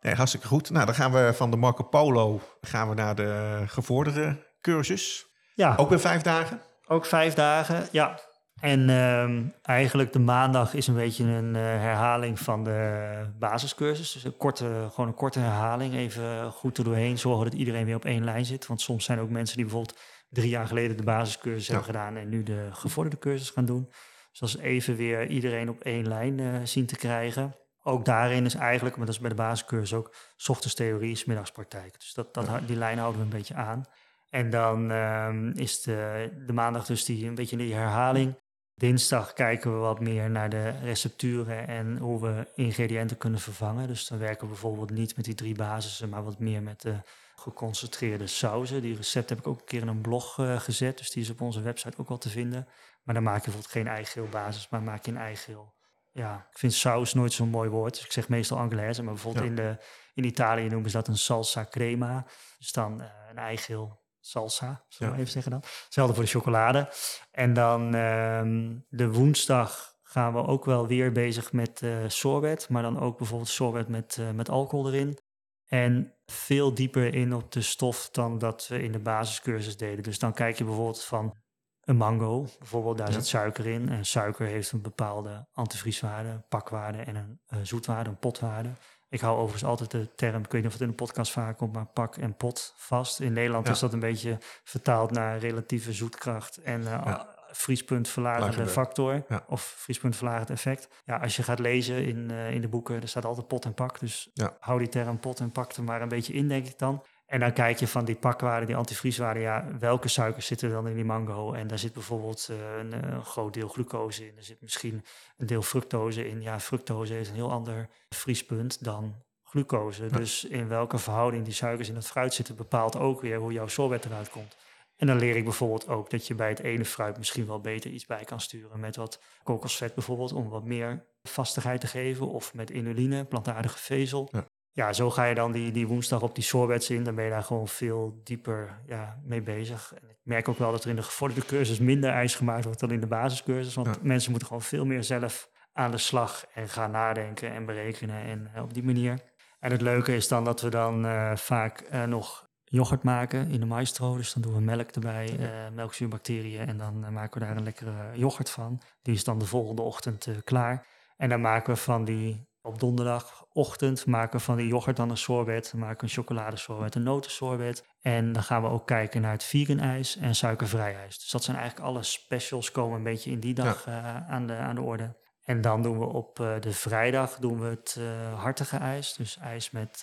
Nee, 0.00 0.14
hartstikke 0.14 0.46
goed. 0.46 0.70
Nou, 0.70 0.86
dan 0.86 0.94
gaan 0.94 1.12
we 1.12 1.32
van 1.34 1.50
de 1.50 1.56
Marco 1.56 1.84
Polo 1.84 2.40
gaan 2.60 2.88
we 2.88 2.94
naar 2.94 3.14
de 3.14 3.62
gevorderde 3.66 4.46
cursus. 4.60 5.26
Ja. 5.54 5.74
Ook 5.76 5.88
weer 5.88 6.00
vijf 6.00 6.22
dagen? 6.22 6.60
Ook 6.86 7.06
vijf 7.06 7.34
dagen, 7.34 7.88
ja. 7.92 8.18
En 8.60 8.90
ehm, 8.90 9.42
eigenlijk 9.62 10.12
de 10.12 10.18
maandag 10.18 10.74
is 10.74 10.86
een 10.86 10.94
beetje 10.94 11.24
een 11.24 11.54
uh, 11.54 11.60
herhaling 11.60 12.40
van 12.40 12.64
de 12.64 13.34
basiscursus. 13.38 14.12
Dus 14.12 14.24
een 14.24 14.36
korte, 14.36 14.88
gewoon 14.90 15.06
een 15.06 15.14
korte 15.14 15.38
herhaling. 15.38 15.94
Even 15.94 16.50
goed 16.52 16.78
er 16.78 16.84
doorheen 16.84 17.18
zorgen 17.18 17.44
dat 17.44 17.58
iedereen 17.58 17.84
weer 17.84 17.96
op 17.96 18.04
één 18.04 18.24
lijn 18.24 18.44
zit. 18.44 18.66
Want 18.66 18.80
soms 18.80 19.04
zijn 19.04 19.18
er 19.18 19.24
ook 19.24 19.30
mensen 19.30 19.56
die 19.56 19.64
bijvoorbeeld 19.64 19.98
drie 20.28 20.48
jaar 20.48 20.66
geleden 20.66 20.96
de 20.96 21.02
basiscursus 21.02 21.68
hebben 21.68 21.86
gedaan 21.86 22.16
en 22.16 22.28
nu 22.28 22.42
de 22.42 22.68
gevorderde 22.70 23.18
cursus 23.18 23.50
gaan 23.50 23.64
doen. 23.64 23.88
Dus 24.30 24.38
dat 24.40 24.48
is 24.48 24.56
even 24.56 24.96
weer 24.96 25.26
iedereen 25.26 25.68
op 25.68 25.80
één 25.80 26.08
lijn 26.08 26.38
uh, 26.38 26.60
zien 26.64 26.86
te 26.86 26.96
krijgen. 26.96 27.56
Ook 27.82 28.04
daarin 28.04 28.44
is 28.44 28.54
eigenlijk, 28.54 28.96
maar 28.96 29.06
dat 29.06 29.14
is 29.14 29.20
bij 29.20 29.30
de 29.30 29.36
basiscursus 29.36 29.98
ook, 29.98 30.14
s 30.36 30.48
ochtends 30.48 30.74
theorie, 30.74 31.16
s 31.16 31.24
middags 31.24 31.50
praktijk. 31.50 31.98
Dus 31.98 32.14
dat, 32.14 32.34
dat, 32.34 32.48
die 32.66 32.76
lijn 32.76 32.98
houden 32.98 33.20
we 33.20 33.26
een 33.26 33.38
beetje 33.38 33.54
aan. 33.54 33.84
En 34.30 34.50
dan 34.50 34.90
um, 34.90 35.52
is 35.52 35.82
de, 35.82 36.30
de 36.46 36.52
maandag 36.52 36.86
dus 36.86 37.04
die, 37.04 37.26
een 37.26 37.34
beetje 37.34 37.56
die 37.56 37.74
herhaling. 37.74 38.38
Dinsdag 38.74 39.32
kijken 39.32 39.72
we 39.72 39.78
wat 39.78 40.00
meer 40.00 40.30
naar 40.30 40.48
de 40.48 40.70
recepturen 40.70 41.68
en 41.68 41.96
hoe 41.96 42.20
we 42.20 42.48
ingrediënten 42.54 43.16
kunnen 43.16 43.40
vervangen. 43.40 43.86
Dus 43.86 44.06
dan 44.06 44.18
werken 44.18 44.40
we 44.40 44.46
bijvoorbeeld 44.46 44.90
niet 44.90 45.16
met 45.16 45.24
die 45.24 45.34
drie 45.34 45.54
basissen, 45.54 46.08
maar 46.08 46.24
wat 46.24 46.38
meer 46.38 46.62
met 46.62 46.80
de 46.80 46.94
geconcentreerde 47.40 48.26
sauzen. 48.26 48.82
Die 48.82 48.96
recept 48.96 49.28
heb 49.28 49.38
ik 49.38 49.46
ook 49.46 49.58
een 49.58 49.64
keer 49.64 49.80
in 49.80 49.88
een 49.88 50.00
blog 50.00 50.38
uh, 50.38 50.60
gezet, 50.60 50.98
dus 50.98 51.10
die 51.10 51.22
is 51.22 51.30
op 51.30 51.40
onze 51.40 51.60
website 51.60 51.98
ook 51.98 52.08
wel 52.08 52.18
te 52.18 52.28
vinden. 52.28 52.68
Maar 53.02 53.14
dan 53.14 53.24
maak 53.24 53.36
je 53.36 53.42
bijvoorbeeld 53.42 53.72
geen 53.72 53.86
eigeel 53.86 54.28
basis, 54.28 54.68
maar 54.68 54.82
maak 54.82 55.04
je 55.04 55.10
een 55.10 55.16
eigeel. 55.16 55.74
Ja, 56.10 56.46
ik 56.50 56.58
vind 56.58 56.72
saus 56.72 57.14
nooit 57.14 57.32
zo'n 57.32 57.48
mooi 57.48 57.68
woord, 57.70 57.94
dus 57.94 58.04
ik 58.04 58.12
zeg 58.12 58.28
meestal 58.28 58.58
anglaise. 58.58 59.02
Maar 59.02 59.12
bijvoorbeeld 59.12 59.44
in, 59.44 59.54
de, 59.54 59.78
in 60.14 60.24
Italië 60.24 60.68
noemen 60.68 60.90
ze 60.90 60.96
dat 60.96 61.08
een 61.08 61.18
salsa 61.18 61.66
crema. 61.70 62.26
Dus 62.58 62.72
dan 62.72 63.00
uh, 63.00 63.06
een 63.30 63.38
eigeel 63.38 64.04
salsa, 64.20 64.84
zullen 64.88 65.12
we 65.12 65.20
even 65.20 65.32
zeggen 65.32 65.50
dan. 65.50 65.62
Hetzelfde 65.84 66.14
voor 66.14 66.24
de 66.24 66.30
chocolade. 66.30 66.88
En 67.30 67.52
dan 67.52 67.94
um, 67.94 68.84
de 68.88 69.10
woensdag 69.10 69.94
gaan 70.02 70.32
we 70.32 70.46
ook 70.46 70.64
wel 70.64 70.86
weer 70.86 71.12
bezig 71.12 71.52
met 71.52 71.80
uh, 71.80 72.04
sorbet, 72.06 72.68
maar 72.68 72.82
dan 72.82 73.00
ook 73.00 73.18
bijvoorbeeld 73.18 73.48
sorbet 73.48 73.88
met, 73.88 74.16
uh, 74.20 74.30
met 74.30 74.48
alcohol 74.48 74.88
erin. 74.92 75.18
En 75.66 76.12
veel 76.26 76.74
dieper 76.74 77.14
in 77.14 77.34
op 77.34 77.52
de 77.52 77.62
stof 77.62 78.08
dan 78.10 78.38
dat 78.38 78.68
we 78.68 78.82
in 78.82 78.92
de 78.92 78.98
basiscursus 78.98 79.76
deden. 79.76 80.02
Dus 80.02 80.18
dan 80.18 80.32
kijk 80.32 80.58
je 80.58 80.64
bijvoorbeeld 80.64 81.04
van 81.04 81.34
een 81.80 81.96
mango, 81.96 82.46
bijvoorbeeld, 82.58 82.98
daar 82.98 83.12
zit 83.12 83.26
suiker 83.26 83.66
in. 83.66 83.88
En 83.88 84.06
suiker 84.06 84.46
heeft 84.46 84.72
een 84.72 84.82
bepaalde 84.82 85.46
antivrieswaarde, 85.52 86.44
pakwaarde 86.48 86.98
en 86.98 87.40
een 87.46 87.66
zoetwaarde, 87.66 88.10
een 88.10 88.18
potwaarde. 88.18 88.70
Ik 89.08 89.20
hou 89.20 89.36
overigens 89.36 89.64
altijd 89.64 89.90
de 89.90 90.14
term, 90.14 90.44
ik 90.44 90.50
weet 90.50 90.62
niet 90.62 90.66
of 90.66 90.72
het 90.72 90.82
in 90.82 90.88
de 90.88 90.94
podcast 90.94 91.32
vaak 91.32 91.56
komt, 91.56 91.72
maar 91.72 91.86
pak 91.86 92.16
en 92.16 92.36
pot 92.36 92.74
vast. 92.76 93.20
In 93.20 93.32
Nederland 93.32 93.68
is 93.68 93.78
dat 93.78 93.92
een 93.92 94.00
beetje 94.00 94.38
vertaald 94.64 95.10
naar 95.10 95.38
relatieve 95.38 95.92
zoetkracht 95.92 96.56
en 96.56 96.80
uh, 96.80 96.86
ja. 96.86 97.35
Vriespunt 97.56 98.08
verlagende 98.08 98.66
factor 98.66 99.24
of 99.46 99.62
vriespunt 99.62 100.16
verlagend 100.16 100.50
effect. 100.50 100.88
Ja, 101.04 101.16
als 101.16 101.36
je 101.36 101.42
gaat 101.42 101.58
lezen 101.58 102.04
in, 102.04 102.28
uh, 102.30 102.50
in 102.50 102.60
de 102.60 102.68
boeken, 102.68 103.02
er 103.02 103.08
staat 103.08 103.24
altijd 103.24 103.46
pot 103.46 103.64
en 103.64 103.74
pak. 103.74 104.00
Dus 104.00 104.30
hou 104.58 104.78
die 104.78 104.88
term 104.88 105.18
pot 105.18 105.40
en 105.40 105.50
pak 105.50 105.72
er 105.72 105.82
maar 105.82 106.02
een 106.02 106.08
beetje 106.08 106.32
in, 106.32 106.48
denk 106.48 106.66
ik 106.66 106.78
dan. 106.78 107.02
En 107.26 107.40
dan 107.40 107.52
kijk 107.52 107.78
je 107.78 107.88
van 107.88 108.04
die 108.04 108.14
pakwaarden, 108.14 108.66
die 108.66 108.76
antivrieswaarden, 108.76 109.42
ja, 109.42 109.66
welke 109.78 110.08
suikers 110.08 110.46
zitten 110.46 110.70
dan 110.70 110.88
in 110.88 110.94
die 110.94 111.04
mango? 111.04 111.52
En 111.52 111.66
daar 111.66 111.78
zit 111.78 111.92
bijvoorbeeld 111.92 112.48
uh, 112.50 112.56
een, 112.78 113.12
een, 113.12 113.24
groot 113.24 113.54
deel 113.54 113.68
glucose 113.68 114.26
in. 114.26 114.36
Er 114.36 114.42
zit 114.42 114.60
misschien 114.60 115.04
een 115.36 115.46
deel 115.46 115.62
fructose 115.62 116.28
in. 116.28 116.42
Ja, 116.42 116.60
fructose 116.60 117.20
is 117.20 117.28
een 117.28 117.34
heel 117.34 117.50
ander 117.50 117.88
vriespunt 118.08 118.84
dan 118.84 119.14
glucose. 119.42 120.06
Dus 120.06 120.44
in 120.44 120.68
welke 120.68 120.98
verhouding 120.98 121.44
die 121.44 121.54
suikers 121.54 121.88
in 121.88 121.94
het 121.94 122.06
fruit 122.06 122.34
zitten, 122.34 122.56
bepaalt 122.56 122.96
ook 122.96 123.20
weer 123.20 123.38
hoe 123.38 123.52
jouw 123.52 123.68
sorbet 123.68 124.04
eruit 124.04 124.30
komt. 124.30 124.56
En 124.96 125.06
dan 125.06 125.18
leer 125.18 125.36
ik 125.36 125.44
bijvoorbeeld 125.44 125.88
ook 125.88 126.10
dat 126.10 126.26
je 126.26 126.34
bij 126.34 126.48
het 126.48 126.58
ene 126.58 126.84
fruit 126.84 127.18
misschien 127.18 127.46
wel 127.46 127.60
beter 127.60 127.90
iets 127.90 128.06
bij 128.06 128.24
kan 128.24 128.40
sturen. 128.40 128.80
Met 128.80 128.96
wat 128.96 129.22
kokosvet 129.42 129.94
bijvoorbeeld, 129.94 130.32
om 130.32 130.48
wat 130.48 130.64
meer 130.64 131.06
vastigheid 131.22 131.80
te 131.80 131.86
geven. 131.86 132.28
Of 132.28 132.54
met 132.54 132.70
inuline, 132.70 133.24
plantaardige 133.24 133.78
vezel. 133.78 134.28
Ja. 134.32 134.44
ja, 134.70 134.92
zo 134.92 135.10
ga 135.10 135.24
je 135.24 135.34
dan 135.34 135.52
die, 135.52 135.72
die 135.72 135.86
woensdag 135.86 136.22
op 136.22 136.34
die 136.34 136.44
sorbets 136.44 136.90
in. 136.90 137.04
Dan 137.04 137.14
ben 137.14 137.24
je 137.24 137.30
daar 137.30 137.42
gewoon 137.42 137.68
veel 137.68 138.20
dieper 138.24 138.82
ja, 138.86 139.20
mee 139.24 139.42
bezig. 139.42 139.92
En 139.94 140.08
ik 140.08 140.18
merk 140.22 140.48
ook 140.48 140.58
wel 140.58 140.70
dat 140.70 140.84
er 140.84 140.90
in 140.90 140.96
de 140.96 141.02
gevorderde 141.02 141.46
cursus 141.46 141.78
minder 141.78 142.10
ijs 142.10 142.34
gemaakt 142.34 142.64
wordt 142.64 142.80
dan 142.80 142.90
in 142.90 143.00
de 143.00 143.06
basiscursus. 143.06 143.74
Want 143.74 144.02
mensen 144.02 144.30
moeten 144.30 144.48
gewoon 144.48 144.62
veel 144.62 144.84
meer 144.84 145.04
zelf 145.04 145.50
aan 145.72 145.90
de 145.90 145.98
slag 145.98 146.46
en 146.54 146.68
gaan 146.68 146.90
nadenken 146.90 147.52
en 147.52 147.66
berekenen. 147.66 148.24
En 148.24 148.50
eh, 148.54 148.62
op 148.62 148.74
die 148.74 148.84
manier. 148.84 149.20
En 149.60 149.70
het 149.70 149.80
leuke 149.80 150.14
is 150.14 150.28
dan 150.28 150.44
dat 150.44 150.60
we 150.60 150.68
dan 150.68 151.06
uh, 151.06 151.36
vaak 151.36 151.84
uh, 151.92 152.04
nog 152.04 152.45
yoghurt 152.68 153.02
maken 153.02 153.50
in 153.50 153.60
de 153.60 153.66
maestro. 153.66 154.16
Dus 154.16 154.32
dan 154.32 154.42
doen 154.42 154.54
we 154.54 154.60
melk 154.60 154.90
erbij, 154.90 155.38
uh, 155.38 155.48
melkzuurbacteriën. 155.74 156.66
En 156.66 156.76
dan 156.78 157.04
uh, 157.04 157.08
maken 157.08 157.40
we 157.40 157.46
daar 157.46 157.56
een 157.56 157.62
lekkere 157.62 158.10
yoghurt 158.14 158.50
van. 158.50 158.80
Die 159.02 159.14
is 159.14 159.24
dan 159.24 159.38
de 159.38 159.46
volgende 159.46 159.82
ochtend 159.82 160.26
uh, 160.26 160.36
klaar. 160.44 160.86
En 161.16 161.28
dan 161.28 161.40
maken 161.40 161.74
we 161.74 161.80
van 161.80 162.04
die, 162.04 162.48
op 162.62 162.80
donderdagochtend, 162.80 164.06
maken 164.06 164.38
we 164.38 164.44
van 164.44 164.56
die 164.56 164.66
yoghurt 164.66 164.96
dan 164.96 165.10
een 165.10 165.16
sorbet. 165.16 165.70
Dan 165.70 165.80
maken 165.80 165.98
we 165.98 166.04
een 166.04 166.22
chocoladesorbet, 166.22 166.94
een 166.94 167.02
notensorbet. 167.02 167.84
En 168.00 168.32
dan 168.32 168.42
gaan 168.42 168.62
we 168.62 168.68
ook 168.68 168.86
kijken 168.86 169.20
naar 169.20 169.32
het 169.32 169.44
vegan 169.44 169.80
ijs 169.80 170.16
en 170.16 170.34
suikervrij 170.34 170.94
ijs. 170.94 171.18
Dus 171.18 171.30
dat 171.30 171.44
zijn 171.44 171.56
eigenlijk 171.56 171.86
alle 171.88 172.02
specials 172.02 172.70
komen 172.70 172.96
een 172.96 173.02
beetje 173.02 173.30
in 173.30 173.40
die 173.40 173.54
dag 173.54 173.84
ja. 173.84 174.26
aan, 174.28 174.46
de, 174.46 174.54
aan 174.54 174.74
de 174.74 174.80
orde. 174.80 175.16
En 175.44 175.60
dan 175.60 175.82
doen 175.82 175.98
we 175.98 176.04
op 176.04 176.36
de 176.36 176.72
vrijdag 176.72 177.36
doen 177.36 177.60
we 177.60 177.66
het 177.66 178.00
hartige 178.34 178.76
ijs. 178.76 179.14
Dus 179.14 179.38
ijs 179.38 179.70
met 179.70 180.02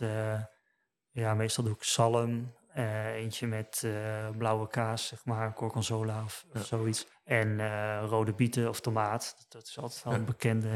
ja, 1.13 1.33
meestal 1.33 1.63
doe 1.63 1.73
ik 1.73 1.83
zalm. 1.83 2.53
Uh, 2.77 3.05
eentje 3.07 3.47
met 3.47 3.81
uh, 3.85 4.29
blauwe 4.37 4.67
kaas, 4.67 5.07
zeg 5.07 5.25
maar, 5.25 5.53
gorgonzola 5.55 6.23
of, 6.23 6.45
ja. 6.53 6.59
of 6.59 6.65
zoiets. 6.65 7.07
En 7.23 7.47
uh, 7.47 8.03
rode 8.07 8.33
bieten 8.33 8.69
of 8.69 8.79
tomaat. 8.79 9.45
Dat 9.49 9.67
is 9.67 9.79
altijd 9.79 10.03
wel 10.03 10.13
een 10.13 10.25
bekende, 10.25 10.67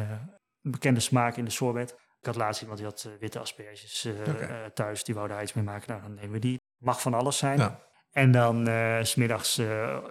een 0.61 0.71
bekende 0.71 0.99
smaak 0.99 1.35
in 1.35 1.45
de 1.45 1.51
sorbet. 1.51 1.91
Ik 2.19 2.25
had 2.25 2.35
laatst 2.35 2.61
iemand 2.61 2.79
die 2.79 2.87
had 2.87 3.09
witte 3.19 3.39
asperges 3.39 4.07
okay. 4.27 4.69
thuis. 4.69 5.03
Die 5.03 5.15
wou 5.15 5.27
daar 5.27 5.41
iets 5.41 5.53
mee 5.53 5.63
maken. 5.63 5.89
Nou, 5.89 6.01
dan 6.01 6.13
nemen 6.13 6.31
we 6.31 6.39
die. 6.39 6.59
Mag 6.77 7.01
van 7.01 7.13
alles 7.13 7.37
zijn. 7.37 7.57
Ja. 7.57 7.79
En 8.11 8.31
dan 8.31 8.69
smiddags 9.05 9.61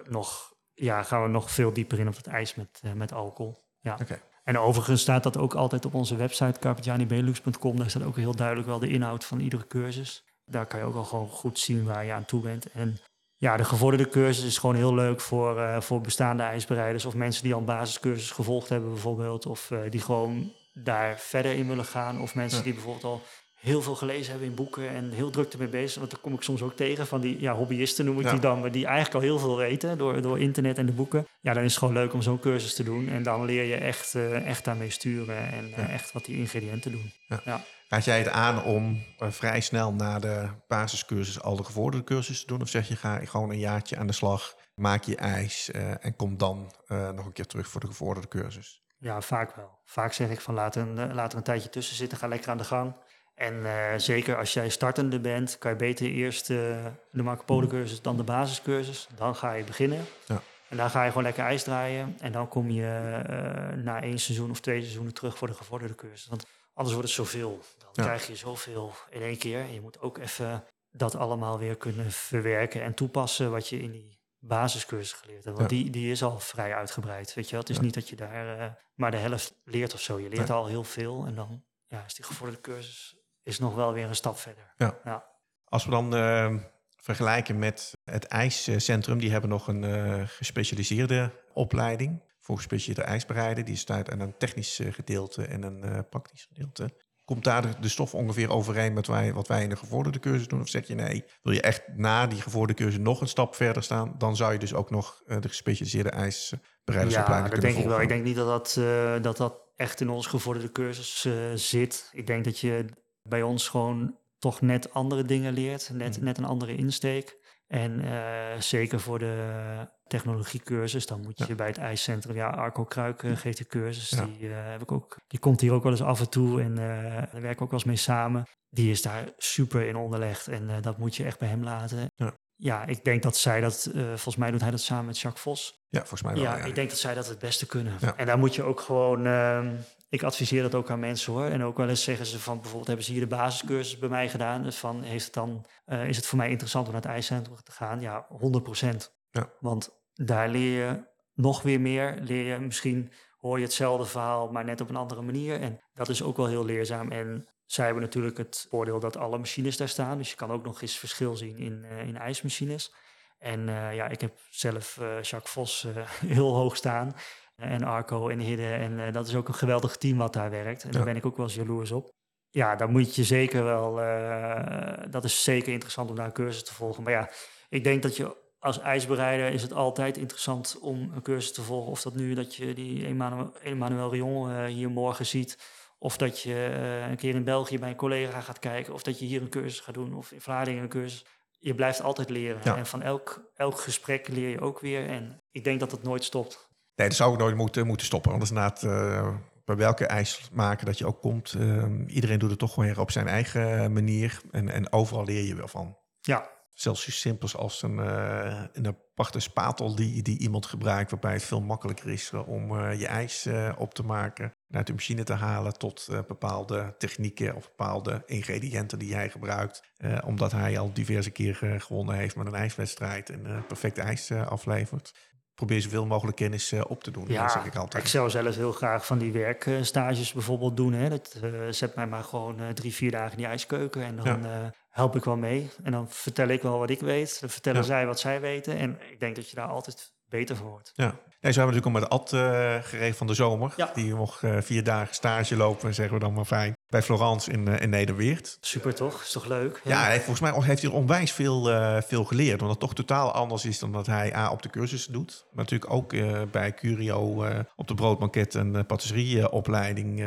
nog, 0.04 0.52
ja, 0.74 1.02
gaan 1.02 1.22
we 1.22 1.28
nog 1.28 1.50
veel 1.50 1.72
dieper 1.72 1.98
in 1.98 2.08
op 2.08 2.16
het 2.16 2.26
ijs 2.26 2.54
met, 2.54 2.82
met 2.94 3.12
alcohol. 3.12 3.56
Ja. 3.80 3.98
Okay. 4.00 4.20
En 4.48 4.58
overigens 4.58 5.00
staat 5.00 5.22
dat 5.22 5.38
ook 5.38 5.54
altijd 5.54 5.84
op 5.84 5.94
onze 5.94 6.16
website 6.16 6.60
carpetjanibelux.com. 6.60 7.76
Daar 7.76 7.90
staat 7.90 8.02
ook 8.02 8.16
heel 8.16 8.34
duidelijk 8.36 8.66
wel 8.66 8.78
de 8.78 8.88
inhoud 8.88 9.24
van 9.24 9.40
iedere 9.40 9.66
cursus. 9.66 10.24
Daar 10.44 10.66
kan 10.66 10.78
je 10.78 10.84
ook 10.84 10.94
al 10.94 11.04
gewoon 11.04 11.28
goed 11.28 11.58
zien 11.58 11.84
waar 11.84 12.04
je 12.04 12.12
aan 12.12 12.24
toe 12.24 12.40
bent. 12.40 12.72
En 12.72 12.98
ja, 13.36 13.56
de 13.56 13.64
gevorderde 13.64 14.08
cursus 14.08 14.44
is 14.44 14.58
gewoon 14.58 14.76
heel 14.76 14.94
leuk 14.94 15.20
voor, 15.20 15.58
uh, 15.58 15.80
voor 15.80 16.00
bestaande 16.00 16.42
ijsbereiders 16.42 17.04
of 17.04 17.14
mensen 17.14 17.42
die 17.42 17.52
al 17.52 17.58
een 17.58 17.64
basiscursus 17.64 18.30
gevolgd 18.30 18.68
hebben 18.68 18.90
bijvoorbeeld. 18.90 19.46
Of 19.46 19.70
uh, 19.70 19.80
die 19.90 20.00
gewoon 20.00 20.52
daar 20.72 21.18
verder 21.18 21.52
in 21.52 21.68
willen 21.68 21.84
gaan. 21.84 22.20
Of 22.20 22.34
mensen 22.34 22.58
ja. 22.58 22.64
die 22.64 22.74
bijvoorbeeld 22.74 23.04
al 23.04 23.22
heel 23.66 23.82
veel 23.82 23.94
gelezen 23.94 24.30
hebben 24.30 24.48
in 24.48 24.54
boeken 24.54 24.88
en 24.88 25.10
heel 25.10 25.30
druk 25.30 25.52
ermee 25.52 25.68
bezig. 25.68 25.98
Want 25.98 26.10
daar 26.10 26.20
kom 26.20 26.34
ik 26.34 26.42
soms 26.42 26.62
ook 26.62 26.76
tegen 26.76 27.06
van 27.06 27.20
die 27.20 27.40
ja, 27.40 27.54
hobbyisten 27.54 28.04
noem 28.04 28.18
ik 28.18 28.24
ja. 28.24 28.30
die 28.30 28.40
dan, 28.40 28.60
maar 28.60 28.70
die 28.70 28.86
eigenlijk 28.86 29.14
al 29.14 29.20
heel 29.20 29.38
veel 29.38 29.56
weten 29.56 29.98
door, 29.98 30.22
door 30.22 30.40
internet 30.40 30.78
en 30.78 30.86
de 30.86 30.92
boeken. 30.92 31.26
Ja, 31.40 31.52
dan 31.52 31.62
is 31.62 31.70
het 31.70 31.78
gewoon 31.78 31.94
leuk 31.94 32.12
om 32.12 32.22
zo'n 32.22 32.38
cursus 32.38 32.74
te 32.74 32.82
doen. 32.82 33.08
En 33.08 33.22
dan 33.22 33.44
leer 33.44 33.64
je 33.64 33.74
echt, 33.74 34.14
uh, 34.14 34.46
echt 34.46 34.64
daarmee 34.64 34.90
sturen 34.90 35.52
en 35.52 35.68
uh, 35.68 35.94
echt 35.94 36.12
wat 36.12 36.24
die 36.24 36.36
ingrediënten 36.36 36.90
doen. 36.90 37.12
Ja. 37.44 37.64
Raad 37.88 38.04
jij 38.04 38.18
het 38.18 38.28
aan 38.28 38.64
om 38.64 39.02
uh, 39.22 39.30
vrij 39.30 39.60
snel 39.60 39.92
na 39.92 40.18
de 40.18 40.48
basiscursus 40.68 41.40
al 41.40 41.56
de 41.56 41.64
gevorderde 41.64 42.06
cursus 42.06 42.40
te 42.40 42.46
doen? 42.46 42.62
Of 42.62 42.68
zeg 42.68 42.88
je 42.88 42.96
ga 42.96 43.24
gewoon 43.24 43.50
een 43.50 43.58
jaartje 43.58 43.96
aan 43.96 44.06
de 44.06 44.12
slag, 44.12 44.54
maak 44.74 45.04
je 45.04 45.16
ijs 45.16 45.70
en 46.00 46.16
kom 46.16 46.36
dan 46.36 46.72
nog 46.88 47.26
een 47.26 47.32
keer 47.32 47.46
terug 47.46 47.68
voor 47.68 47.80
de 47.80 47.86
gevorderde 47.86 48.28
cursus? 48.28 48.84
Ja, 48.98 49.20
vaak 49.20 49.56
wel. 49.56 49.78
Vaak 49.84 50.12
zeg 50.12 50.30
ik 50.30 50.40
van 50.40 50.54
laat, 50.54 50.76
een, 50.76 51.14
laat 51.14 51.32
er 51.32 51.38
een 51.38 51.44
tijdje 51.44 51.70
tussen 51.70 51.96
zitten, 51.96 52.18
ga 52.18 52.28
lekker 52.28 52.50
aan 52.50 52.58
de 52.58 52.64
gang. 52.64 52.96
En 53.36 53.54
uh, 53.54 53.92
zeker 53.96 54.36
als 54.36 54.52
jij 54.52 54.68
startende 54.68 55.20
bent, 55.20 55.58
kan 55.58 55.70
je 55.70 55.76
beter 55.76 56.06
eerst 56.06 56.50
uh, 56.50 56.86
de 57.10 57.22
Marco 57.22 57.44
Polo 57.44 57.66
cursus 57.66 58.02
dan 58.02 58.16
de 58.16 58.22
basiscursus. 58.22 59.08
Dan 59.14 59.36
ga 59.36 59.52
je 59.52 59.64
beginnen. 59.64 60.04
Ja. 60.26 60.42
En 60.68 60.76
dan 60.76 60.90
ga 60.90 61.02
je 61.02 61.08
gewoon 61.08 61.24
lekker 61.24 61.44
ijs 61.44 61.62
draaien. 61.62 62.16
En 62.20 62.32
dan 62.32 62.48
kom 62.48 62.70
je 62.70 62.82
uh, 62.82 63.82
na 63.82 64.02
één 64.02 64.18
seizoen 64.18 64.50
of 64.50 64.60
twee 64.60 64.80
seizoenen 64.80 65.14
terug 65.14 65.38
voor 65.38 65.48
de 65.48 65.54
gevorderde 65.54 65.94
cursus. 65.94 66.26
Want 66.26 66.46
anders 66.74 66.94
wordt 66.94 67.08
het 67.08 67.18
zoveel. 67.18 67.60
Dan 67.78 67.88
ja. 67.92 68.02
krijg 68.02 68.26
je 68.26 68.36
zoveel 68.36 68.92
in 69.10 69.22
één 69.22 69.38
keer. 69.38 69.60
En 69.60 69.72
je 69.72 69.80
moet 69.80 70.00
ook 70.00 70.18
even 70.18 70.64
dat 70.90 71.14
allemaal 71.14 71.58
weer 71.58 71.76
kunnen 71.76 72.10
verwerken 72.10 72.82
en 72.82 72.94
toepassen 72.94 73.50
wat 73.50 73.68
je 73.68 73.78
in 73.78 73.90
die 73.90 74.18
basiscursus 74.38 75.12
geleerd 75.12 75.44
hebt. 75.44 75.56
Want 75.58 75.70
ja. 75.70 75.76
die, 75.76 75.90
die 75.90 76.10
is 76.10 76.22
al 76.22 76.38
vrij 76.38 76.74
uitgebreid. 76.74 77.34
Weet 77.34 77.44
je 77.44 77.50
wel? 77.50 77.60
Het 77.60 77.70
is 77.70 77.80
niet 77.80 77.94
dat 77.94 78.08
je 78.08 78.16
daar 78.16 78.78
maar 78.94 79.10
de 79.10 79.16
helft 79.16 79.54
leert 79.64 79.94
of 79.94 80.00
zo. 80.00 80.20
Je 80.20 80.28
leert 80.28 80.50
al 80.50 80.66
heel 80.66 80.84
veel 80.84 81.26
en 81.26 81.34
dan 81.34 81.64
ja, 81.86 82.04
is 82.04 82.14
die 82.14 82.24
gevorderde 82.24 82.60
cursus 82.60 83.15
is 83.46 83.58
nog 83.58 83.74
wel 83.74 83.92
weer 83.92 84.08
een 84.08 84.14
stap 84.14 84.38
verder. 84.38 84.72
Ja. 84.76 84.98
ja. 85.04 85.24
Als 85.64 85.84
we 85.84 85.90
dan 85.90 86.14
uh, 86.14 86.54
vergelijken 86.96 87.58
met 87.58 87.92
het 88.04 88.24
ijscentrum, 88.24 89.18
die 89.18 89.30
hebben 89.30 89.50
nog 89.50 89.68
een 89.68 89.82
uh, 89.82 90.22
gespecialiseerde 90.26 91.30
opleiding 91.52 92.22
voor 92.40 92.56
gespecialiseerde 92.56 93.10
ijsbereiden. 93.10 93.64
Die 93.64 93.76
staat 93.76 94.10
aan 94.10 94.20
een 94.20 94.36
technisch 94.36 94.80
gedeelte 94.90 95.44
en 95.44 95.62
een 95.62 95.84
uh, 95.84 95.98
praktisch 96.10 96.46
gedeelte. 96.48 97.04
Komt 97.24 97.44
daar 97.44 97.80
de, 97.80 97.88
stof 97.88 98.14
ongeveer 98.14 98.50
overeen 98.50 98.92
met 98.92 99.06
wij, 99.06 99.32
wat 99.32 99.48
wij 99.48 99.62
in 99.62 99.68
de 99.68 99.76
gevorderde 99.76 100.18
cursus 100.18 100.48
doen? 100.48 100.60
Of 100.60 100.68
zeg 100.68 100.86
je 100.86 100.94
nee, 100.94 101.24
wil 101.42 101.52
je 101.52 101.60
echt 101.60 101.82
na 101.94 102.26
die 102.26 102.40
gevorderde 102.40 102.82
cursus 102.82 103.00
nog 103.00 103.20
een 103.20 103.28
stap 103.28 103.54
verder 103.54 103.82
staan? 103.82 104.14
Dan 104.18 104.36
zou 104.36 104.52
je 104.52 104.58
dus 104.58 104.74
ook 104.74 104.90
nog 104.90 105.22
de 105.26 105.48
gespecialiseerde 105.48 106.10
ijsbereidersopleiding 106.10 107.48
ja, 107.48 107.54
dat 107.54 107.60
denk 107.60 107.74
volgen. 107.74 107.82
ik 107.82 107.88
wel. 107.88 108.00
Ik 108.00 108.08
denk 108.08 108.24
niet 108.24 108.36
dat 108.36 108.46
dat, 108.46 108.74
dat, 109.22 109.36
dat 109.36 109.60
echt 109.76 110.00
in 110.00 110.08
onze 110.08 110.28
gevorderde 110.28 110.72
cursus 110.72 111.28
zit. 111.54 112.10
Ik 112.12 112.26
denk 112.26 112.44
dat 112.44 112.58
je 112.58 112.84
bij 113.28 113.42
ons 113.42 113.68
gewoon 113.68 114.16
toch 114.38 114.60
net 114.60 114.92
andere 114.92 115.24
dingen 115.24 115.52
leert, 115.52 115.90
net, 115.92 116.20
net 116.20 116.38
een 116.38 116.44
andere 116.44 116.76
insteek. 116.76 117.44
En 117.66 118.04
uh, 118.04 118.60
zeker 118.60 119.00
voor 119.00 119.18
de 119.18 119.88
technologiecursus, 120.06 121.06
dan 121.06 121.20
moet 121.20 121.38
je 121.38 121.44
ja. 121.48 121.54
bij 121.54 121.66
het 121.66 121.78
ijscentrum, 121.78 122.36
ja, 122.36 122.48
Arco 122.48 122.84
Kruik 122.84 123.22
uh, 123.22 123.36
geeft 123.36 123.58
de 123.58 123.66
cursus, 123.66 124.10
ja. 124.10 124.24
die, 124.24 124.40
uh, 124.40 124.54
heb 124.54 124.82
ik 124.82 124.92
ook, 124.92 125.16
die 125.26 125.38
komt 125.38 125.60
hier 125.60 125.72
ook 125.72 125.82
wel 125.82 125.92
eens 125.92 126.02
af 126.02 126.20
en 126.20 126.30
toe 126.30 126.62
en 126.62 126.74
daar 126.74 127.28
werken 127.32 127.40
we 127.42 127.48
ook 127.48 127.58
wel 127.58 127.72
eens 127.72 127.84
mee 127.84 127.96
samen. 127.96 128.46
Die 128.68 128.90
is 128.90 129.02
daar 129.02 129.32
super 129.36 129.86
in 129.86 129.96
onderlegd 129.96 130.48
en 130.48 130.70
dat 130.80 130.98
moet 130.98 131.16
je 131.16 131.24
echt 131.24 131.38
bij 131.38 131.48
hem 131.48 131.64
laten. 131.64 132.10
Ja. 132.14 132.34
Ja, 132.58 132.86
ik 132.86 133.04
denk 133.04 133.22
dat 133.22 133.36
zij 133.36 133.60
dat, 133.60 133.90
volgens 133.92 134.36
mij 134.36 134.50
doet 134.50 134.60
hij 134.60 134.70
dat 134.70 134.80
samen 134.80 135.06
met 135.06 135.18
Jacques 135.18 135.42
Vos. 135.42 135.84
Ja, 135.88 135.98
volgens 135.98 136.22
mij 136.22 136.34
wel. 136.34 136.42
Ja, 136.42 136.56
ik 136.56 136.74
denk 136.74 136.88
dat 136.88 136.98
zij 136.98 137.14
dat 137.14 137.28
het 137.28 137.38
beste 137.38 137.66
kunnen. 137.66 137.98
En 138.16 138.26
daar 138.26 138.38
moet 138.38 138.54
je 138.54 138.62
ook 138.62 138.80
gewoon, 138.80 139.26
ehm, 139.26 139.74
ik 140.08 140.22
adviseer 140.22 140.62
dat 140.62 140.74
ook 140.74 140.90
aan 140.90 141.00
mensen 141.00 141.32
hoor. 141.32 141.44
En 141.44 141.62
ook 141.62 141.76
wel 141.76 141.88
eens 141.88 142.04
zeggen 142.04 142.26
ze 142.26 142.38
van 142.38 142.56
bijvoorbeeld 142.56 142.86
hebben 142.86 143.04
ze 143.04 143.12
hier 143.12 143.20
de 143.20 143.26
basiscursus 143.26 143.98
bij 143.98 144.08
mij 144.08 144.28
gedaan. 144.28 144.62
Dus 144.62 144.76
van 144.76 145.02
heeft 145.02 145.24
het 145.24 145.34
dan, 145.34 145.64
uh, 145.86 146.08
is 146.08 146.16
het 146.16 146.26
voor 146.26 146.38
mij 146.38 146.50
interessant 146.50 146.86
om 146.86 146.92
naar 146.92 147.02
het 147.02 147.10
ijscentrum 147.10 147.56
te 147.62 147.72
gaan? 147.72 148.00
Ja, 148.00 148.26
100 148.28 149.10
Ja. 149.30 149.52
Want 149.60 150.04
daar 150.14 150.48
leer 150.48 150.86
je 150.86 151.04
nog 151.34 151.62
weer 151.62 151.80
meer. 151.80 152.18
Leer 152.20 152.44
je 152.44 152.58
misschien 152.58 153.12
hoor 153.38 153.58
je 153.58 153.64
hetzelfde 153.64 154.06
verhaal, 154.06 154.48
maar 154.48 154.64
net 154.64 154.80
op 154.80 154.88
een 154.88 154.96
andere 154.96 155.22
manier. 155.22 155.60
En 155.60 155.80
dat 155.92 156.08
is 156.08 156.22
ook 156.22 156.36
wel 156.36 156.46
heel 156.46 156.64
leerzaam. 156.64 157.10
En 157.10 157.48
zij 157.64 157.84
hebben 157.84 158.02
natuurlijk 158.02 158.36
het 158.38 158.66
voordeel 158.70 159.00
dat 159.00 159.16
alle 159.16 159.38
machines 159.38 159.76
daar 159.76 159.88
staan. 159.88 160.18
Dus 160.18 160.30
je 160.30 160.36
kan 160.36 160.50
ook 160.50 160.64
nog 160.64 160.82
eens 160.82 160.98
verschil 160.98 161.36
zien 161.36 161.58
in, 161.58 161.84
uh, 161.84 162.06
in 162.06 162.16
ijsmachines. 162.16 162.94
En 163.38 163.60
uh, 163.60 163.94
ja, 163.94 164.08
ik 164.08 164.20
heb 164.20 164.38
zelf 164.50 164.96
Jacques 165.22 165.52
Vos 165.52 165.86
heel 166.36 166.54
hoog 166.54 166.76
staan 166.76 167.14
en 167.56 167.82
Arco 167.82 168.28
en 168.28 168.38
Hidde. 168.38 168.72
En 168.72 168.92
uh, 168.92 169.12
dat 169.12 169.26
is 169.26 169.34
ook 169.34 169.48
een 169.48 169.54
geweldig 169.54 169.96
team 169.96 170.18
wat 170.18 170.32
daar 170.32 170.50
werkt. 170.50 170.84
En 170.84 170.90
daar 170.90 171.04
ben 171.04 171.16
ik 171.16 171.26
ook 171.26 171.36
wel 171.36 171.46
eens 171.46 171.54
jaloers 171.54 171.90
op. 171.90 172.12
Ja, 172.50 172.76
dan 172.76 172.90
moet 172.90 173.14
je 173.14 173.24
zeker 173.24 173.64
wel... 173.64 174.02
Uh, 174.02 174.92
dat 175.10 175.24
is 175.24 175.42
zeker 175.42 175.72
interessant 175.72 176.10
om 176.10 176.16
daar 176.16 176.26
een 176.26 176.32
cursus 176.32 176.64
te 176.64 176.74
volgen. 176.74 177.02
Maar 177.02 177.12
ja, 177.12 177.30
ik 177.68 177.84
denk 177.84 178.02
dat 178.02 178.16
je 178.16 178.36
als 178.58 178.80
ijsbereider 178.80 179.48
is 179.48 179.62
het 179.62 179.72
altijd 179.72 180.16
interessant 180.16 180.78
om 180.80 181.10
een 181.14 181.22
cursus 181.22 181.52
te 181.52 181.62
volgen. 181.62 181.90
Of 181.90 182.02
dat 182.02 182.14
nu 182.14 182.34
dat 182.34 182.54
je 182.54 182.74
die 182.74 183.06
Emmanuel, 183.06 183.52
Emmanuel 183.62 184.10
Rion 184.10 184.50
uh, 184.50 184.64
hier 184.64 184.90
morgen 184.90 185.26
ziet... 185.26 185.84
Of 185.98 186.16
dat 186.16 186.40
je 186.40 186.70
uh, 186.70 187.08
een 187.08 187.16
keer 187.16 187.34
in 187.34 187.44
België 187.44 187.78
bij 187.78 187.90
een 187.90 187.96
collega 187.96 188.40
gaat 188.40 188.58
kijken. 188.58 188.92
Of 188.92 189.02
dat 189.02 189.18
je 189.18 189.24
hier 189.24 189.42
een 189.42 189.48
cursus 189.48 189.80
gaat 189.80 189.94
doen. 189.94 190.14
Of 190.14 190.32
in 190.32 190.40
Vlaardingen 190.40 190.82
een 190.82 190.88
cursus. 190.88 191.24
Je 191.58 191.74
blijft 191.74 192.02
altijd 192.02 192.30
leren. 192.30 192.60
Ja. 192.64 192.76
En 192.76 192.86
van 192.86 193.02
elk, 193.02 193.50
elk 193.54 193.80
gesprek 193.80 194.28
leer 194.28 194.48
je 194.48 194.60
ook 194.60 194.80
weer. 194.80 195.08
En 195.08 195.42
ik 195.50 195.64
denk 195.64 195.80
dat 195.80 195.90
het 195.90 196.02
nooit 196.02 196.24
stopt. 196.24 196.68
Nee, 196.96 197.08
dat 197.08 197.16
zou 197.16 197.32
ik 197.32 197.38
nooit 197.38 197.56
moeten, 197.56 197.86
moeten 197.86 198.06
stoppen. 198.06 198.32
Anders 198.32 198.50
inderdaad, 198.50 198.82
uh, 198.82 199.34
bij 199.64 199.76
welke 199.76 200.06
ijs 200.06 200.48
maken 200.52 200.86
dat 200.86 200.98
je 200.98 201.06
ook 201.06 201.20
komt. 201.20 201.54
Uh, 201.58 201.84
iedereen 202.06 202.38
doet 202.38 202.50
het 202.50 202.58
toch 202.58 202.72
gewoon 202.72 202.88
weer 202.88 203.00
op 203.00 203.10
zijn 203.10 203.28
eigen 203.28 203.92
manier. 203.92 204.40
En, 204.50 204.68
en 204.68 204.92
overal 204.92 205.24
leer 205.24 205.44
je 205.44 205.54
wel 205.54 205.68
van. 205.68 205.96
Ja, 206.20 206.54
Zelfs 206.74 207.04
zo 207.04 207.10
simpels 207.10 207.56
als 207.56 207.82
een, 207.82 207.98
uh, 207.98 208.62
een 208.72 208.86
aparte 208.86 209.40
spatel 209.40 209.94
die, 209.94 210.22
die 210.22 210.38
iemand 210.38 210.66
gebruikt, 210.66 211.10
waarbij 211.10 211.32
het 211.32 211.42
veel 211.42 211.60
makkelijker 211.60 212.10
is 212.10 212.30
uh, 212.32 212.48
om 212.48 212.90
je 212.90 213.06
ijs 213.06 213.48
op 213.78 213.94
te 213.94 214.02
maken, 214.02 214.52
uit 214.70 214.86
de 214.86 214.92
machine 214.92 215.22
te 215.22 215.32
halen 215.32 215.78
tot 215.78 216.08
bepaalde 216.26 216.94
technieken 216.98 217.54
of 217.54 217.64
bepaalde 217.64 218.22
ingrediënten 218.26 218.98
die 218.98 219.14
hij 219.14 219.30
gebruikt. 219.30 219.82
omdat 220.24 220.52
hij 220.52 220.78
al 220.78 220.92
diverse 220.92 221.30
keer 221.30 221.80
gewonnen 221.80 222.14
heeft 222.14 222.36
met 222.36 222.46
een 222.46 222.54
ijswedstrijd 222.54 223.30
en 223.30 223.64
perfect 223.66 223.98
ijs 223.98 224.32
aflevert 224.32 225.12
probeer 225.56 225.80
zoveel 225.80 226.06
mogelijk 226.06 226.36
kennis 226.36 226.72
uh, 226.72 226.80
op 226.88 227.02
te 227.02 227.10
doen. 227.10 227.24
Ja, 227.28 227.48
zeg 227.48 227.64
ik 227.64 227.76
altijd. 227.76 228.02
Ik 228.02 228.08
zou 228.10 228.30
zelf 228.30 228.56
heel 228.56 228.72
graag 228.72 229.06
van 229.06 229.18
die 229.18 229.32
werkstages 229.32 230.32
bijvoorbeeld 230.32 230.76
doen. 230.76 230.92
Hè. 230.92 231.08
Dat 231.08 231.36
uh, 231.44 231.50
zet 231.70 231.94
mij 231.94 232.06
maar 232.06 232.24
gewoon 232.24 232.60
uh, 232.60 232.68
drie, 232.68 232.94
vier 232.94 233.10
dagen 233.10 233.30
in 233.30 233.36
die 233.36 233.46
ijskeuken 233.46 234.02
en 234.02 234.16
dan 234.16 234.42
ja. 234.42 234.72
help 234.90 235.16
ik 235.16 235.24
wel 235.24 235.36
mee. 235.36 235.70
En 235.82 235.92
dan 235.92 236.08
vertel 236.08 236.48
ik 236.48 236.62
wel 236.62 236.78
wat 236.78 236.90
ik 236.90 237.00
weet. 237.00 237.40
Dan 237.40 237.50
vertellen 237.50 237.80
ja. 237.80 237.86
zij 237.86 238.06
wat 238.06 238.20
zij 238.20 238.40
weten. 238.40 238.76
En 238.76 238.98
ik 239.10 239.20
denk 239.20 239.36
dat 239.36 239.50
je 239.50 239.56
daar 239.56 239.68
altijd 239.68 240.12
beter 240.28 240.56
voor 240.56 240.70
wordt. 240.70 240.92
Ja. 240.94 241.14
Nee, 241.40 241.52
zo 241.52 241.60
hebben 241.60 241.82
we 241.82 241.82
natuurlijk 241.82 241.86
ook 241.86 241.92
met 241.92 242.10
Ad 242.10 242.32
uh, 242.32 242.82
geregeld 242.82 243.16
van 243.16 243.26
de 243.26 243.34
zomer. 243.34 243.72
Ja. 243.76 243.90
Die 243.94 244.14
mocht 244.14 244.42
uh, 244.42 244.60
vier 244.60 244.84
dagen 244.84 245.14
stage 245.14 245.56
lopen, 245.56 245.94
zeggen 245.94 246.14
we 246.14 246.20
dan 246.20 246.32
maar 246.32 246.44
fijn. 246.44 246.75
Bij 246.88 247.02
Florence 247.02 247.50
in, 247.50 247.68
uh, 247.68 247.80
in 247.80 247.90
Nederweert. 247.90 248.58
Super 248.60 248.94
toch? 248.94 249.22
Is 249.22 249.32
toch 249.32 249.46
leuk? 249.46 249.80
Ja, 249.84 250.02
hij, 250.02 250.16
volgens 250.16 250.40
mij 250.40 250.52
heeft 250.64 250.82
hij 250.82 250.90
er 250.90 250.96
onwijs 250.96 251.32
veel, 251.32 251.64
veel 252.02 252.24
geleerd. 252.24 252.60
Omdat 252.60 252.70
het 252.70 252.80
toch 252.80 252.94
totaal 252.94 253.32
anders 253.32 253.64
is 253.64 253.78
dan 253.78 253.92
dat 253.92 254.06
hij 254.06 254.34
A 254.34 254.50
op 254.50 254.62
de 254.62 254.70
cursussen 254.70 255.12
doet. 255.12 255.46
Maar 255.52 255.64
natuurlijk 255.64 255.92
ook 255.92 256.10
bij 256.50 256.74
Curio 256.74 257.46
op 257.76 257.88
de 257.88 257.94
broodbanket 257.94 258.54
en 258.54 258.86
patisserieopleiding 258.86 260.24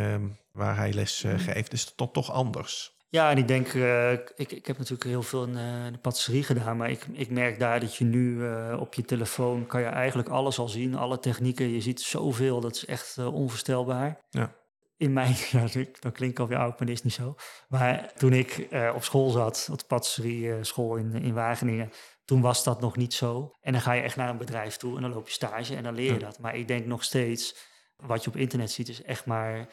waar 0.52 0.76
hij 0.76 0.94
les 0.94 1.26
geeft. 1.38 1.74
Is 1.74 1.82
het 1.82 1.98
toch, 1.98 2.12
toch 2.12 2.32
anders. 2.32 2.98
Ja, 3.12 3.32
en 3.32 3.38
ik 3.38 3.48
denk, 3.48 3.74
uh, 3.74 4.12
ik, 4.12 4.32
ik 4.36 4.66
heb 4.66 4.78
natuurlijk 4.78 5.04
heel 5.04 5.24
veel 5.24 5.44
in 5.44 5.50
uh, 5.50 5.86
de 5.92 5.98
patisserie 6.02 6.44
gedaan, 6.44 6.78
maar 6.78 6.90
ik, 6.90 7.06
ik 7.12 7.30
merk 7.30 7.60
daar 7.60 7.80
dat 7.80 7.96
je 7.96 8.06
nu 8.06 8.38
uh, 8.38 8.78
op 8.80 8.94
je 8.94 9.06
telefoon 9.06 9.66
kan 9.66 9.82
je 9.82 9.88
eigenlijk 9.88 10.30
alles 10.30 10.60
al 10.60 10.68
zien, 10.68 10.96
alle 10.96 11.20
technieken. 11.20 11.70
Je 11.70 11.82
ziet 11.82 12.02
zoveel, 12.02 12.60
dat 12.60 12.76
is 12.76 12.86
echt 12.86 13.18
onvoorstelbaar. 13.18 14.20
Ja. 14.30 14.52
In 15.00 15.14
mijn, 15.14 15.36
ja, 15.52 15.66
dat 16.00 16.14
klinkt 16.14 16.40
alweer 16.40 16.58
oud, 16.58 16.78
maar 16.80 16.88
dat 16.88 16.98
is 16.98 17.04
niet 17.04 17.14
zo. 17.14 17.36
Maar 17.68 18.14
toen 18.14 18.34
ik 18.34 18.68
op 18.96 19.04
school 19.04 19.30
zat, 19.30 19.68
op 19.72 19.80
de 19.80 19.86
patisserie 19.86 20.64
school 20.64 20.96
in, 20.96 21.14
in 21.14 21.34
Wageningen, 21.34 21.92
toen 22.26 22.42
was 22.42 22.64
dat 22.64 22.82
nog 22.82 22.96
niet 22.98 23.14
zo. 23.14 23.56
En 23.62 23.72
dan 23.72 23.82
ga 23.82 23.94
je 23.94 24.02
echt 24.02 24.16
naar 24.16 24.30
een 24.30 24.38
bedrijf 24.38 24.78
toe 24.78 24.96
en 24.96 25.02
dan 25.02 25.12
loop 25.14 25.28
je 25.28 25.34
stage 25.34 25.76
en 25.76 25.84
dan 25.84 25.96
leer 25.96 26.14
je 26.14 26.20
dat. 26.20 26.40
Maar 26.40 26.56
ik 26.56 26.68
denk 26.68 26.86
nog 26.86 27.04
steeds, 27.04 27.56
wat 27.96 28.24
je 28.24 28.30
op 28.30 28.36
internet 28.36 28.72
ziet, 28.72 28.90
is 28.90 29.02
echt 29.04 29.26
maar 29.26 29.68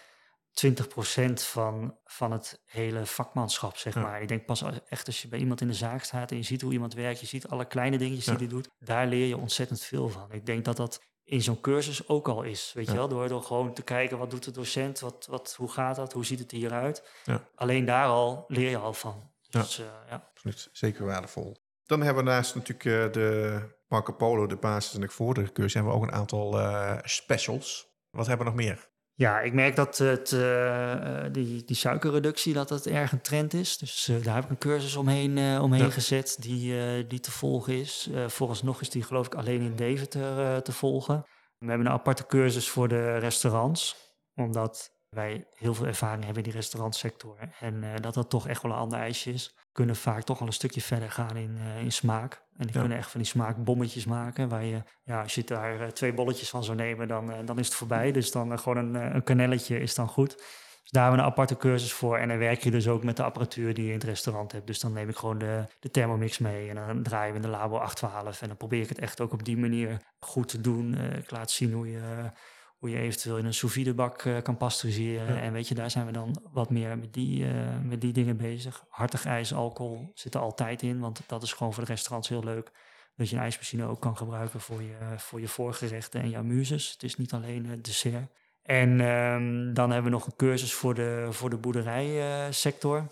20% 0.65 1.33
van, 1.33 1.99
van 2.05 2.33
het 2.33 2.63
hele 2.65 3.07
vakmanschap, 3.07 3.77
zeg 3.77 3.95
Ja. 3.95 4.01
maar. 4.01 4.23
Ik 4.23 4.29
denk 4.29 4.45
pas 4.45 4.65
als- 4.65 4.81
echt 4.89 5.07
als 5.07 5.23
je 5.23 5.29
bij 5.29 5.39
iemand 5.39 5.61
in 5.61 5.67
de 5.69 5.75
zaak 5.75 6.03
staat 6.03 6.31
en 6.31 6.37
je 6.37 6.43
ziet 6.43 6.61
hoe 6.63 6.73
iemand 6.73 6.95
werkt, 6.95 7.21
je 7.21 7.27
ziet 7.27 7.49
alle 7.49 7.67
kleine 7.67 7.99
dingetjes 7.99 8.25
Ja. 8.25 8.33
die 8.35 8.47
hij 8.47 8.57
doet, 8.57 8.69
daar 8.79 9.07
leer 9.07 9.27
je 9.27 9.37
ontzettend 9.37 9.81
veel 9.83 10.09
van. 10.09 10.33
Ik 10.33 10.47
denk 10.47 10.65
dat 10.65 10.77
dat 10.77 11.01
in 11.29 11.43
zo'n 11.43 11.61
cursus 11.61 12.09
ook 12.09 12.29
al 12.29 12.43
is, 12.43 12.73
weet 12.75 12.87
Ja. 12.87 12.93
je 12.93 12.99
wel? 12.99 13.09
Door, 13.09 13.29
door 13.29 13.43
gewoon 13.43 13.73
te 13.75 13.83
kijken, 13.83 14.19
wat 14.19 14.31
doet 14.31 14.45
de 14.45 14.51
docent, 14.51 15.01
wat, 15.01 15.27
wat, 15.31 15.55
hoe 15.59 15.69
gaat 15.73 15.97
dat, 15.97 16.13
hoe 16.13 16.25
ziet 16.25 16.39
het 16.39 16.51
hieruit? 16.51 17.09
Ja. 17.25 17.49
Alleen 17.55 17.85
daar 17.85 18.07
al 18.07 18.45
leer 18.49 18.71
je 18.71 18.77
al 18.79 18.93
van. 18.93 19.31
Ja. 19.41 19.61
Dus, 19.61 19.79
eh, 19.79 19.87
ja. 20.09 20.29
Absoluut, 20.31 20.69
zeker 20.73 21.05
waardevol. 21.05 21.57
Dan 21.87 22.03
hebben 22.03 22.25
we 22.25 22.31
naast 22.31 22.55
natuurlijk 22.55 22.85
eh, 22.85 23.13
de 23.13 23.61
Marco 23.89 24.13
Polo, 24.13 24.47
de 24.47 24.57
basis 24.57 24.95
en 24.95 25.01
de 25.01 25.09
vordere 25.09 25.53
cursus, 25.53 25.75
hebben 25.75 25.93
we 25.93 25.99
ook 25.99 26.05
een 26.05 26.13
aantal 26.15 26.61
eh, 26.61 26.99
specials. 27.03 27.87
Wat 28.11 28.27
hebben 28.27 28.47
we 28.47 28.53
nog 28.53 28.63
meer? 28.63 28.89
Ja, 29.19 29.41
ik 29.41 29.53
merk 29.53 29.77
dat 29.77 29.99
het, 29.99 30.33
eh, 30.33 31.25
eh, 31.25 31.33
die, 31.33 31.65
die 31.65 31.77
suikerreductie 31.77 32.53
dat 32.53 32.69
dat 32.69 32.87
erg 32.87 33.13
een 33.13 33.21
trend 33.21 33.55
is. 33.55 33.79
Dus 33.79 34.09
eh, 34.09 34.23
daar 34.23 34.35
heb 34.35 34.45
ik 34.45 34.51
een 34.51 34.59
cursus 34.59 34.97
omheen, 34.97 35.61
omheen 35.61 35.83
Ja. 35.83 35.91
gezet 35.91 36.37
die, 36.41 37.07
die 37.07 37.21
te 37.21 37.31
volgen 37.31 37.75
is. 37.81 38.11
Vooralsnog 38.27 38.81
is 38.81 38.91
die 38.91 39.03
geloof 39.03 39.27
ik 39.27 39.35
alleen 39.35 39.61
in 39.61 39.77
Deventer 39.77 40.63
te 40.63 40.73
volgen. 40.73 41.25
We 41.59 41.67
hebben 41.69 41.87
een 41.87 41.93
aparte 41.93 42.27
cursus 42.27 42.69
voor 42.69 42.89
de 42.89 43.19
restaurants. 43.19 43.97
Omdat 44.35 44.91
wij 45.09 45.47
heel 45.51 45.75
veel 45.75 45.87
ervaring 45.87 46.25
hebben 46.25 46.43
in 46.43 46.51
die 46.51 46.59
restaurantsector. 46.59 47.39
En 47.61 48.01
dat 48.01 48.15
dat 48.15 48.31
toch 48.31 48.49
echt 48.49 48.63
wel 48.63 48.73
een 48.73 48.79
ander 48.79 48.99
ijsje 48.99 49.33
is. 49.33 49.57
Kunnen 49.73 49.97
vaak 49.97 50.23
toch 50.23 50.41
al 50.41 50.47
een 50.47 50.53
stukje 50.53 50.81
verder 50.81 51.11
gaan 51.11 51.37
in, 51.37 51.59
in 51.81 51.93
smaak. 51.93 52.45
En 52.59 52.65
die 52.67 52.75
Ja. 52.75 52.81
kunnen 52.81 52.99
echt 52.99 53.11
van 53.11 53.21
die 53.21 53.29
smaakbommetjes 53.29 54.05
maken. 54.05 54.49
Waar 54.49 54.65
je, 54.65 54.83
ja, 55.05 55.23
als 55.23 55.35
je 55.35 55.45
daar 55.45 55.81
eh, 55.81 55.89
twee 55.89 56.13
bolletjes 56.15 56.49
van 56.51 56.65
zou 56.65 56.77
nemen, 56.77 57.09
dan, 57.09 57.33
eh, 57.33 57.39
dan 57.45 57.59
is 57.59 57.67
het 57.67 57.75
voorbij. 57.75 58.13
Dus 58.13 58.31
dan 58.31 58.53
eh, 58.53 58.59
gewoon 58.59 58.77
een, 58.95 59.15
een 59.15 59.23
kanelletje 59.25 59.81
is 59.81 59.95
dan 59.95 60.09
goed. 60.09 60.37
Dus 60.37 60.91
daar 60.91 61.03
hebben 61.03 61.21
we 61.21 61.27
een 61.27 61.33
aparte 61.33 61.57
cursus 61.57 61.93
voor. 61.93 62.17
En 62.19 62.29
dan 62.29 62.39
werk 62.39 62.63
je 62.63 62.71
dus 62.71 62.89
ook 62.89 63.05
met 63.05 63.17
de 63.17 63.23
apparatuur 63.23 63.75
die 63.75 63.85
je 63.85 63.89
in 63.93 63.99
het 63.99 64.05
restaurant 64.05 64.53
hebt. 64.53 64.67
Dus 64.67 64.81
dan 64.81 64.93
neem 64.93 65.09
ik 65.09 65.17
gewoon 65.17 65.39
de, 65.39 65.65
de 65.81 65.91
Thermomix 65.91 66.39
mee. 66.39 66.69
En 66.69 66.75
dan 66.75 67.03
draaien 67.03 67.31
we 67.31 67.37
in 67.37 67.43
de 67.45 67.49
Labo 67.49 67.77
812. 67.77 68.43
En 68.43 68.49
dan 68.49 68.57
probeer 68.57 68.83
ik 68.83 68.89
het 68.89 68.99
echt 68.99 69.21
ook 69.21 69.33
op 69.33 69.45
die 69.45 69.57
manier 69.57 70.01
goed 70.19 70.49
te 70.49 70.61
doen. 70.61 70.95
Ik 70.95 71.31
laat 71.31 71.51
zien 71.51 71.73
hoe 71.73 71.91
je, 71.91 72.31
hoe 72.79 72.91
je 72.91 72.99
eventueel 72.99 73.39
in 73.39 73.45
een 73.45 73.55
sous 73.55 73.95
bak 73.95 74.23
eh, 74.23 74.43
kan 74.43 74.57
pasteuriseren. 74.57 75.35
Ja. 75.35 75.41
En 75.41 75.53
weet 75.53 75.69
je, 75.69 75.75
daar 75.75 75.91
zijn 75.91 76.07
we 76.07 76.13
dan 76.13 76.43
wat 76.53 76.71
meer 76.71 76.99
met 76.99 77.13
die, 77.13 77.47
eh, 77.49 77.81
met 77.83 78.01
die 78.01 78.13
dingen 78.13 78.37
bezig. 78.37 78.85
Hartig 78.89 79.25
ijs, 79.25 79.55
alcohol 79.55 80.11
zit 80.15 80.35
er 80.35 80.41
altijd 80.41 80.83
in. 80.83 81.01
Want 81.01 81.21
dat 81.27 81.43
is 81.43 81.53
gewoon 81.53 81.75
voor 81.75 81.85
de 81.85 81.91
restaurants 81.91 82.29
heel 82.29 82.45
leuk. 82.45 82.71
Dat 83.17 83.29
je 83.29 83.37
een 83.37 83.43
ijsmachine 83.43 83.85
ook 83.85 84.01
kan 84.01 84.17
gebruiken 84.17 84.61
voor 84.61 84.83
je, 84.83 84.97
voor 85.17 85.41
je 85.41 85.49
voorgerechten 85.49 86.21
en 86.21 86.31
je 86.31 86.37
amuses. 86.37 86.91
Het 86.91 87.03
is 87.03 87.17
niet 87.17 87.33
alleen 87.33 87.67
eh, 87.67 87.83
dessert. 87.83 88.31
En 88.63 89.01
ehm, 89.01 89.75
dan 89.75 89.91
hebben 89.91 90.11
we 90.11 90.17
nog 90.17 90.27
een 90.27 90.37
cursus 90.37 90.73
voor 90.75 90.95
de, 90.95 91.27
voor 91.31 91.51
de 91.51 91.57
boerderijsector. 91.57 93.07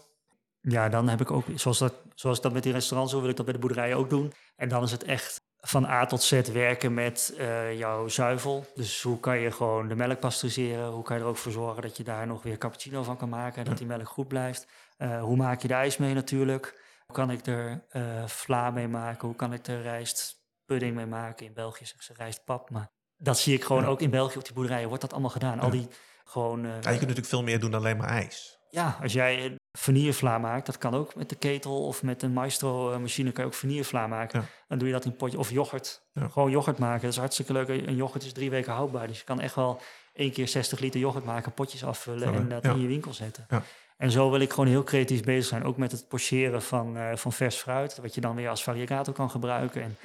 ja, 0.61 0.89
dan 0.89 1.09
heb 1.09 1.21
ik 1.21 1.31
ook, 1.31 1.45
zoals, 1.55 1.79
dat, 1.79 1.95
zoals 2.15 2.37
ik 2.37 2.43
dat 2.43 2.53
met 2.53 2.63
die 2.63 2.73
restaurants 2.73 3.13
doe, 3.13 3.21
wil 3.21 3.31
ik 3.31 3.37
dat 3.37 3.45
bij 3.45 3.55
de 3.55 3.61
boerderijen 3.61 3.97
ook 3.97 4.11
doen. 4.11 4.33
En 4.57 4.69
dan 4.69 4.83
is 4.83 4.91
het 4.91 5.05
echt 5.05 5.43
van 5.67 5.85
A 5.85 6.07
tot 6.07 6.23
Z 6.23 6.41
werken 6.53 6.95
met 6.95 7.35
eh, 7.39 7.79
jouw 7.79 8.09
zuivel. 8.09 8.67
Dus 8.75 9.03
hoe 9.03 9.21
kan 9.21 9.39
je 9.39 9.51
gewoon 9.51 9.89
de 9.89 9.95
melk 9.95 10.21
pasteuriseren? 10.21 10.87
Hoe 10.89 11.03
kan 11.03 11.17
je 11.17 11.23
er 11.23 11.29
ook 11.29 11.37
voor 11.37 11.53
zorgen 11.53 11.83
dat 11.83 11.97
je 11.97 12.03
daar 12.05 12.27
nog 12.27 12.43
weer 12.43 12.59
cappuccino 12.59 13.03
van 13.03 13.17
kan 13.17 13.29
maken? 13.29 13.65
Dat 13.65 13.79
die 13.79 13.87
melk 13.87 14.09
goed 14.09 14.29
blijft. 14.29 14.67
Eh, 14.97 15.21
hoe 15.23 15.37
maak 15.37 15.61
je 15.63 15.69
de 15.69 15.75
ijs 15.75 15.97
mee 15.97 16.15
natuurlijk? 16.15 16.83
Hoe 17.07 17.15
kan 17.17 17.31
ik 17.31 17.47
er 17.47 17.85
eh 17.89 18.27
vla 18.27 18.71
mee 18.71 18.89
maken? 18.89 19.27
Hoe 19.29 19.37
kan 19.37 19.53
ik 19.53 19.67
er 19.67 19.83
rijstpudding 19.83 20.95
mee 20.95 21.07
maken? 21.07 21.47
In 21.47 21.53
België 21.55 21.85
zeggen 21.87 22.05
ze 22.05 22.13
rijstpap, 22.23 22.71
maar 22.71 22.91
dat 23.17 23.39
zie 23.39 23.55
ik 23.55 23.65
gewoon 23.65 23.83
Ja. 23.83 23.89
ook 23.89 24.01
in 24.01 24.11
België 24.11 24.39
op 24.39 24.45
die 24.45 24.55
boerderijen. 24.55 24.87
Wordt 24.89 25.03
dat 25.03 25.13
allemaal 25.13 25.31
gedaan? 25.31 25.61
Al 25.61 25.71
die 25.71 25.89
gewoon... 26.25 26.63
Ja, 26.63 26.75
je 26.75 26.81
kunt 26.83 27.01
natuurlijk 27.01 27.27
veel 27.27 27.43
meer 27.43 27.61
doen 27.61 27.71
dan 27.71 27.81
alleen 27.81 27.97
maar 27.97 28.09
ijs. 28.09 28.59
ja, 28.71 28.99
als 29.03 29.13
jij 29.13 29.57
vanillevla 29.79 30.39
maakt, 30.39 30.67
dat 30.67 30.79
kan 30.79 30.95
ook 30.95 31.15
met 31.15 31.29
de 31.29 31.35
ketel 31.35 31.87
of 31.87 32.03
met 32.03 32.23
een 32.23 32.33
maestro-machine 32.33 33.33
kan 33.33 33.45
je 33.45 33.51
ook 33.51 33.57
vanillevla 33.57 34.07
maken. 34.07 34.41
Ja. 34.41 34.47
Dan 34.69 34.79
doe 34.79 34.87
je 34.87 34.95
dat 34.95 35.05
in 35.05 35.11
een 35.11 35.17
potje. 35.17 35.39
Of 35.39 35.51
yoghurt. 35.51 36.03
Ja. 36.13 36.29
Gewoon 36.29 36.51
yoghurt 36.51 36.79
maken. 36.79 37.03
Dat 37.03 37.11
is 37.11 37.17
hartstikke 37.17 37.53
leuk. 37.53 37.69
Een 37.69 37.97
yoghurt 37.97 38.25
is 38.25 38.33
drie 38.33 38.51
weken 38.51 38.73
houdbaar. 38.73 39.07
Dus 39.07 39.19
je 39.19 39.25
kan 39.25 39.41
echt 39.41 39.55
wel 39.55 39.81
één 40.13 40.33
keer 40.33 40.49
60 40.49 40.79
liter 40.79 41.01
yoghurt 41.01 41.25
maken, 41.25 41.53
potjes 41.53 41.85
afvullen 41.85 42.33
Ja, 42.33 42.39
en 42.39 42.49
dat 42.49 42.65
in 42.65 42.81
je 42.81 42.87
winkel 42.87 43.13
zetten. 43.13 43.47
Ja. 43.49 43.63
En 43.97 44.11
zo 44.11 44.31
wil 44.31 44.41
ik 44.41 44.51
gewoon 44.51 44.67
heel 44.67 44.83
creatief 44.83 45.23
bezig 45.23 45.47
zijn. 45.47 45.65
Ook 45.65 45.77
met 45.77 45.93
het 45.93 46.09
pocheren 46.09 46.63
van, 46.63 46.97
eh, 46.97 47.17
van 47.17 47.33
vers 47.33 47.57
fruit. 47.57 47.97
Wat 47.97 48.15
je 48.15 48.21
dan 48.21 48.37
weer 48.37 48.49
als 48.49 48.63
variegator 48.63 49.15
kan 49.15 49.31
gebruiken. 49.31 49.83
En, 49.83 49.97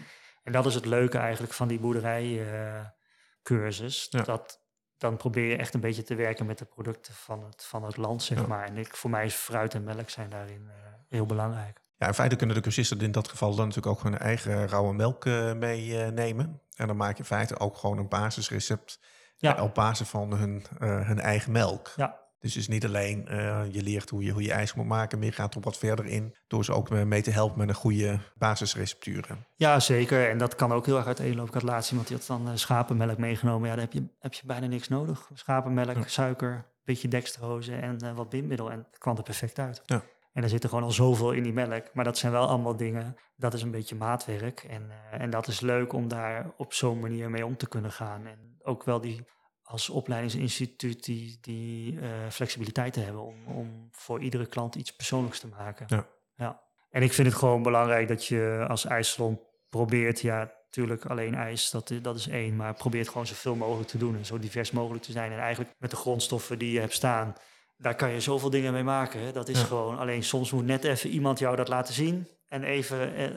en 0.43 0.51
dat 0.51 0.65
is 0.65 0.75
het 0.75 0.85
leuke 0.85 1.17
eigenlijk 1.17 1.53
van 1.53 1.67
die 1.67 1.79
boerderijcursus. 1.79 4.07
Ja. 4.09 4.21
Dat 4.21 4.61
dan 4.99 5.17
probeer 5.17 5.49
je 5.49 5.55
echt 5.55 5.73
een 5.73 5.79
beetje 5.79 6.03
te 6.03 6.15
werken 6.15 6.45
met 6.45 6.57
de 6.57 6.65
producten 6.65 7.13
van 7.13 7.43
het, 7.43 7.63
van 7.65 7.83
het 7.83 7.97
land, 7.97 8.23
zeg 8.23 8.39
Ja. 8.41 8.47
maar. 8.47 8.65
En 8.67 8.77
ik, 8.77 8.95
voor 8.95 9.09
mij 9.09 9.25
is 9.25 9.33
fruit 9.35 9.73
en 9.73 9.83
melk 9.83 10.09
zijn 10.09 10.29
daarin 10.29 10.67
eh, 10.69 10.73
heel 11.09 11.25
belangrijk. 11.25 11.81
Ja, 11.97 12.07
in 12.07 12.13
feite 12.13 12.35
kunnen 12.35 12.55
de 12.55 12.61
cursisten 12.61 12.99
in 12.99 13.11
dat 13.11 13.27
geval 13.27 13.55
dan 13.55 13.67
natuurlijk 13.67 13.95
ook 13.97 14.03
hun 14.03 14.17
eigen 14.17 14.67
rauwe 14.67 14.93
melk 14.93 15.25
eh, 15.25 15.53
meenemen. 15.53 16.61
en 16.75 16.87
dan 16.87 16.97
maak 16.97 17.11
je 17.13 17.19
in 17.19 17.25
feite 17.25 17.59
ook 17.59 17.77
gewoon 17.77 17.97
een 17.97 18.07
basisrecept 18.07 18.99
Ja. 19.35 19.57
eh, 19.57 19.63
op 19.63 19.73
basis 19.73 20.07
van 20.09 20.33
hun, 20.33 20.65
eh, 20.79 21.07
hun 21.07 21.19
eigen 21.19 21.51
melk. 21.51 21.93
Ja. 21.95 22.19
Dus 22.39 22.53
het 22.53 22.61
is 22.61 22.67
niet 22.67 22.85
alleen 22.85 23.27
eh, 23.27 23.61
je 23.71 23.83
leert 23.83 24.09
hoe 24.09 24.23
je, 24.23 24.31
hoe 24.31 24.41
je 24.41 24.51
ijs 24.51 24.73
moet 24.73 24.85
maken, 24.85 25.17
maar 25.17 25.27
je 25.27 25.33
gaat 25.33 25.55
er 25.55 25.61
wat 25.61 25.77
verder 25.77 26.05
in 26.05 26.35
door 26.47 26.65
ze 26.65 26.73
ook 26.73 26.89
mee 26.89 27.21
te 27.21 27.31
helpen 27.31 27.57
met 27.57 27.69
een 27.69 27.75
goede 27.75 28.19
basisrecepturen. 28.37 29.45
Ja, 29.55 29.79
zeker. 29.79 30.29
En 30.29 30.37
dat 30.37 30.55
kan 30.55 30.71
ook 30.71 30.85
heel 30.85 30.97
erg 30.97 31.05
uiteenlopen. 31.05 31.47
Ik 31.47 31.53
had 31.61 31.63
laatst 31.71 31.89
iemand 31.89 32.07
die 32.07 32.17
had 32.17 32.27
dan 32.27 32.47
eh, 32.47 32.55
schapenmelk 32.55 33.17
meegenomen. 33.17 33.67
Ja, 33.69 33.75
daar 33.75 33.83
heb 33.83 33.93
je, 33.93 34.03
heb 34.19 34.33
je 34.33 34.41
bijna 34.45 34.67
niks 34.67 34.87
nodig. 34.87 35.29
Schapenmelk, 35.33 35.95
Ja. 35.95 36.03
suiker, 36.07 36.65
beetje 36.83 37.07
dextrose 37.07 37.75
en 37.75 37.97
eh, 37.97 38.15
wat 38.15 38.29
bindmiddel. 38.29 38.71
En 38.71 38.77
het 38.77 38.97
kwam 38.97 39.17
er 39.17 39.23
perfect 39.23 39.59
uit. 39.59 39.81
Ja. 39.85 40.01
En 40.33 40.43
er 40.43 40.49
zit 40.49 40.63
er 40.63 40.69
gewoon 40.69 40.83
al 40.83 40.91
zoveel 40.91 41.31
in 41.31 41.43
die 41.43 41.53
melk. 41.53 41.93
Maar 41.93 42.03
dat 42.05 42.17
zijn 42.17 42.31
wel 42.31 42.47
allemaal 42.47 42.75
dingen. 42.75 43.15
Dat 43.35 43.53
is 43.53 43.61
een 43.61 43.71
beetje 43.71 43.95
maatwerk. 43.95 44.59
En, 44.69 44.89
en 45.11 45.29
dat 45.29 45.47
is 45.47 45.59
leuk 45.59 45.93
om 45.93 46.07
daar 46.07 46.51
op 46.57 46.73
zo'n 46.73 46.99
manier 46.99 47.29
mee 47.29 47.45
om 47.45 47.57
te 47.57 47.67
kunnen 47.67 47.91
gaan. 47.91 48.25
En 48.25 48.57
ook 48.63 48.83
wel 48.83 49.01
die 49.01 49.25
als 49.69 49.89
opleidingsinstituut 49.89 51.03
die, 51.05 51.37
die 51.41 51.99
eh, 51.99 52.09
flexibiliteit 52.29 52.93
te 52.93 52.99
hebben 52.99 53.23
om, 53.23 53.35
om 53.45 53.87
voor 53.91 54.21
iedere 54.21 54.45
klant 54.45 54.75
iets 54.75 54.95
persoonlijks 54.95 55.39
te 55.39 55.47
maken. 55.47 55.85
Ja. 55.89 56.07
ja. 56.35 56.61
En 56.89 57.01
ik 57.01 57.13
vind 57.13 57.27
het 57.27 57.35
gewoon 57.37 57.63
belangrijk 57.63 58.07
dat 58.07 58.25
je 58.25 58.65
als 58.69 58.85
ijssalon 58.85 59.39
probeert, 59.69 60.21
ja, 60.21 60.51
natuurlijk 60.65 61.05
alleen 61.05 61.35
ijs, 61.35 61.69
dat, 61.69 61.93
dat 62.01 62.15
is 62.15 62.27
één, 62.27 62.55
maar 62.55 62.73
probeert 62.73 63.07
gewoon 63.07 63.27
zoveel 63.27 63.55
mogelijk 63.55 63.89
te 63.89 63.97
doen 63.97 64.15
en 64.15 64.25
zo 64.25 64.39
divers 64.39 64.71
mogelijk 64.71 65.03
te 65.03 65.11
zijn. 65.11 65.31
En 65.31 65.39
eigenlijk 65.39 65.73
met 65.77 65.89
de 65.89 65.95
grondstoffen 65.95 66.59
die 66.59 66.71
je 66.71 66.79
hebt 66.79 66.93
staan, 66.93 67.35
daar 67.77 67.95
kan 67.95 68.09
je 68.09 68.21
zoveel 68.21 68.49
dingen 68.49 68.73
mee 68.73 68.83
maken. 68.83 69.19
Hè. 69.19 69.31
Dat 69.31 69.49
is 69.49 69.59
Ja. 69.59 69.65
gewoon, 69.65 69.97
alleen 69.97 70.23
soms 70.23 70.51
moet 70.51 70.65
net 70.65 70.83
even 70.83 71.09
iemand 71.09 71.39
jou 71.39 71.55
dat 71.55 71.67
laten 71.67 71.93
zien. 71.93 72.27
En 72.47 72.63
even, 72.63 73.15
eh, 73.15 73.29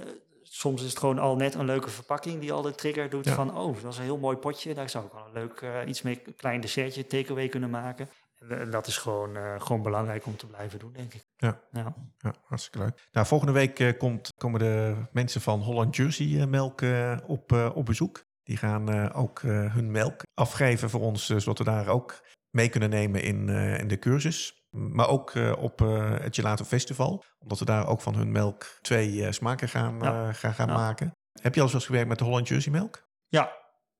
soms 0.55 0.83
is 0.83 0.89
het 0.89 0.99
gewoon 0.99 1.19
al 1.19 1.37
net 1.37 1.55
een 1.55 1.65
leuke 1.65 1.91
verpakking 1.91 2.41
die 2.41 2.53
al 2.53 2.63
de 2.63 2.75
trigger 2.75 3.11
doet 3.11 3.25
Ja. 3.25 3.35
van, 3.35 3.57
oh, 3.57 3.83
dat 3.83 3.93
is 3.93 3.99
een 3.99 4.05
heel 4.05 4.19
mooi 4.19 4.37
potje. 4.37 4.75
Daar 4.75 4.89
zou 4.91 5.05
ik 5.07 5.13
wel 5.13 5.27
een 5.27 5.33
leuk 5.33 5.61
eh, 5.61 5.89
iets 5.89 6.03
mee, 6.03 6.21
een 6.25 6.35
klein 6.37 6.61
dessertje, 6.61 7.07
takeaway 7.07 7.49
kunnen 7.49 7.71
maken. 7.71 8.09
En, 8.39 8.61
en 8.61 8.71
dat 8.71 8.87
is 8.87 8.97
gewoon, 8.97 9.37
eh, 9.37 9.61
gewoon 9.61 9.83
belangrijk 9.83 10.27
om 10.27 10.37
te 10.37 10.47
blijven 10.47 10.79
doen, 10.79 10.93
denk 10.93 11.15
ik. 11.15 11.25
Ja. 11.37 11.61
Ja. 11.73 11.95
Ja, 12.19 12.35
hartstikke 12.45 12.79
leuk. 12.79 13.09
Nou, 13.13 13.27
volgende 13.27 13.53
week 13.53 13.79
eh, 13.81 13.99
komt, 13.99 14.33
komen 14.37 14.61
de 14.61 14.97
mensen 15.13 15.41
van 15.41 15.61
Holland 15.61 15.97
Jersey 15.97 16.41
eh, 16.41 16.47
melk 16.47 16.81
eh, 16.83 17.17
op, 17.27 17.53
eh, 17.53 17.71
op 17.75 17.87
bezoek. 17.87 18.25
Die 18.43 18.57
gaan 18.57 18.89
eh, 18.93 19.21
ook 19.21 19.39
eh, 19.43 19.75
hun 19.75 19.91
melk 19.91 20.23
afgeven 20.35 20.91
voor 20.91 21.01
ons, 21.01 21.31
eh, 21.31 21.37
zodat 21.37 21.59
we 21.59 21.65
daar 21.65 21.89
ook 21.89 22.21
mee 22.51 22.69
kunnen 22.69 22.91
nemen 22.91 23.23
in, 23.23 23.49
eh, 23.49 23.79
in 23.79 23.89
de 23.89 23.99
cursus. 23.99 24.62
Maar 24.77 25.09
ook 25.09 25.31
eh, 25.35 25.53
op 25.59 25.81
eh, 25.81 26.11
het 26.19 26.35
Gelato 26.35 26.65
Festival, 26.65 27.25
omdat 27.39 27.59
we 27.59 27.65
daar 27.65 27.87
ook 27.87 28.01
van 28.01 28.15
hun 28.15 28.33
melk 28.33 28.65
twee 28.81 29.25
eh, 29.27 29.33
smaken 29.33 29.69
gaan, 29.69 29.99
Ja. 30.01 30.33
gaan, 30.33 30.55
gaan 30.55 30.69
Ja. 30.69 30.75
maken. 30.75 31.11
Heb 31.41 31.55
je 31.55 31.61
al 31.63 31.71
eens 31.73 31.87
gewerkt 31.87 32.09
met 32.09 32.19
de 32.19 32.25
Holland 32.25 32.49
Jersey 32.49 32.73
melk? 32.73 33.09
Ja, 33.29 33.53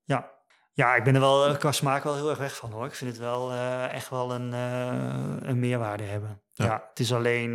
ja. 0.03 0.31
Ja, 0.75 0.95
ik 0.95 1.03
ben 1.03 1.15
er 1.15 1.19
wel 1.19 1.47
eh, 1.47 1.57
qua 1.57 1.71
smaak 1.71 2.03
wel 2.03 2.15
heel 2.15 2.29
erg 2.29 2.37
weg 2.37 2.55
van 2.55 2.71
hoor. 2.71 2.85
Ik 2.85 2.93
vind 2.93 3.09
het 3.09 3.19
wel 3.19 3.51
eh, 3.51 3.93
echt 3.93 4.09
wel 4.09 4.33
een, 4.33 4.53
eh, 4.53 5.49
een 5.49 5.59
meerwaarde 5.59 6.03
hebben. 6.03 6.41
Ja. 6.53 6.65
Ja. 6.65 6.85
het 6.89 6.99
is 6.99 7.13
alleen, 7.13 7.53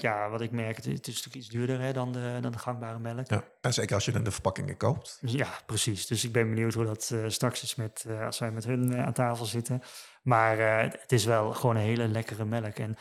ja, 0.00 0.28
wat 0.30 0.40
ik 0.40 0.50
merk, 0.50 0.76
het, 0.76 0.84
het 0.84 1.06
is 1.06 1.14
natuurlijk 1.14 1.34
iets 1.34 1.48
duurder 1.48 1.80
hè, 1.80 1.92
dan, 1.92 2.12
de, 2.12 2.38
dan 2.40 2.52
de 2.52 2.58
gangbare 2.58 2.98
melk. 2.98 3.28
Ja. 3.28 3.44
En 3.60 3.72
zeker 3.72 3.94
als 3.94 4.04
je 4.04 4.12
dan 4.12 4.24
de 4.24 4.30
verpakkingen 4.30 4.76
koopt. 4.76 5.18
Ja, 5.20 5.48
precies. 5.66 6.06
Dus 6.06 6.24
ik 6.24 6.32
ben 6.32 6.48
benieuwd 6.48 6.74
hoe 6.74 6.84
dat 6.84 7.14
straks 7.26 7.62
is 7.62 7.74
met, 7.74 8.06
als 8.24 8.38
wij 8.38 8.50
met 8.50 8.64
hun 8.64 8.96
aan 8.96 9.12
tafel 9.12 9.44
zitten. 9.44 9.82
Maar 10.22 10.58
het 10.90 11.12
is 11.12 11.24
wel 11.24 11.52
gewoon 11.52 11.76
een 11.76 11.82
hele 11.82 12.08
lekkere 12.08 12.44
melk. 12.44 12.76
En 12.78 12.96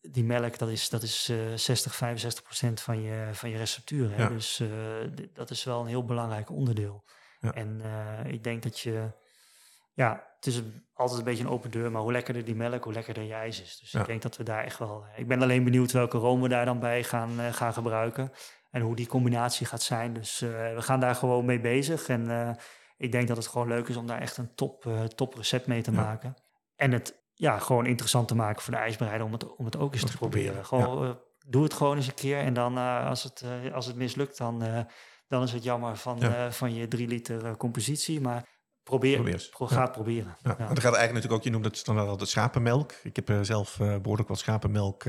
die 0.00 0.24
melk, 0.24 0.58
dat 0.58 0.68
is, 0.68 0.88
dat 0.88 1.02
is 1.02 1.28
eh 1.28 1.38
60, 1.54 1.94
65 1.94 2.42
procent 2.42 2.80
van 2.80 3.02
je, 3.02 3.28
van 3.32 3.50
je 3.50 3.56
receptuur. 3.56 4.10
Hè? 4.10 4.22
Ja. 4.22 4.28
Dus 4.28 4.62
dat 5.32 5.50
is 5.50 5.64
wel 5.64 5.80
een 5.80 5.86
heel 5.86 6.04
belangrijk 6.04 6.50
onderdeel. 6.50 7.04
Ja. 7.42 7.52
En 7.54 7.80
eh, 7.84 8.32
ik 8.32 8.44
denk 8.44 8.62
dat 8.62 8.80
je... 8.80 9.10
Ja, 9.94 10.26
het 10.36 10.46
is 10.46 10.56
een- 10.56 10.84
altijd 10.94 11.18
een 11.18 11.24
beetje 11.24 11.44
een 11.44 11.50
open 11.50 11.70
deur, 11.70 11.90
maar 11.90 12.02
hoe 12.02 12.12
lekkerder 12.12 12.44
die 12.44 12.54
melk, 12.54 12.84
hoe 12.84 12.92
lekkerder 12.92 13.22
je 13.22 13.32
ijs 13.34 13.62
is. 13.62 13.78
Dus 13.78 13.90
Ja. 13.92 14.00
ik 14.00 14.06
denk 14.06 14.22
dat 14.22 14.36
we 14.36 14.42
daar 14.44 14.64
echt 14.64 14.78
wel... 14.78 15.04
Ik 15.16 15.28
ben 15.28 15.42
alleen 15.42 15.64
benieuwd 15.64 15.92
welke 15.92 16.18
room 16.18 16.40
we 16.42 16.48
daar 16.48 16.64
dan 16.64 16.78
bij 16.80 17.04
gaan, 17.04 17.40
eh, 17.40 17.52
gaan 17.52 17.72
gebruiken. 17.72 18.32
En 18.70 18.80
hoe 18.80 18.96
die 18.96 19.06
combinatie 19.06 19.66
gaat 19.66 19.82
zijn. 19.82 20.12
Dus 20.12 20.40
eh, 20.42 20.50
we 20.74 20.82
gaan 20.82 21.00
daar 21.00 21.14
gewoon 21.14 21.44
mee 21.44 21.60
bezig. 21.60 22.08
En 22.08 22.30
eh, 22.30 22.50
ik 22.96 23.12
denk 23.12 23.28
dat 23.28 23.36
het 23.36 23.46
gewoon 23.46 23.68
leuk 23.68 23.88
is 23.88 23.96
om 23.96 24.06
daar 24.06 24.20
echt 24.20 24.36
een 24.36 24.54
top, 24.54 24.86
eh, 24.86 25.02
top 25.04 25.34
recept 25.34 25.66
mee 25.66 25.82
te 25.82 25.92
Ja. 25.92 26.00
maken. 26.00 26.34
En 26.76 26.92
het 26.92 27.20
ja, 27.34 27.58
gewoon 27.58 27.86
interessant 27.86 28.28
te 28.28 28.34
maken 28.34 28.62
voor 28.62 28.72
de 28.74 28.78
ijsbereider 28.80 29.26
om 29.26 29.32
het, 29.32 29.56
om 29.56 29.64
het 29.64 29.76
ook 29.76 29.92
eens 29.92 30.02
te 30.04 30.10
te 30.10 30.16
proberen. 30.16 30.60
proberen, 30.60 30.86
Gewoon, 30.86 31.08
eh, 31.08 31.14
doe 31.46 31.62
het 31.62 31.72
gewoon 31.74 31.96
eens 31.96 32.06
een 32.06 32.14
keer. 32.14 32.38
En 32.38 32.54
dan 32.54 32.76
eh, 32.76 33.06
als, 33.06 33.22
het, 33.22 33.42
eh, 33.64 33.74
als 33.74 33.86
het 33.86 33.96
mislukt, 33.96 34.38
dan, 34.38 34.62
eh, 34.62 34.80
dan 35.32 35.42
is 35.42 35.52
het 35.52 35.62
jammer 35.62 35.96
van, 35.96 36.16
Ja. 36.18 36.46
eh, 36.46 36.52
van 36.52 36.74
je 36.74 36.88
drie 36.88 37.08
liter 37.08 37.44
eh, 37.46 37.52
compositie. 37.56 38.20
Maar 38.20 38.44
probeer, 38.82 39.14
Probeer 39.14 39.48
pro- 39.50 39.66
Ja. 39.70 39.74
ga 39.74 39.82
het 39.82 39.92
proberen. 39.92 40.36
Ja, 40.42 40.50
Ja. 40.50 40.50
en 40.50 40.56
dan 40.56 40.66
gaat 40.66 40.68
het 40.76 40.84
eigenlijk 40.84 41.12
natuurlijk 41.12 41.32
ook, 41.34 41.42
je 41.42 41.50
noemt 41.50 41.64
het 41.64 41.76
standaard 41.76 42.08
altijd 42.08 42.28
schapenmelk. 42.28 42.92
Ik 43.02 43.16
heb 43.16 43.30
eh, 43.30 43.38
zelf 43.42 43.80
eh 43.80 43.96
behoorlijk 43.96 44.28
wat 44.28 44.38
schapenmelk 44.38 45.04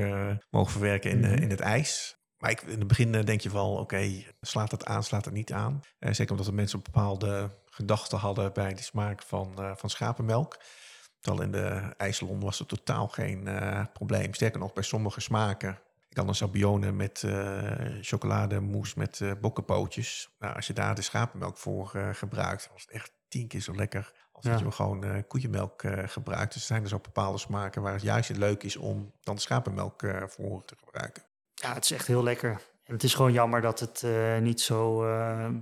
mogen 0.50 0.72
verwerken 0.72 1.10
in, 1.10 1.18
Mhm. 1.20 1.32
in 1.42 1.50
het 1.50 1.60
ijs. 1.60 2.16
Maar 2.38 2.50
ik, 2.50 2.62
in 2.62 2.78
het 2.78 2.86
begin 2.88 3.12
denk 3.12 3.40
je 3.40 3.50
wel, 3.50 3.72
oké, 3.74 4.22
slaat 4.40 4.70
het 4.70 4.84
aan, 4.84 5.02
slaat 5.04 5.24
het 5.24 5.34
niet 5.34 5.52
aan. 5.52 5.80
Zeker 5.98 6.30
omdat 6.30 6.46
de 6.46 6.52
mensen 6.52 6.78
een 6.78 6.84
bepaalde 6.92 7.50
gedachten 7.70 8.18
hadden 8.18 8.52
bij 8.52 8.74
de 8.74 8.82
smaak 8.82 9.22
van, 9.22 9.54
van 9.76 9.90
schapenmelk. 9.90 10.56
Terwijl 11.20 11.44
in 11.44 11.52
de 11.52 11.94
ijssalon 11.96 12.40
was 12.40 12.60
er 12.60 12.66
totaal 12.66 13.08
geen 13.08 13.48
probleem. 13.92 14.34
Sterker 14.34 14.60
nog, 14.60 14.72
bij 14.72 14.82
sommige 14.82 15.20
smaken. 15.20 15.78
Ik 16.14 16.20
had 16.20 16.28
een 16.28 16.34
sabione 16.34 16.92
met 16.92 17.22
eh 17.22 17.86
chocolademousse 18.00 18.98
met 18.98 19.20
eh 19.20 19.32
bokkenpootjes. 19.40 20.34
Nou, 20.38 20.54
als 20.54 20.66
je 20.66 20.72
daar 20.72 20.94
de 20.94 21.02
schapenmelk 21.02 21.56
voor 21.58 21.90
eh, 21.94 22.08
gebruikt, 22.12 22.68
was 22.72 22.82
het 22.82 22.90
echt 22.90 23.12
tien 23.28 23.48
keer 23.48 23.60
zo 23.60 23.74
lekker 23.74 24.12
als 24.32 24.44
dat 24.44 24.58
je 24.58 24.70
gewoon 24.70 25.24
koeienmelk 25.28 25.82
gebruikt. 26.04 26.52
Dus 26.52 26.62
er 26.62 26.68
zijn 26.68 26.82
dus 26.82 26.92
ook 26.92 27.02
bepaalde 27.02 27.38
smaken 27.38 27.82
waar 27.82 27.92
het 27.92 28.02
juist 28.02 28.36
leuk 28.36 28.62
is 28.62 28.76
om 28.76 29.12
dan 29.22 29.34
de 29.34 29.40
schapenmelk 29.40 30.02
voor 30.26 30.64
te 30.64 30.74
gebruiken. 30.84 31.22
Ja, 31.54 31.74
het 31.74 31.84
is 31.84 31.90
echt 31.90 32.06
heel 32.06 32.22
lekker. 32.22 32.60
En 32.84 32.94
het 32.94 33.02
is 33.02 33.14
gewoon 33.14 33.32
jammer 33.32 33.60
dat 33.60 33.80
het 33.80 34.06
niet 34.40 34.60
zo 34.60 34.98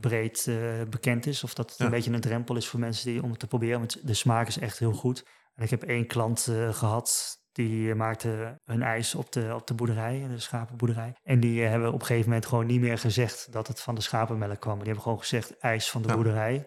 breed 0.01 0.51
bekend 0.91 1.27
is. 1.27 1.45
Of 1.45 1.55
dat 1.55 1.71
het 1.71 1.79
Ja. 1.79 1.85
een 1.85 1.91
beetje 1.91 2.13
een 2.13 2.21
drempel 2.21 2.57
is 2.57 2.69
voor 2.69 2.81
mensen 2.81 3.07
die, 3.13 3.23
om 3.23 3.31
het 3.31 3.39
te 3.39 3.47
proberen. 3.47 3.79
Want 3.79 4.07
de 4.07 4.15
smaak 4.15 4.49
is 4.49 4.59
echt 4.59 4.79
heel 4.79 4.93
goed. 4.93 5.25
En 5.55 5.65
ik 5.65 5.71
heb 5.71 5.83
één 5.83 6.07
klant 6.07 6.47
eh, 6.49 6.73
gehad. 6.75 7.41
Die 7.53 7.95
maakte 7.95 8.59
hun 8.65 8.83
ijs 8.83 9.15
op 9.15 9.33
de, 9.33 9.53
op 9.55 9.67
de 9.67 9.75
boerderij, 9.75 10.27
de 10.29 10.39
schapenboerderij. 10.39 11.15
En 11.23 11.41
die 11.41 11.63
eh, 11.65 11.71
hebben 11.71 11.93
op 11.93 12.01
een 12.01 12.07
gegeven 12.07 12.29
moment 12.29 12.47
gewoon 12.47 12.67
niet 12.67 12.81
meer 12.81 12.99
gezegd 12.99 13.53
dat 13.53 13.67
het 13.69 13.81
van 13.81 13.95
de 13.95 14.01
schapenmelk 14.01 14.61
kwam. 14.61 14.75
Die 14.77 14.85
hebben 14.85 15.03
gewoon 15.03 15.19
gezegd 15.19 15.59
ijs 15.59 15.91
van 15.91 16.03
de 16.03 16.09
Ja. 16.09 16.15
boerderij. 16.15 16.67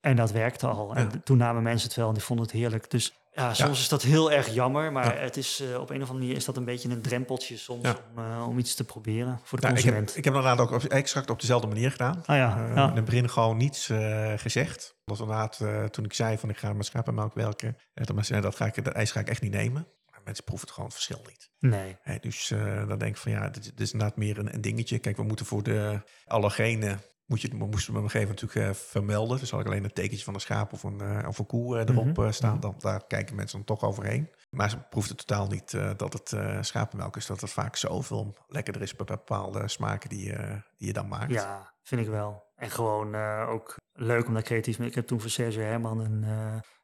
En 0.00 0.16
dat 0.16 0.30
werkte 0.32 0.66
al. 0.66 0.94
En 0.94 1.22
toen 1.24 1.36
namen 1.38 1.62
mensen 1.62 1.88
het 1.88 1.96
wel 1.96 2.08
en 2.08 2.14
die 2.14 2.22
vonden 2.22 2.46
het 2.46 2.54
heerlijk. 2.54 2.90
Dus 2.90 3.14
ja, 3.32 3.54
soms 3.54 3.80
is 3.80 3.88
dat 3.88 4.02
heel 4.02 4.32
erg 4.32 4.48
jammer. 4.54 4.92
Maar 4.92 5.20
het 5.20 5.36
is, 5.36 5.60
eh, 5.60 5.80
op 5.80 5.90
een 5.90 6.02
of 6.02 6.08
andere 6.08 6.12
manier 6.18 6.36
is 6.36 6.44
dat 6.44 6.56
een 6.56 6.64
beetje 6.64 6.88
een 6.90 7.02
drempeltje 7.02 7.56
soms 7.56 7.88
om, 7.88 8.18
eh, 8.24 8.46
om 8.48 8.58
iets 8.58 8.74
te 8.74 8.84
proberen 8.84 9.40
voor 9.44 9.60
de 9.60 9.66
Nou, 9.66 9.78
ik, 9.78 9.84
heb, 9.84 9.92
consument. 9.94 10.16
ik 10.16 10.24
heb 10.24 10.34
inderdaad 10.34 10.60
ook 10.60 10.82
exact 10.82 11.30
op 11.30 11.40
dezelfde 11.40 11.66
manier 11.66 11.90
gedaan. 11.90 12.22
Ah 12.26 12.36
ja, 12.36 12.66
Eh. 12.74 12.88
In 12.90 12.96
het 12.96 13.04
begin 13.04 13.28
gewoon 13.30 13.56
niets 13.56 13.88
eh, 13.88 14.32
gezegd. 14.36 14.76
Dat 15.04 15.18
was 15.18 15.20
inderdaad, 15.20 15.60
eh, 15.60 15.84
toen 15.84 16.04
ik 16.04 16.12
zei 16.12 16.38
van 16.38 16.48
ik 16.48 16.56
ga 16.56 16.72
met 16.72 16.86
schapenmelk 16.86 17.34
werken. 17.34 17.76
Toen 17.94 18.14
mensen 18.14 18.42
dat, 18.42 18.56
ga 18.56 18.66
ik, 18.66 18.84
dat 18.84 18.94
ijs 18.94 19.10
ga 19.10 19.20
ik 19.20 19.28
echt 19.28 19.42
niet 19.42 19.52
nemen. 19.52 19.86
Mensen 20.24 20.44
proeven 20.44 20.66
het 20.66 20.74
gewoon 20.74 20.90
het 20.90 20.98
verschil 21.00 21.24
niet. 21.28 21.50
Nee. 21.58 21.96
Dus 22.20 22.50
eh, 22.50 22.88
dan 22.88 22.98
denk 22.98 23.14
ik 23.14 23.16
van 23.16 23.32
ja, 23.32 23.48
dit, 23.48 23.64
dit 23.64 23.80
is 23.80 23.92
inderdaad 23.92 24.16
meer 24.16 24.38
een, 24.38 24.54
een 24.54 24.60
dingetje. 24.60 24.98
Kijk, 24.98 25.16
we 25.16 25.22
moeten 25.22 25.46
voor 25.46 25.62
de 25.62 26.00
allergenen, 26.26 27.00
moet 27.26 27.40
je, 27.40 27.48
we 27.48 27.56
moesten 27.56 27.92
we 27.92 27.98
op 27.98 28.04
een 28.04 28.10
gegeven 28.10 28.34
moment 28.34 28.40
natuurlijk 28.54 28.76
eh, 28.78 28.84
vermelden. 28.90 29.38
Dus 29.38 29.50
had 29.50 29.60
ik 29.60 29.66
alleen 29.66 29.84
een 29.84 29.92
tekentje 29.92 30.24
van 30.24 30.34
een 30.34 30.40
schaap 30.40 30.72
of 30.72 30.82
een, 30.82 31.00
eh, 31.00 31.28
of 31.28 31.38
een 31.38 31.46
koe 31.46 31.78
erop 31.78 32.04
Mhm. 32.16 32.22
eh, 32.22 32.30
staan. 32.32 32.60
Dan, 32.60 32.74
daar 32.78 33.06
kijken 33.06 33.34
mensen 33.36 33.56
dan 33.64 33.76
toch 33.76 33.88
overheen. 33.88 34.30
Maar 34.50 34.70
ze 34.70 34.78
proefden 34.78 35.16
totaal 35.16 35.46
niet 35.46 35.70
dat 35.96 36.12
het 36.12 36.34
schapenmelk 36.66 37.16
is. 37.16 37.26
Dat 37.26 37.40
het 37.40 37.50
vaak 37.50 37.76
zoveel 37.76 38.36
lekkerder 38.46 38.82
is 38.82 38.96
bij 38.96 39.06
bepaalde 39.06 39.68
smaken 39.68 40.08
die, 40.08 40.24
je 40.26 40.62
die 40.76 40.86
je 40.86 40.92
dan 40.92 41.08
maakt. 41.08 41.30
Ja, 41.32 41.74
vind 41.82 42.00
ik 42.00 42.06
wel. 42.08 42.42
En 42.56 42.70
gewoon 42.70 43.14
ook 43.48 43.76
leuk 43.92 44.26
om 44.26 44.34
daar 44.34 44.42
creatief 44.42 44.78
mee. 44.78 44.88
Ik 44.88 44.94
heb 44.94 45.06
toen 45.06 45.20
voor 45.20 45.30
Sergio 45.30 45.62
Herman 45.62 46.00
een 46.00 46.24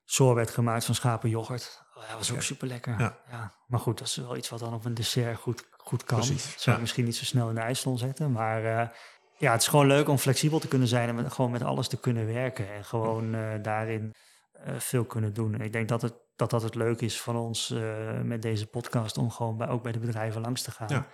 sorbet 0.05 0.51
gemaakt 0.51 0.85
van 0.85 0.95
schapenyoghurt. 0.95 1.83
Oh, 2.01 2.09
dat 2.09 2.19
was 2.19 2.33
ook 2.33 2.43
super 2.43 2.69
lekker. 2.69 2.99
Ja. 2.99 3.19
Ja. 3.31 3.53
Maar 3.67 3.81
goed, 3.81 3.99
dat 3.99 4.07
is 4.07 4.17
wel 4.17 4.37
iets 4.37 4.49
wat 4.49 4.59
dan 4.59 4.75
op 4.75 4.85
een 4.85 4.95
dessert 4.95 5.39
goed, 5.39 5.67
goed 5.77 6.05
kan. 6.05 6.19
Precies, 6.19 6.55
zou 6.63 6.77
ja. 6.77 6.83
misschien 6.83 7.05
niet 7.05 7.17
zo 7.17 7.25
snel 7.25 7.49
in 7.49 7.55
de 7.55 7.61
ijssalon 7.61 7.99
zetten. 7.99 8.33
Maar 8.33 8.65
eh, 8.65 8.89
ja, 9.37 9.53
het 9.53 9.61
is 9.61 9.69
gewoon 9.69 9.87
leuk 9.87 10.09
om 10.09 10.19
flexibel 10.19 10.59
te 10.59 10.69
kunnen 10.69 10.89
zijn 10.89 11.09
en 11.09 11.15
met, 11.15 11.33
gewoon 11.33 11.51
met 11.51 11.63
alles 11.63 11.89
te 11.89 12.01
kunnen 12.01 12.27
werken. 12.27 12.73
En 12.73 12.85
gewoon 12.85 13.35
eh, 13.35 13.63
daarin 13.63 14.15
eh, 14.53 14.75
veel 14.79 15.05
kunnen 15.05 15.35
doen. 15.35 15.55
En 15.55 15.61
ik 15.61 15.73
denk 15.73 15.89
dat 15.89 16.03
het, 16.03 16.15
dat 16.37 16.51
dat 16.51 16.63
het 16.63 16.75
leuk 16.75 17.01
is 17.01 17.21
van 17.21 17.37
ons 17.37 17.75
met 18.23 18.43
deze 18.43 18.67
podcast 18.67 19.19
om 19.19 19.31
gewoon 19.31 19.57
bij, 19.57 19.69
ook 19.69 19.83
bij 19.83 19.93
de 19.93 19.99
bedrijven 19.99 20.41
langs 20.41 20.63
te 20.63 20.71
gaan. 20.71 20.89
Ja. 20.89 21.07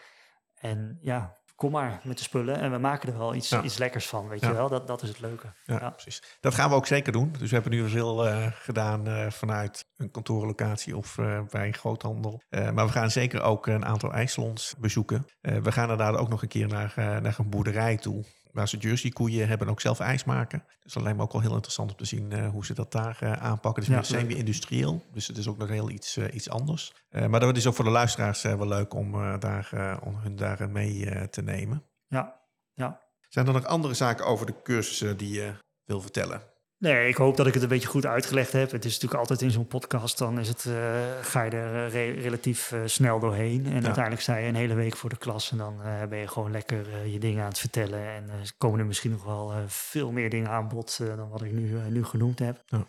En 0.54 0.98
ja, 1.00 1.36
kom 1.56 1.70
maar 1.70 2.00
met 2.04 2.16
de 2.18 2.22
spullen 2.24 2.60
en 2.60 2.70
we 2.70 2.78
maken 2.78 3.12
er 3.12 3.18
wel 3.18 3.34
iets, 3.34 3.48
Ja. 3.48 3.62
iets 3.62 3.78
lekkers 3.78 4.06
van, 4.06 4.28
weet 4.28 4.40
Ja. 4.40 4.48
je 4.48 4.54
wel. 4.54 4.68
Dat, 4.68 4.86
dat 4.86 5.02
is 5.02 5.08
het 5.08 5.20
leuke. 5.20 5.46
Ja, 5.64 5.78
Ja. 5.80 5.90
precies. 5.90 6.22
Dat 6.40 6.54
gaan 6.54 6.68
we 6.70 6.74
ook 6.76 6.86
zeker 6.86 7.12
doen. 7.12 7.32
Dus 7.38 7.48
we 7.48 7.54
hebben 7.54 7.72
nu 7.72 7.88
veel 7.88 8.26
eh, 8.26 8.46
gedaan 8.52 9.06
eh, 9.06 9.30
vanuit 9.30 9.84
een 9.96 10.10
kantoorlocatie 10.10 10.96
of 10.96 11.18
eh, 11.18 11.40
bij 11.50 11.66
een 11.66 11.74
groothandel. 11.74 12.42
Maar 12.50 12.86
we 12.86 12.92
gaan 12.92 13.10
zeker 13.10 13.42
ook 13.42 13.66
een 13.66 13.84
aantal 13.84 14.12
ijssalons 14.12 14.74
bezoeken. 14.78 15.26
We 15.40 15.72
gaan 15.72 15.90
inderdaad 15.90 16.16
ook 16.16 16.28
nog 16.28 16.42
een 16.42 16.48
keer 16.48 16.66
naar, 16.68 16.92
naar 16.96 17.34
een 17.38 17.48
boerderij 17.50 17.96
toe. 17.96 18.24
Waar 18.56 18.68
ze 18.68 18.76
jersey 18.76 19.10
koeien 19.10 19.48
hebben 19.48 19.66
en 19.66 19.72
ook 19.72 19.80
zelf 19.80 20.00
ijs 20.00 20.24
maken. 20.24 20.64
Dus 20.82 20.92
dat 20.92 21.02
lijkt 21.02 21.18
me 21.18 21.24
ook 21.24 21.32
wel 21.32 21.40
heel 21.40 21.54
interessant 21.54 21.90
om 21.90 21.96
te 21.96 22.04
zien 22.04 22.32
eh, 22.32 22.48
hoe 22.48 22.66
ze 22.66 22.74
dat 22.74 22.92
daar 22.92 23.16
eh, 23.20 23.32
aanpakken. 23.32 23.82
Het 23.82 24.02
is 24.02 24.08
Ja, 24.08 24.16
meer 24.16 24.28
semi-industrieel, 24.28 25.04
dus 25.12 25.26
het 25.26 25.36
is 25.36 25.48
ook 25.48 25.58
nog 25.58 25.68
heel 25.68 25.90
iets, 25.90 26.16
eh, 26.16 26.34
iets 26.34 26.50
anders. 26.50 26.94
Maar 27.28 27.40
dat 27.40 27.56
is 27.56 27.66
ook 27.66 27.74
voor 27.74 27.84
de 27.84 27.90
luisteraars 27.90 28.42
wel 28.42 28.68
leuk 28.68 28.94
om, 28.94 29.38
daar, 29.38 29.98
om 30.02 30.16
hun 30.16 30.36
daar 30.36 30.70
mee 30.70 31.28
te 31.28 31.42
nemen. 31.42 31.82
Ja, 32.06 32.40
ja. 32.74 33.00
Zijn 33.28 33.46
er 33.46 33.52
nog 33.52 33.64
andere 33.64 33.94
zaken 33.94 34.26
over 34.26 34.46
de 34.46 34.54
cursussen 34.62 35.16
die 35.16 35.32
je 35.32 35.52
wil 35.84 36.00
vertellen? 36.00 36.42
Nee, 36.78 37.08
ik 37.08 37.16
hoop 37.16 37.36
dat 37.36 37.46
ik 37.46 37.54
het 37.54 37.62
een 37.62 37.68
beetje 37.68 37.88
goed 37.88 38.06
uitgelegd 38.06 38.52
heb. 38.52 38.70
Het 38.70 38.84
is 38.84 38.92
natuurlijk 38.92 39.20
altijd 39.20 39.42
in 39.42 39.50
zo'n 39.50 39.66
podcast, 39.66 40.18
dan 40.18 40.38
is 40.38 40.48
het, 40.48 40.64
eh, 40.66 40.74
ga 41.22 41.42
je 41.42 41.50
er 41.50 41.84
eh, 41.86 41.92
re- 41.92 42.20
relatief 42.20 42.72
eh, 42.72 42.80
snel 42.84 43.18
doorheen. 43.18 43.66
En 43.66 43.84
uiteindelijk 43.84 44.22
sta 44.22 44.36
je 44.36 44.48
een 44.48 44.54
hele 44.54 44.74
week 44.74 44.96
voor 44.96 45.10
de 45.10 45.16
klas 45.16 45.50
en 45.50 45.58
dan 45.58 45.80
ben 46.08 46.18
je 46.18 46.28
gewoon 46.28 46.50
lekker 46.50 47.06
je 47.06 47.18
dingen 47.18 47.42
aan 47.42 47.48
het 47.48 47.58
vertellen. 47.58 48.06
En 48.08 48.30
komen 48.58 48.80
er 48.80 48.86
misschien 48.86 49.10
nog 49.10 49.24
wel 49.24 49.52
veel 49.66 50.12
meer 50.12 50.30
dingen 50.30 50.50
aan 50.50 50.68
bod 50.68 50.98
dan 51.16 51.28
wat 51.28 51.42
ik 51.42 51.52
nu, 51.52 51.78
nu 51.88 52.04
genoemd 52.04 52.38
heb. 52.38 52.62
Ja. 52.66 52.86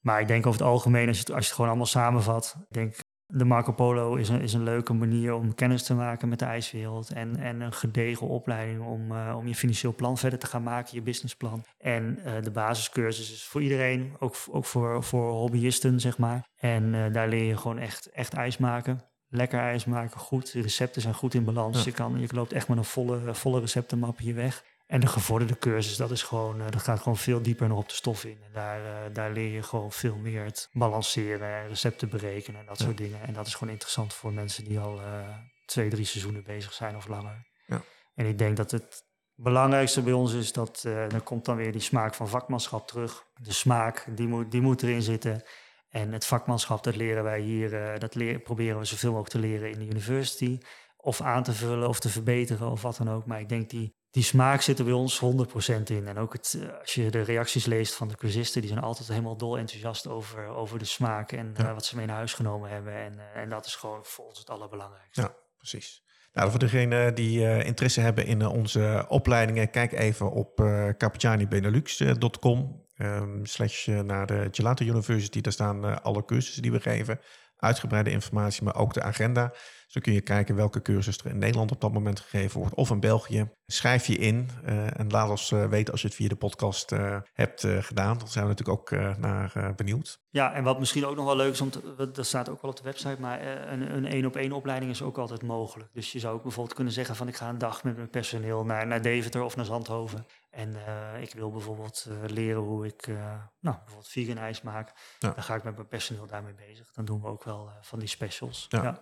Maar 0.00 0.20
ik 0.20 0.28
denk 0.28 0.46
over 0.46 0.60
het 0.60 0.68
algemeen, 0.68 1.08
als 1.08 1.16
je 1.16 1.22
het, 1.22 1.32
als 1.32 1.40
je 1.40 1.46
het 1.46 1.54
gewoon 1.54 1.70
allemaal 1.70 1.86
samenvat, 1.86 2.56
ik 2.58 2.74
denk 2.74 2.96
de 3.26 3.44
Marco 3.44 3.72
Polo 3.72 4.14
is 4.14 4.28
een, 4.28 4.40
is 4.40 4.52
een 4.52 4.62
leuke 4.62 4.92
manier 4.92 5.34
om 5.34 5.54
kennis 5.54 5.82
te 5.82 5.94
maken 5.94 6.28
met 6.28 6.38
de 6.38 6.44
ijswereld. 6.44 7.10
En, 7.10 7.36
en 7.36 7.60
een 7.60 7.72
gedegen 7.72 8.28
opleiding 8.28 8.80
om, 8.80 9.12
eh, 9.12 9.34
om 9.36 9.46
je 9.46 9.54
financieel 9.54 9.94
plan 9.94 10.18
verder 10.18 10.38
te 10.38 10.46
gaan 10.46 10.62
maken, 10.62 10.94
je 10.94 11.02
businessplan. 11.02 11.64
En 11.78 12.18
eh, 12.24 12.42
de 12.42 12.50
basiscursus 12.50 13.32
is 13.32 13.44
voor 13.44 13.62
iedereen, 13.62 14.16
ook, 14.18 14.36
ook 14.50 14.64
voor, 14.64 15.04
voor 15.04 15.30
hobbyisten, 15.30 16.00
zeg 16.00 16.18
maar. 16.18 16.48
En 16.56 16.94
eh, 16.94 17.12
daar 17.12 17.28
leer 17.28 17.44
je 17.44 17.56
gewoon 17.56 17.78
echt, 17.78 18.10
echt 18.10 18.34
ijs 18.34 18.58
maken. 18.58 19.00
lekker 19.28 19.58
ijs 19.58 19.84
maken, 19.84 20.20
goed. 20.20 20.52
De 20.52 20.60
recepten 20.60 21.02
zijn 21.02 21.14
goed 21.14 21.34
in 21.34 21.44
balans. 21.44 21.78
Ja. 21.78 21.84
Je, 21.84 21.92
kan, 21.92 22.20
je 22.20 22.28
loopt 22.30 22.52
echt 22.52 22.68
met 22.68 22.78
een 22.78 22.84
volle, 22.84 23.34
volle 23.34 23.60
receptenmap 23.60 24.18
hier 24.18 24.34
weg. 24.34 24.64
En 24.86 25.00
de 25.00 25.06
gevorderde 25.06 25.58
cursus, 25.58 25.96
dat, 25.96 26.10
is 26.10 26.22
gewoon, 26.22 26.60
eh, 26.60 26.70
dat 26.70 26.82
gaat 26.82 26.98
gewoon 26.98 27.16
veel 27.16 27.42
dieper 27.42 27.68
nog 27.68 27.78
op 27.78 27.88
de 27.88 27.94
stof 27.94 28.24
in. 28.24 28.38
En 28.44 28.52
daar, 28.52 28.84
eh, 28.84 29.14
daar 29.14 29.30
leer 29.32 29.52
je 29.52 29.62
gewoon 29.62 29.92
veel 29.92 30.16
meer 30.16 30.44
het 30.44 30.68
balanceren, 30.72 31.48
en 31.62 31.68
recepten 31.68 32.08
berekenen 32.08 32.60
en 32.60 32.66
dat 32.66 32.78
Ja. 32.78 32.84
soort 32.84 32.96
dingen. 32.96 33.22
En 33.22 33.32
dat 33.32 33.46
is 33.46 33.54
gewoon 33.54 33.72
interessant 33.72 34.14
voor 34.14 34.32
mensen 34.32 34.64
die 34.64 34.78
al 34.78 35.00
eh, 35.00 35.28
twee, 35.66 35.88
drie 35.90 36.04
seizoenen 36.04 36.44
bezig 36.44 36.72
zijn 36.72 36.96
of 36.96 37.06
langer. 37.08 37.46
Ja. 37.66 37.82
En 38.14 38.26
ik 38.26 38.38
denk 38.38 38.56
dat 38.56 38.70
het 38.70 39.04
belangrijkste 39.34 40.02
bij 40.02 40.12
ons 40.12 40.32
is 40.32 40.52
dat 40.52 40.82
eh 40.86 41.12
er 41.12 41.20
komt 41.20 41.44
dan 41.44 41.56
weer 41.56 41.72
die 41.72 41.80
smaak 41.80 42.14
van 42.14 42.28
vakmanschap 42.28 42.88
terug. 42.88 43.24
De 43.34 43.52
smaak, 43.52 44.06
die 44.10 44.26
moet, 44.26 44.50
die 44.50 44.60
moet 44.60 44.82
erin 44.82 45.02
zitten. 45.02 45.42
En 45.88 46.12
het 46.12 46.26
vakmanschap, 46.26 46.84
dat 46.84 46.96
leren 46.96 47.22
wij 47.22 47.40
hier, 47.40 47.98
dat 47.98 48.14
leer, 48.14 48.38
proberen 48.38 48.78
we 48.78 48.84
zoveel 48.84 49.10
mogelijk 49.12 49.32
te 49.32 49.40
leren 49.40 49.70
in 49.70 49.78
de 49.78 49.84
university. 49.94 50.58
Of 50.96 51.20
aan 51.20 51.42
te 51.42 51.52
vullen 51.52 51.88
of 51.88 52.00
te 52.00 52.08
verbeteren 52.08 52.70
of 52.70 52.82
wat 52.82 52.96
dan 52.96 53.10
ook. 53.10 53.26
Maar 53.26 53.40
ik 53.40 53.48
denk 53.48 53.70
die, 53.70 53.96
die 54.16 54.24
smaak 54.24 54.60
zit 54.60 54.78
er 54.78 54.84
bij 54.84 54.94
ons 54.94 55.18
100% 55.18 55.90
in. 55.90 56.08
En 56.08 56.18
ook 56.18 56.32
het, 56.32 56.58
eh, 56.60 56.78
als 56.80 56.94
je 56.94 57.10
de 57.10 57.20
reacties 57.20 57.66
leest 57.66 57.94
van 57.94 58.08
de 58.08 58.16
cursisten, 58.16 58.60
die 58.60 58.70
zijn 58.70 58.82
altijd 58.82 59.08
helemaal 59.08 59.36
dol 59.36 59.58
enthousiast 59.58 60.06
over, 60.06 60.46
over 60.46 60.78
de 60.78 60.84
smaak 60.84 61.32
en 61.32 61.54
Ja. 61.56 61.66
eh, 61.66 61.72
wat 61.72 61.84
ze 61.84 61.96
mee 61.96 62.06
naar 62.06 62.16
huis 62.16 62.34
genomen 62.34 62.70
hebben. 62.70 62.94
En, 62.94 63.18
eh, 63.18 63.42
en 63.42 63.48
dat 63.48 63.66
is 63.66 63.74
gewoon 63.74 64.04
voor 64.04 64.24
ons 64.26 64.38
het 64.38 64.50
allerbelangrijkste. 64.50 65.20
Ja, 65.20 65.34
precies. 65.56 66.04
Nou, 66.32 66.50
voor 66.50 66.58
degenen 66.58 67.14
die 67.14 67.64
interesse 67.64 68.00
hebben 68.00 68.26
in 68.26 68.46
onze 68.46 69.04
opleidingen, 69.08 69.70
kijk 69.70 69.92
even 69.92 70.30
op 70.30 70.60
uh, 70.60 70.88
cappuccanibenelux.com 70.98 72.84
ehm, 72.96 73.44
slash 73.44 73.86
naar 73.86 74.26
de 74.26 74.48
Gelato 74.50 74.84
University. 74.84 75.40
Daar 75.40 75.52
staan 75.52 76.02
alle 76.02 76.24
cursussen 76.24 76.62
die 76.62 76.72
we 76.72 76.80
geven. 76.80 77.20
Uitgebreide 77.56 78.10
informatie, 78.10 78.64
maar 78.64 78.76
ook 78.76 78.94
de 78.94 79.02
agenda. 79.02 79.52
Zo 79.86 80.00
kun 80.00 80.12
je 80.12 80.20
kijken 80.20 80.54
welke 80.54 80.82
cursus 80.82 81.18
er 81.18 81.30
in 81.30 81.38
Nederland 81.38 81.70
op 81.70 81.80
dat 81.80 81.92
moment 81.92 82.20
gegeven 82.20 82.60
wordt 82.60 82.74
of 82.74 82.90
in 82.90 83.00
België. 83.00 83.50
Schrijf 83.66 84.06
je 84.06 84.16
in 84.16 84.50
eh, 84.64 85.00
en 85.00 85.10
laat 85.10 85.30
ons 85.30 85.52
eh, 85.52 85.68
weten 85.68 85.92
als 85.92 86.02
je 86.02 86.06
het 86.06 86.16
via 86.16 86.28
de 86.28 86.36
podcast 86.36 86.92
eh, 86.92 87.16
hebt 87.32 87.60
gedaan. 87.60 88.18
Daar 88.18 88.28
zijn 88.28 88.44
we 88.44 88.50
natuurlijk 88.50 88.78
ook 88.78 88.90
naar 89.18 89.72
benieuwd. 89.76 90.18
Ja, 90.30 90.52
en 90.52 90.64
wat 90.64 90.78
misschien 90.78 91.06
ook 91.06 91.16
nog 91.16 91.24
wel 91.24 91.36
leuk 91.36 91.52
is, 91.52 91.62
te, 91.70 92.10
dat 92.12 92.26
staat 92.26 92.48
ook 92.48 92.62
wel 92.62 92.70
op 92.70 92.76
de 92.76 92.82
website, 92.82 93.20
maar 93.20 93.68
een, 93.72 93.96
een 93.96 94.06
één-op-één 94.06 94.52
opleiding 94.52 94.90
is 94.90 95.02
ook 95.02 95.18
altijd 95.18 95.42
mogelijk. 95.42 95.90
Dus 95.92 96.12
je 96.12 96.18
zou 96.18 96.34
ook 96.34 96.42
bijvoorbeeld 96.42 96.74
kunnen 96.74 96.92
zeggen 96.92 97.16
van 97.16 97.28
ik 97.28 97.36
ga 97.36 97.48
een 97.48 97.58
dag 97.58 97.84
met 97.84 97.96
mijn 97.96 98.10
personeel 98.10 98.64
naar, 98.64 98.86
naar 98.86 99.02
Deventer 99.02 99.42
of 99.42 99.56
naar 99.56 99.64
Zandhoven. 99.64 100.26
En 100.56 100.68
uh, 100.68 101.22
ik 101.22 101.32
wil 101.34 101.50
bijvoorbeeld 101.50 102.06
uh, 102.08 102.16
leren 102.26 102.62
hoe 102.62 102.86
ik 102.86 103.06
uh, 103.06 103.16
nou, 103.60 103.76
bijvoorbeeld 103.76 104.08
vegan 104.08 104.38
ijs 104.38 104.62
maak. 104.62 104.92
Ja. 105.18 105.30
Dan 105.30 105.42
ga 105.42 105.54
ik 105.54 105.62
met 105.62 105.74
mijn 105.74 105.88
personeel 105.88 106.26
daarmee 106.26 106.54
bezig. 106.54 106.92
Dan 106.94 107.04
doen 107.04 107.20
we 107.20 107.26
ook 107.26 107.44
wel 107.44 107.70
van 107.80 107.98
die 107.98 108.08
specials. 108.08 108.66
Ja. 108.68 108.82
ja. 108.82 108.98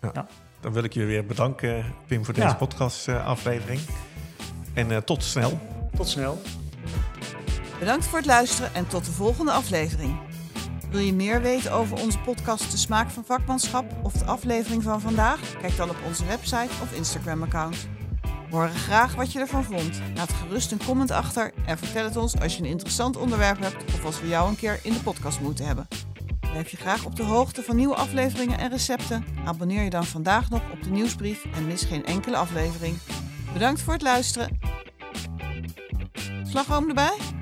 Ja. 0.00 0.10
ja. 0.12 0.26
Dan 0.60 0.72
wil 0.72 0.84
ik 0.84 0.92
je 0.92 1.04
weer 1.04 1.26
bedanken, 1.26 1.94
Pim, 2.06 2.24
voor 2.24 2.34
deze 2.34 2.46
ja. 2.46 2.54
podcast-aflevering. 2.54 3.80
En 4.74 5.04
tot 5.04 5.24
snel. 5.24 5.60
Tot 5.96 6.08
snel. 6.08 6.38
Bedankt 7.78 8.06
voor 8.06 8.18
het 8.18 8.26
luisteren 8.26 8.74
en 8.74 8.88
tot 8.88 9.04
de 9.04 9.12
volgende 9.12 9.52
aflevering. 9.52 10.20
Wil 10.90 11.00
je 11.00 11.12
meer 11.12 11.42
weten 11.42 11.72
over 11.72 11.98
onze 11.98 12.18
podcast 12.18 12.70
De 12.70 12.76
Smaak 12.76 13.10
van 13.10 13.24
Vakmanschap 13.24 13.84
of 14.02 14.12
de 14.12 14.24
aflevering 14.24 14.82
van 14.82 15.00
vandaag? 15.00 15.58
Kijk 15.60 15.76
dan 15.76 15.90
op 15.90 15.96
onze 16.06 16.24
website 16.24 16.70
of 16.82 16.92
Instagram-account. 16.92 17.88
We 18.50 18.68
graag 18.68 19.14
wat 19.14 19.32
je 19.32 19.38
ervan 19.38 19.64
vond. 19.64 20.00
Laat 20.14 20.32
gerust 20.32 20.72
een 20.72 20.84
comment 20.86 21.10
achter 21.10 21.52
en 21.66 21.78
vertel 21.78 22.04
het 22.04 22.16
ons 22.16 22.40
als 22.40 22.56
je 22.56 22.62
een 22.62 22.68
interessant 22.68 23.16
onderwerp 23.16 23.60
hebt 23.60 23.84
of 23.84 24.04
als 24.04 24.20
we 24.20 24.28
jou 24.28 24.48
een 24.48 24.56
keer 24.56 24.80
in 24.82 24.92
de 24.92 25.00
podcast 25.02 25.40
moeten 25.40 25.66
hebben. 25.66 25.88
Blijf 26.40 26.70
je 26.70 26.76
graag 26.76 27.04
op 27.04 27.16
de 27.16 27.22
hoogte 27.22 27.62
van 27.62 27.76
nieuwe 27.76 27.94
afleveringen 27.94 28.58
en 28.58 28.70
recepten? 28.70 29.24
Abonneer 29.44 29.82
je 29.82 29.90
dan 29.90 30.04
vandaag 30.04 30.50
nog 30.50 30.62
op 30.72 30.82
de 30.82 30.90
nieuwsbrief 30.90 31.44
en 31.54 31.66
mis 31.66 31.82
geen 31.82 32.06
enkele 32.06 32.36
aflevering. 32.36 32.98
Bedankt 33.52 33.80
voor 33.80 33.92
het 33.92 34.02
luisteren. 34.02 34.58
Slagroom 36.42 36.88
erbij? 36.88 37.37